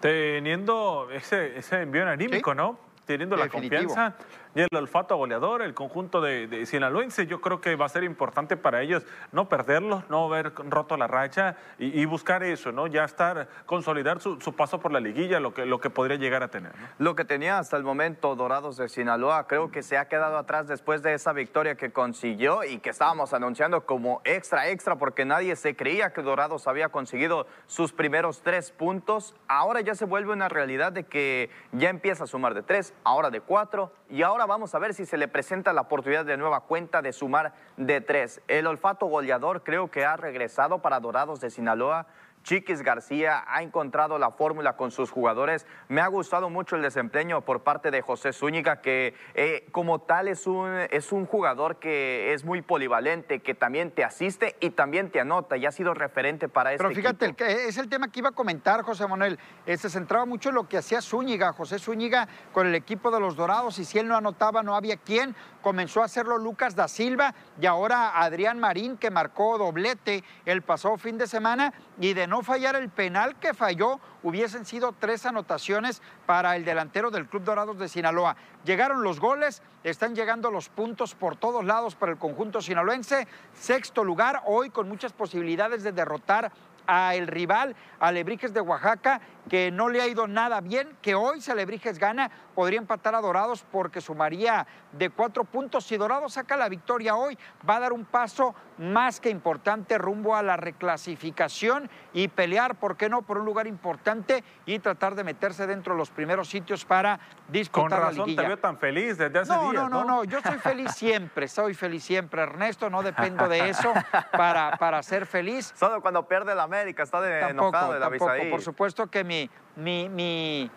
Teniendo 0.00 1.08
ese, 1.12 1.56
ese 1.56 1.82
envío 1.82 2.08
anímico, 2.08 2.52
¿no? 2.52 2.80
Teniendo 3.04 3.36
la 3.36 3.48
confianza 3.48 4.16
y 4.54 4.60
el 4.60 4.68
olfato 4.76 5.16
goleador, 5.16 5.62
el 5.62 5.74
conjunto 5.74 6.20
de, 6.20 6.46
de, 6.46 6.66
sinaloense, 6.66 7.26
yo 7.26 7.40
creo 7.40 7.60
que 7.60 7.74
va 7.76 7.86
a 7.86 7.88
ser 7.88 8.04
importante 8.04 8.56
para 8.56 8.82
ellos 8.82 9.04
no 9.32 9.48
perderlos, 9.48 10.08
no 10.10 10.26
haber 10.26 10.52
roto 10.54 10.96
la 10.96 11.06
racha 11.06 11.56
y, 11.78 12.04
buscar 12.04 12.42
eso, 12.42 12.72
¿no? 12.72 12.86
Ya 12.86 13.04
estar, 13.04 13.48
consolidar 13.64 14.20
su, 14.20 14.38
paso 14.54 14.80
por 14.80 14.92
la 14.92 15.00
liguilla, 15.00 15.40
lo 15.40 15.54
que, 15.54 15.64
lo 15.64 15.80
que 15.80 15.88
podría 15.88 16.16
llegar 16.16 16.42
a 16.42 16.48
tener. 16.48 16.72
Lo 16.98 17.14
que 17.14 17.24
tenía 17.24 17.58
hasta 17.58 17.76
el 17.76 17.84
momento 17.84 18.36
Dorados 18.36 18.76
de 18.76 18.88
Sinaloa, 18.88 19.46
creo 19.46 19.70
que 19.70 19.82
se 19.82 19.96
ha 19.96 20.08
quedado 20.08 20.36
atrás 20.36 20.68
después 20.68 21.02
de 21.02 21.14
esa 21.14 21.32
victoria 21.32 21.76
que 21.76 21.92
consiguió 21.92 22.64
y 22.64 22.78
que 22.78 22.90
estábamos 22.90 23.32
anunciando 23.32 23.86
como 23.86 24.20
extra, 24.24 24.68
extra, 24.68 24.96
porque 24.96 25.24
nadie 25.24 25.56
se 25.56 25.74
creía 25.74 26.12
que 26.12 26.22
Dorados 26.22 26.66
había 26.66 26.90
conseguido 26.90 27.46
sus 27.66 27.92
primeros 27.92 28.42
tres 28.42 28.70
puntos. 28.70 29.34
Ahora 29.48 29.80
ya 29.80 29.94
se 29.94 30.04
vuelve 30.04 30.32
una 30.32 30.48
realidad 30.48 30.92
de 30.92 31.04
que 31.04 31.50
ya 31.72 31.88
empieza 31.88 32.24
a 32.24 32.26
sumar 32.26 32.54
de 32.54 32.62
tres, 32.62 32.92
ahora 33.04 33.30
de 33.30 33.40
cuatro 33.40 33.92
y 34.10 34.22
ahora 34.22 34.41
vamos 34.46 34.74
a 34.74 34.78
ver 34.78 34.94
si 34.94 35.06
se 35.06 35.16
le 35.16 35.28
presenta 35.28 35.72
la 35.72 35.82
oportunidad 35.82 36.24
de 36.24 36.36
nueva 36.36 36.60
cuenta 36.60 37.02
de 37.02 37.12
sumar 37.12 37.52
de 37.76 38.00
tres. 38.00 38.40
El 38.48 38.66
olfato 38.66 39.06
goleador 39.06 39.62
creo 39.62 39.90
que 39.90 40.04
ha 40.04 40.16
regresado 40.16 40.80
para 40.80 41.00
Dorados 41.00 41.40
de 41.40 41.50
Sinaloa. 41.50 42.06
Chiquis 42.42 42.82
García 42.82 43.44
ha 43.46 43.62
encontrado 43.62 44.18
la 44.18 44.30
fórmula 44.30 44.76
con 44.76 44.90
sus 44.90 45.10
jugadores. 45.10 45.66
Me 45.88 46.00
ha 46.00 46.06
gustado 46.08 46.50
mucho 46.50 46.76
el 46.76 46.82
desempeño 46.82 47.42
por 47.42 47.62
parte 47.62 47.90
de 47.90 48.02
José 48.02 48.32
Zúñiga, 48.32 48.80
que 48.80 49.14
eh, 49.34 49.66
como 49.72 50.00
tal 50.00 50.28
es 50.28 50.46
un, 50.46 50.70
es 50.90 51.12
un 51.12 51.26
jugador 51.26 51.76
que 51.76 52.32
es 52.32 52.44
muy 52.44 52.62
polivalente, 52.62 53.40
que 53.40 53.54
también 53.54 53.90
te 53.90 54.04
asiste 54.04 54.56
y 54.60 54.70
también 54.70 55.10
te 55.10 55.20
anota 55.20 55.56
y 55.56 55.66
ha 55.66 55.72
sido 55.72 55.94
referente 55.94 56.48
para 56.48 56.72
este 56.72 56.82
Pero 56.82 56.94
fíjate, 56.94 57.68
es 57.68 57.78
el 57.78 57.88
tema 57.88 58.10
que 58.10 58.20
iba 58.20 58.30
a 58.30 58.32
comentar 58.32 58.82
José 58.82 59.06
Manuel. 59.06 59.38
Eh, 59.66 59.76
se 59.76 59.88
centraba 59.88 60.24
mucho 60.24 60.48
en 60.48 60.56
lo 60.56 60.68
que 60.68 60.78
hacía 60.78 61.00
Zúñiga, 61.00 61.52
José 61.52 61.78
Zúñiga 61.78 62.28
con 62.52 62.66
el 62.66 62.74
equipo 62.74 63.10
de 63.10 63.20
los 63.20 63.36
Dorados 63.36 63.78
y 63.78 63.84
si 63.84 63.98
él 63.98 64.08
no 64.08 64.16
anotaba 64.16 64.62
no 64.62 64.74
había 64.74 64.96
quien. 64.96 65.34
Comenzó 65.60 66.02
a 66.02 66.06
hacerlo 66.06 66.38
Lucas 66.38 66.74
da 66.74 66.88
Silva 66.88 67.34
y 67.60 67.66
ahora 67.66 68.20
Adrián 68.20 68.58
Marín 68.58 68.96
que 68.96 69.10
marcó 69.10 69.58
doblete 69.58 70.24
el 70.44 70.62
pasado 70.62 70.96
fin 70.96 71.18
de 71.18 71.26
semana 71.28 71.72
y 72.00 72.14
de 72.14 72.26
no 72.32 72.42
fallar 72.42 72.76
el 72.76 72.88
penal 72.88 73.36
que 73.36 73.52
falló, 73.52 74.00
hubiesen 74.22 74.64
sido 74.64 74.94
tres 74.98 75.26
anotaciones 75.26 76.00
para 76.24 76.56
el 76.56 76.64
delantero 76.64 77.10
del 77.10 77.26
Club 77.26 77.44
Dorados 77.44 77.78
de 77.78 77.90
Sinaloa. 77.90 78.36
Llegaron 78.64 79.02
los 79.02 79.20
goles, 79.20 79.60
están 79.84 80.14
llegando 80.14 80.50
los 80.50 80.70
puntos 80.70 81.14
por 81.14 81.36
todos 81.36 81.62
lados 81.62 81.94
para 81.94 82.10
el 82.10 82.16
conjunto 82.16 82.62
sinaloense. 82.62 83.28
Sexto 83.52 84.02
lugar, 84.02 84.44
hoy 84.46 84.70
con 84.70 84.88
muchas 84.88 85.12
posibilidades 85.12 85.82
de 85.82 85.92
derrotar 85.92 86.50
a 86.86 87.14
el 87.14 87.26
rival, 87.26 87.76
Alebrijes 88.00 88.54
de 88.54 88.62
Oaxaca, 88.62 89.20
que 89.48 89.70
no 89.70 89.88
le 89.88 90.00
ha 90.00 90.06
ido 90.06 90.26
nada 90.26 90.60
bien, 90.60 90.96
que 91.02 91.14
hoy 91.14 91.40
si 91.40 91.50
Alebrijes 91.50 91.98
gana, 91.98 92.30
podría 92.54 92.78
empatar 92.78 93.14
a 93.14 93.20
Dorados 93.20 93.64
porque 93.70 94.00
sumaría 94.00 94.66
de 94.92 95.10
cuatro 95.10 95.44
puntos. 95.44 95.84
Si 95.84 95.96
Dorados 95.96 96.34
saca 96.34 96.56
la 96.56 96.68
victoria 96.68 97.16
hoy, 97.16 97.36
va 97.68 97.76
a 97.76 97.80
dar 97.80 97.92
un 97.92 98.04
paso 98.04 98.54
más 98.78 99.20
que 99.20 99.30
importante 99.30 99.98
rumbo 99.98 100.34
a 100.34 100.42
la 100.42 100.56
reclasificación 100.56 101.90
y 102.12 102.28
pelear, 102.28 102.76
¿por 102.76 102.96
qué 102.96 103.08
no?, 103.08 103.22
por 103.22 103.38
un 103.38 103.44
lugar 103.44 103.66
importante 103.66 104.44
y 104.66 104.78
tratar 104.78 105.14
de 105.14 105.24
meterse 105.24 105.66
dentro 105.66 105.94
de 105.94 105.98
los 105.98 106.10
primeros 106.10 106.48
sitios 106.48 106.84
para 106.84 107.20
disputar 107.48 107.90
Con 107.90 107.90
razón 107.90 108.18
la 108.18 108.24
liguilla. 108.24 108.42
te 108.42 108.48
veo 108.48 108.58
tan 108.58 108.78
feliz 108.78 109.18
desde 109.18 109.38
hace 109.38 109.52
no, 109.52 109.70
días, 109.70 109.82
no, 109.82 109.88
no, 109.88 110.04
no, 110.04 110.24
yo 110.24 110.40
soy 110.40 110.58
feliz 110.58 110.92
siempre, 110.92 111.48
soy 111.48 111.74
feliz 111.74 112.02
siempre, 112.04 112.42
Ernesto, 112.42 112.90
no 112.90 113.02
dependo 113.02 113.48
de 113.48 113.68
eso 113.68 113.92
para, 114.32 114.76
para 114.78 115.02
ser 115.02 115.26
feliz. 115.26 115.72
Solo 115.76 116.00
cuando 116.00 116.26
pierde 116.26 116.54
la 116.54 116.64
América 116.64 117.02
está 117.02 117.20
de 117.20 117.40
Tampoco, 117.40 117.68
enojado 117.68 117.94
el 117.94 118.00
tampoco. 118.00 118.30
Avisaí. 118.30 118.50
Por 118.50 118.62
supuesto 118.62 119.06
que 119.08 119.24
mi, 119.24 119.31
mi, 119.76 120.08
mi, 120.08 120.70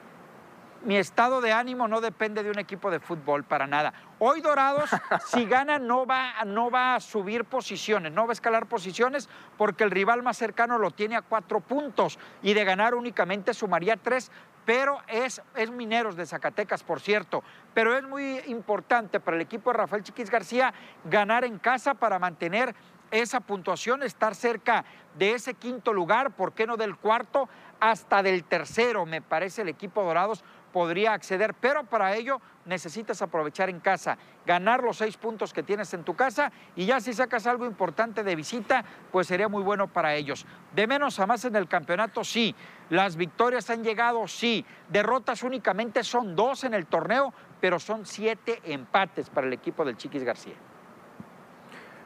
mi 0.84 0.98
estado 0.98 1.42
de 1.42 1.52
ánimo 1.52 1.88
no 1.88 2.00
depende 2.00 2.44
de 2.44 2.52
un 2.52 2.60
equipo 2.60 2.92
de 2.92 3.00
fútbol 3.00 3.44
para 3.44 3.66
nada. 3.66 3.94
Hoy 4.20 4.42
Dorados, 4.42 4.90
si 5.28 5.46
gana, 5.46 5.80
no 5.80 6.06
va, 6.06 6.44
no 6.46 6.70
va 6.70 6.96
a 6.96 7.00
subir 7.00 7.44
posiciones, 7.46 8.12
no 8.12 8.26
va 8.28 8.32
a 8.32 8.34
escalar 8.34 8.68
posiciones 8.68 9.28
porque 9.58 9.84
el 9.84 9.92
rival 9.92 10.24
más 10.24 10.38
cercano 10.38 10.78
lo 10.78 10.92
tiene 10.92 11.16
a 11.16 11.22
cuatro 11.22 11.60
puntos 11.60 12.20
y 12.44 12.54
de 12.54 12.64
ganar 12.64 12.96
únicamente 12.96 13.54
sumaría 13.54 13.98
tres, 13.98 14.32
pero 14.66 15.00
es, 15.08 15.42
es 15.56 15.70
Mineros 15.72 16.16
de 16.16 16.26
Zacatecas, 16.26 16.84
por 16.84 17.00
cierto. 17.00 17.44
Pero 17.74 17.96
es 17.98 18.04
muy 18.04 18.40
importante 18.48 19.20
para 19.20 19.38
el 19.38 19.42
equipo 19.42 19.72
de 19.72 19.78
Rafael 19.78 20.04
Chiquis 20.04 20.30
García 20.30 20.74
ganar 21.04 21.46
en 21.46 21.60
casa 21.60 21.94
para 21.96 22.20
mantener 22.20 22.76
esa 23.12 23.40
puntuación, 23.40 24.04
estar 24.04 24.36
cerca 24.36 24.86
de 25.18 25.34
ese 25.34 25.54
quinto 25.54 25.94
lugar, 25.94 26.32
¿por 26.32 26.54
qué 26.54 26.68
no 26.68 26.78
del 26.78 26.98
cuarto? 26.98 27.48
Hasta 27.80 28.24
del 28.24 28.44
tercero, 28.44 29.06
me 29.06 29.22
parece 29.22 29.62
el 29.62 29.70
equipo 29.70 30.04
Dorados 30.04 30.44
podría 30.76 31.14
acceder, 31.14 31.54
pero 31.54 31.86
para 31.86 32.16
ello 32.16 32.42
necesitas 32.66 33.22
aprovechar 33.22 33.70
en 33.70 33.80
casa, 33.80 34.18
ganar 34.46 34.84
los 34.84 34.98
seis 34.98 35.16
puntos 35.16 35.54
que 35.54 35.64
tienes 35.64 35.94
en 35.94 36.04
tu 36.04 36.16
casa 36.16 36.52
y 36.76 36.86
ya 36.86 37.00
si 37.00 37.14
sacas 37.14 37.48
algo 37.48 37.66
importante 37.66 38.24
de 38.24 38.36
visita, 38.36 38.84
pues 39.10 39.28
sería 39.28 39.48
muy 39.48 39.64
bueno 39.64 39.88
para 39.88 40.16
ellos. 40.16 40.46
De 40.74 40.86
menos 40.86 41.18
a 41.22 41.28
más 41.28 41.46
en 41.46 41.56
el 41.56 41.70
campeonato, 41.70 42.26
sí. 42.26 42.54
Las 42.90 43.16
victorias 43.16 43.70
han 43.70 43.86
llegado, 43.86 44.28
sí. 44.28 44.66
Derrotas 44.90 45.44
únicamente 45.44 46.04
son 46.04 46.36
dos 46.36 46.66
en 46.66 46.74
el 46.74 46.88
torneo, 46.88 47.34
pero 47.62 47.80
son 47.80 48.06
siete 48.06 48.62
empates 48.66 49.30
para 49.30 49.48
el 49.48 49.54
equipo 49.54 49.86
del 49.86 49.96
Chiquis 49.96 50.24
García. 50.24 50.56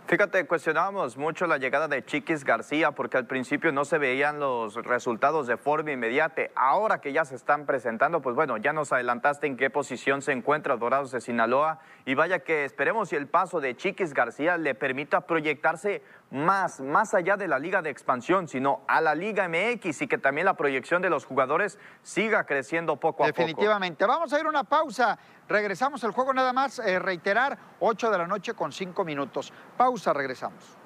Fíjate, 0.09 0.47
cuestionábamos 0.47 1.17
mucho 1.17 1.45
la 1.45 1.59
llegada 1.59 1.87
de 1.87 2.03
Chiquis 2.03 2.43
García 2.43 2.93
porque 2.93 3.17
al 3.17 3.27
principio 3.27 3.71
no 3.71 3.85
se 3.85 3.99
veían 3.99 4.39
los 4.39 4.73
resultados 4.73 5.45
de 5.45 5.55
forma 5.55 5.91
inmediata. 5.91 6.41
Ahora 6.55 6.99
que 6.99 7.13
ya 7.13 7.25
se 7.25 7.35
están 7.35 7.67
presentando, 7.67 8.19
pues 8.19 8.35
bueno, 8.35 8.57
ya 8.57 8.73
nos 8.73 8.91
adelantaste 8.91 9.45
en 9.45 9.55
qué 9.55 9.69
posición 9.69 10.23
se 10.23 10.31
encuentra 10.31 10.77
Dorados 10.77 11.11
de 11.11 11.21
Sinaloa 11.21 11.77
y 12.07 12.15
vaya 12.15 12.39
que 12.39 12.65
esperemos 12.65 13.09
si 13.09 13.17
el 13.17 13.27
paso 13.27 13.61
de 13.61 13.77
Chiquis 13.77 14.15
García 14.15 14.57
le 14.57 14.73
permita 14.73 15.27
proyectarse 15.27 16.01
más, 16.31 16.79
más 16.79 17.13
allá 17.13 17.37
de 17.37 17.47
la 17.47 17.59
liga 17.59 17.81
de 17.81 17.89
expansión, 17.89 18.47
sino 18.47 18.81
a 18.87 19.01
la 19.01 19.15
liga 19.15 19.47
MX 19.47 20.01
y 20.03 20.07
que 20.07 20.17
también 20.17 20.45
la 20.45 20.55
proyección 20.55 21.01
de 21.01 21.09
los 21.09 21.25
jugadores 21.25 21.79
siga 22.03 22.45
creciendo 22.45 22.97
poco 22.97 23.23
a 23.23 23.27
poco. 23.27 23.41
Definitivamente. 23.41 24.05
Vamos 24.05 24.31
a 24.33 24.39
ir 24.39 24.45
a 24.45 24.49
una 24.49 24.63
pausa. 24.63 25.17
Regresamos 25.47 26.03
al 26.03 26.11
juego 26.11 26.33
nada 26.33 26.53
más, 26.53 26.79
eh, 26.79 26.99
reiterar, 26.99 27.57
8 27.79 28.11
de 28.11 28.17
la 28.17 28.27
noche 28.27 28.53
con 28.53 28.71
5 28.71 29.03
minutos. 29.03 29.51
Pausa, 29.77 30.13
regresamos. 30.13 30.78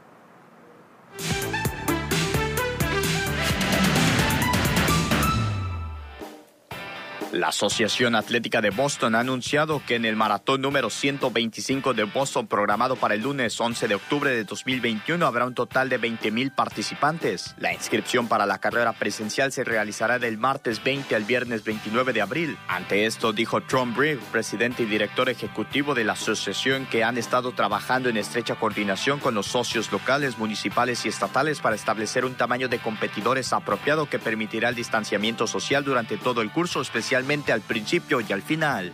La 7.34 7.48
Asociación 7.48 8.14
Atlética 8.14 8.62
de 8.62 8.70
Boston 8.70 9.16
ha 9.16 9.22
anunciado 9.22 9.82
que 9.88 9.96
en 9.96 10.06
el 10.06 10.16
maratón 10.16 10.62
número 10.62 10.92
125 10.92 11.96
de 11.96 12.04
Boston 12.04 12.46
programado 12.46 12.96
para 12.96 13.16
el 13.16 13.24
lunes 13.24 13.60
11 13.60 13.88
de 13.88 13.96
octubre 13.96 14.30
de 14.30 14.44
2021 14.44 15.26
habrá 15.26 15.48
un 15.48 15.56
total 15.56 15.90
de 15.90 16.00
20.000 16.00 16.54
participantes. 16.54 17.56
La 17.58 17.74
inscripción 17.74 18.28
para 18.28 18.46
la 18.46 18.60
carrera 18.60 18.94
presencial 18.94 19.52
se 19.52 19.64
realizará 19.64 20.20
del 20.20 20.38
martes 20.38 20.84
20 20.84 21.16
al 21.16 21.24
viernes 21.24 21.64
29 21.64 22.14
de 22.14 22.22
abril. 22.22 22.56
Ante 22.68 23.08
esto 23.08 23.34
dijo 23.34 23.62
Tom 23.62 23.96
Brigg, 23.96 24.20
presidente 24.32 24.84
y 24.84 24.86
director 24.86 25.28
ejecutivo 25.28 25.96
de 25.96 26.04
la 26.04 26.14
asociación 26.14 26.86
que 26.86 27.04
han 27.04 27.18
estado 27.18 27.54
trabajando 27.54 28.10
en 28.10 28.18
estrecha 28.18 28.58
coordinación 28.58 29.20
con 29.20 29.34
los 29.34 29.48
socios 29.48 29.92
locales, 29.92 30.38
municipales 30.38 31.04
y 31.08 31.10
estatales 31.10 31.62
para 31.62 31.76
establecer 31.76 32.26
un 32.26 32.36
tamaño 32.36 32.68
de 32.68 32.78
competidores 32.78 33.54
apropiado 33.54 34.08
que 34.08 34.20
permitirá 34.20 34.70
el 34.70 34.76
distanciamiento 34.76 35.48
social 35.48 35.84
durante 35.84 36.18
todo 36.18 36.44
el 36.44 36.52
curso, 36.52 36.80
especial 36.80 37.23
al 37.52 37.62
principio 37.62 38.22
y 38.22 38.32
al 38.34 38.42
final. 38.42 38.94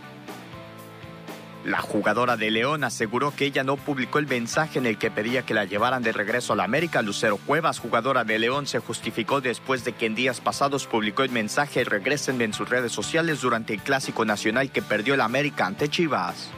La 1.64 1.82
jugadora 1.82 2.38
de 2.38 2.50
León 2.50 2.84
aseguró 2.84 3.34
que 3.36 3.44
ella 3.44 3.64
no 3.64 3.76
publicó 3.76 4.18
el 4.18 4.26
mensaje 4.26 4.78
en 4.78 4.86
el 4.86 4.96
que 4.96 5.10
pedía 5.10 5.42
que 5.42 5.52
la 5.52 5.66
llevaran 5.66 6.02
de 6.02 6.12
regreso 6.12 6.54
a 6.54 6.56
la 6.56 6.64
América. 6.64 7.02
Lucero 7.02 7.36
Cuevas, 7.36 7.78
jugadora 7.78 8.24
de 8.24 8.38
León, 8.38 8.66
se 8.66 8.78
justificó 8.78 9.42
después 9.42 9.84
de 9.84 9.92
que 9.92 10.06
en 10.06 10.14
días 10.14 10.40
pasados 10.40 10.86
publicó 10.86 11.22
el 11.22 11.30
mensaje 11.30 11.84
regresen 11.84 12.40
en 12.40 12.54
sus 12.54 12.70
redes 12.70 12.92
sociales 12.92 13.42
durante 13.42 13.74
el 13.74 13.82
Clásico 13.82 14.24
Nacional 14.24 14.70
que 14.70 14.80
perdió 14.80 15.12
el 15.12 15.20
América 15.20 15.66
ante 15.66 15.90
Chivas. 15.90 16.48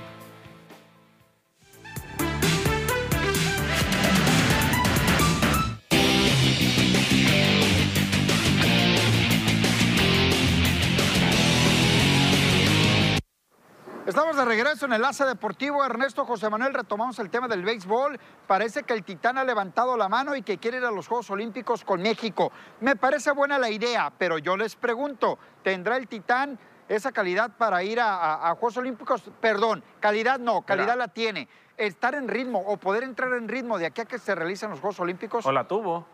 Estamos 14.04 14.36
de 14.36 14.44
regreso 14.44 14.86
en 14.86 14.92
el 14.92 14.96
Enlace 14.96 15.24
Deportivo. 15.24 15.84
Ernesto 15.84 16.24
José 16.24 16.50
Manuel, 16.50 16.74
retomamos 16.74 17.20
el 17.20 17.30
tema 17.30 17.46
del 17.46 17.62
béisbol. 17.62 18.18
Parece 18.48 18.82
que 18.82 18.94
el 18.94 19.04
Titán 19.04 19.38
ha 19.38 19.44
levantado 19.44 19.96
la 19.96 20.08
mano 20.08 20.34
y 20.34 20.42
que 20.42 20.58
quiere 20.58 20.78
ir 20.78 20.84
a 20.84 20.90
los 20.90 21.06
Juegos 21.06 21.30
Olímpicos 21.30 21.84
con 21.84 22.02
México. 22.02 22.50
Me 22.80 22.96
parece 22.96 23.30
buena 23.30 23.60
la 23.60 23.70
idea, 23.70 24.12
pero 24.18 24.38
yo 24.38 24.56
les 24.56 24.74
pregunto, 24.74 25.38
¿tendrá 25.62 25.98
el 25.98 26.08
Titán 26.08 26.58
esa 26.88 27.12
calidad 27.12 27.52
para 27.56 27.84
ir 27.84 28.00
a, 28.00 28.52
Juegos 28.58 28.76
Olímpicos? 28.78 29.30
Perdón, 29.40 29.84
calidad 30.00 30.40
no, 30.40 30.62
calidad 30.62 30.98
la 30.98 31.06
tiene. 31.06 31.46
Estar 31.76 32.16
en 32.16 32.26
ritmo 32.26 32.58
o 32.58 32.78
poder 32.78 33.04
entrar 33.04 33.32
en 33.34 33.46
ritmo 33.46 33.78
de 33.78 33.86
aquí 33.86 34.00
a 34.00 34.04
que 34.04 34.18
se 34.18 34.34
realicen 34.34 34.70
los 34.70 34.80
Juegos 34.80 34.98
Olímpicos. 34.98 35.46
O 35.46 35.52
la 35.52 35.68
tuvo. 35.68 36.04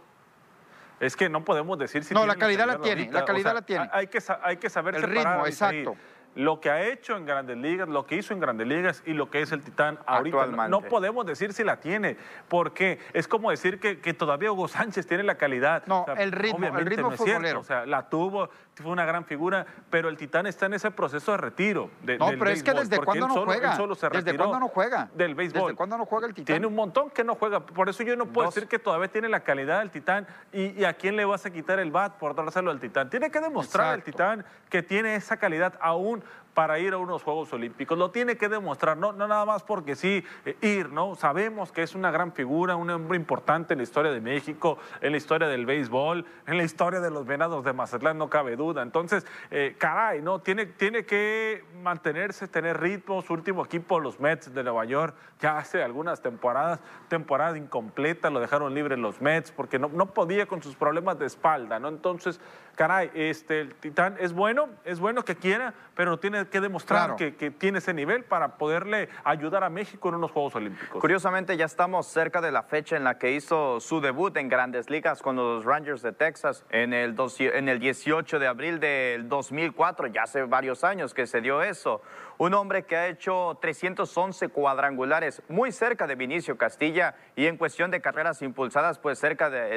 Es 1.01 1.17
que 1.17 1.31
no 1.31 1.43
podemos 1.43 1.79
decir 1.79 2.05
si 2.05 2.13
No, 2.13 2.27
la 2.27 2.37
calidad 2.37 2.67
la 2.67 2.81
tiene, 2.81 3.11
la 3.11 3.25
calidad 3.25 3.55
la 3.55 3.63
tiene. 3.63 3.89
Hay 3.93 4.09
que, 4.09 4.19
hay 4.43 4.59
que 4.59 4.69
saber 4.69 4.97
el 4.97 5.05
ritmo, 5.05 5.47
exacto 5.47 5.97
lo 6.39 6.61
que 6.61 6.71
ha 6.71 6.87
hecho 6.87 7.17
en 7.17 7.27
Grandes 7.27 7.57
Ligas, 7.57 7.89
lo 7.89 8.07
que 8.07 8.15
hizo 8.15 8.33
en 8.33 8.39
Grandes 8.39 8.69
Ligas 8.69 9.03
y 9.05 9.13
lo 9.13 9.29
que 9.29 9.43
es 9.43 9.51
el 9.51 9.61
Titán 9.61 9.99
ahorita. 10.07 10.69
No, 10.69 10.83
podemos 10.83 11.27
decir 11.27 11.53
si 11.53 11.65
la 11.65 11.81
tiene, 11.81 12.17
porque 12.47 13.01
es 13.13 13.27
como 13.27 13.51
decir 13.51 13.81
que, 13.81 14.15
todavía 14.15 14.53
Hugo 14.53 14.69
Sánchez 14.69 15.05
tiene 15.09 15.25
la 15.25 15.35
calidad. 15.35 15.85
No, 15.87 16.07
el 16.17 16.31
ritmo, 16.31 16.65
el 16.65 16.87
ritmo 16.87 17.11
no 17.11 17.59
O 17.59 17.65
sea, 17.65 17.87
la 17.87 18.09
tuvo, 18.09 18.51
fue 18.77 18.93
una 18.93 19.05
gran 19.05 19.25
figura, 19.25 19.67
pero 19.91 20.09
el 20.09 20.17
Titán 20.17 20.47
está 20.47 20.67
en 20.67 20.75
ese 20.75 20.93
proceso 20.93 21.33
de 21.33 21.39
retiro. 21.39 21.91
no, 22.03 22.29
pero 22.29 22.51
es 22.51 22.63
que 22.63 22.73
desde 22.73 22.99
cuándo 22.99 23.27
no 23.27 23.45
juega. 23.45 23.77
¿Desde 24.13 24.37
cuándo 24.37 24.61
no 24.61 24.69
juega? 24.69 25.11
Del 25.15 25.35
béisbol. 25.35 25.63
¿Desde 25.63 25.77
cuándo 25.77 25.99
no 25.99 26.07
juega 26.07 26.29
el 26.29 26.35
Titán? 26.35 26.55
Tiene 26.55 26.67
un 26.69 26.77
montón 26.77 27.11
que 27.11 27.25
no 27.25 27.35
juega. 27.35 27.67
Por 27.67 27.89
eso 27.89 28.05
yo 28.05 28.15
no 28.15 28.27
puedo 28.27 28.47
decir 28.49 28.69
que 28.69 28.79
todavía 28.79 29.09
tiene 29.09 29.29
la 29.29 29.41
calidad 29.41 29.81
del 29.81 29.91
Titán 29.91 30.25
y, 30.53 30.85
a 30.85 30.93
quién 30.93 31.17
le 31.17 31.25
vas 31.25 31.45
a 31.47 31.51
quitar 31.51 31.81
el 31.81 31.91
bat 31.91 32.15
por 32.15 32.37
dárselo 32.37 32.71
al 32.71 32.79
Titán. 32.79 33.11
Tiene 33.11 33.29
que 33.29 33.41
demostrar 33.41 33.97
el 33.97 34.05
Titán 34.05 34.45
que 34.71 34.85
tiene 34.85 35.17
esa 35.17 35.37
calidad 35.37 35.75
aún 35.81 36.23
para 36.59 36.81
ir 36.81 36.93
a 36.93 36.99
unos 36.99 37.23
Juegos 37.23 37.53
Olímpicos. 37.53 37.97
Lo 37.97 38.11
tiene 38.11 38.37
que 38.37 38.49
demostrar, 38.49 38.97
no, 38.97 39.13
nada 39.13 39.45
más 39.45 39.63
porque 39.63 39.95
sí, 39.95 40.25
eh, 40.45 40.57
ir, 40.61 40.91
¿no? 40.91 41.15
Sabemos 41.15 41.71
que 41.71 41.85
es 41.85 41.95
una 41.95 42.11
gran 42.11 42.33
figura, 42.33 42.75
un 42.75 42.91
hombre 42.91 43.17
importante 43.17 43.75
en 43.75 43.79
la 43.79 43.85
historia 43.85 44.11
de 44.11 44.21
México, 44.21 44.77
en 45.01 45.13
la 45.13 45.19
historia 45.19 45.47
del 45.47 45.67
béisbol, 45.67 46.27
en 46.49 46.57
la 46.57 46.65
historia 46.65 46.99
de 46.99 47.13
los 47.13 47.27
venados 47.27 47.65
de 47.65 47.73
Mazatlán, 47.73 48.19
no 48.19 48.29
cabe 48.29 48.57
duda. 48.57 48.83
Entonces, 48.83 49.25
eh, 49.53 49.77
caray, 49.79 50.21
¿no? 50.21 50.41
Tiene, 50.41 50.67
tiene 50.67 51.05
que 51.05 51.65
mantenerse, 51.81 52.49
tener 52.49 52.81
ritmo. 52.81 53.23
Su 53.23 53.35
último 53.35 53.65
equipo, 53.65 54.01
los 54.01 54.19
Mets 54.19 54.53
de 54.53 54.65
Nueva 54.65 54.85
York, 54.85 55.15
ya 55.39 55.59
hace 55.59 55.85
algunas 55.85 56.23
temporadas, 56.23 56.81
temporada 57.07 57.57
incompleta, 57.57 58.31
lo 58.31 58.41
dejaron 58.41 58.75
libre 58.75 58.97
los 58.97 59.21
Mets 59.21 59.53
porque 59.53 59.79
no, 59.79 59.91
no 59.91 60.07
podía 60.07 60.47
con 60.47 60.61
sus 60.61 60.75
problemas 60.75 61.21
de 61.21 61.27
espalda, 61.27 61.79
¿no? 61.79 61.87
Entonces, 61.87 62.41
caray, 62.79 63.11
este, 63.13 63.61
el 63.61 63.75
Titán 63.75 64.17
es 64.21 64.33
bueno, 64.33 64.69
es 64.85 65.01
bueno 65.01 65.25
que 65.25 65.35
quiera, 65.35 65.75
pero 65.97 66.21
tiene 66.21 66.47
que 66.47 66.61
demostrar 66.61 67.17
que, 67.17 67.33
tiene 67.33 67.79
ese 67.79 67.93
nivel 67.93 68.23
para 68.23 68.57
poderle 68.57 69.09
ayudar 69.25 69.65
a 69.65 69.69
México 69.69 70.09
en 70.09 70.15
unos 70.15 70.31
Juegos 70.31 70.55
Olímpicos. 70.55 71.01
Curiosamente, 71.01 71.57
ya 71.57 71.65
estamos 71.65 72.07
cerca 72.07 72.41
de 72.41 72.53
la 72.53 72.63
fecha 72.63 72.97
en 72.97 73.03
la 73.03 73.19
que 73.19 73.33
hizo 73.33 73.81
su 73.81 74.01
debut 74.01 74.37
en 74.37 74.49
Grandes 74.49 74.91
Ligas 74.91 75.23
con 75.23 75.35
los 75.35 75.65
Rangers 75.65 76.03
de 76.03 76.13
Texas 76.13 76.65
en 76.71 76.93
el, 76.93 77.17
en 77.41 77.69
el 77.69 77.81
18 77.81 78.39
de 78.39 78.47
abril 78.47 78.79
del 78.79 79.29
2004, 79.29 80.07
ya 80.07 80.23
hace 80.23 80.45
varios 80.45 80.85
años 80.85 81.15
que 81.15 81.27
se 81.27 81.41
dio 81.41 81.63
eso. 81.63 82.01
Un 82.39 82.55
hombre 82.55 82.85
que 82.85 82.97
ha 82.97 83.09
hecho 83.09 83.59
311 83.61 84.51
cuadrangulares, 84.51 85.43
muy 85.49 85.73
cerca 85.73 86.07
de 86.07 86.15
Vinicio 86.15 86.57
Castilla 86.57 87.17
y 87.35 87.47
en 87.47 87.57
cuestión 87.57 87.91
de 87.91 88.01
carreras 88.01 88.41
impulsadas, 88.43 89.01
pues 89.01 89.19
cerca 89.19 89.51
de, 89.51 89.75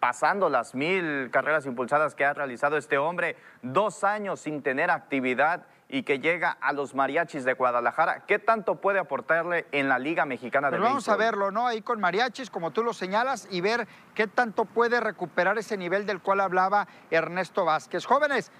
pasando 0.00 0.48
las 0.48 0.74
mil 0.74 1.30
carreras 1.30 1.66
impulsadas 1.66 2.14
que 2.14 2.24
ha 2.24 2.34
realizado 2.34 2.76
este 2.76 2.98
hombre, 2.98 3.36
dos 3.62 4.04
años 4.04 4.40
sin 4.40 4.62
tener 4.62 4.90
actividad 4.90 5.66
y 5.88 6.02
que 6.02 6.18
llega 6.18 6.50
a 6.60 6.72
los 6.72 6.94
mariachis 6.94 7.44
de 7.44 7.54
Guadalajara. 7.54 8.24
¿Qué 8.26 8.38
tanto 8.38 8.76
puede 8.76 8.98
aportarle 8.98 9.66
en 9.72 9.88
la 9.88 9.98
Liga 9.98 10.26
Mexicana 10.26 10.68
de 10.68 10.78
Béisbol? 10.78 10.88
Vamos 10.88 11.08
a 11.08 11.16
verlo, 11.16 11.50
¿no? 11.50 11.66
Ahí 11.66 11.80
con 11.80 12.00
mariachis, 12.00 12.50
como 12.50 12.72
tú 12.72 12.82
lo 12.82 12.92
señalas, 12.92 13.46
y 13.50 13.60
ver 13.60 13.86
qué 14.14 14.26
tanto 14.26 14.64
puede 14.64 15.00
recuperar 15.00 15.58
ese 15.58 15.76
nivel 15.76 16.04
del 16.04 16.20
cual 16.20 16.40
hablaba 16.40 16.88
Ernesto 17.10 17.64
Vázquez. 17.64 18.04
Jóvenes, 18.04 18.50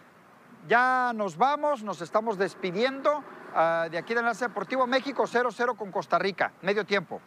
ya 0.69 1.13
nos 1.15 1.37
vamos, 1.37 1.83
nos 1.83 2.01
estamos 2.01 2.39
despidiendo 2.39 3.19
uh, 3.19 3.89
de 3.91 3.99
aquí 3.99 4.15
del 4.15 4.25
Enlace 4.25 4.47
Deportivo 4.47 4.87
México 4.87 5.25
0-0 5.25 5.77
con 5.77 5.91
Costa 5.91 6.19
Rica, 6.19 6.53
medio 6.63 6.85
tiempo. 6.85 7.21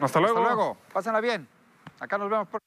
Hasta 0.00 0.20
luego. 0.20 0.38
Hasta 0.38 0.54
luego, 0.54 0.76
pásenla 0.92 1.20
bien. 1.20 1.48
Acá 2.00 2.18
nos 2.18 2.30
vemos. 2.30 2.48
Por... 2.48 2.60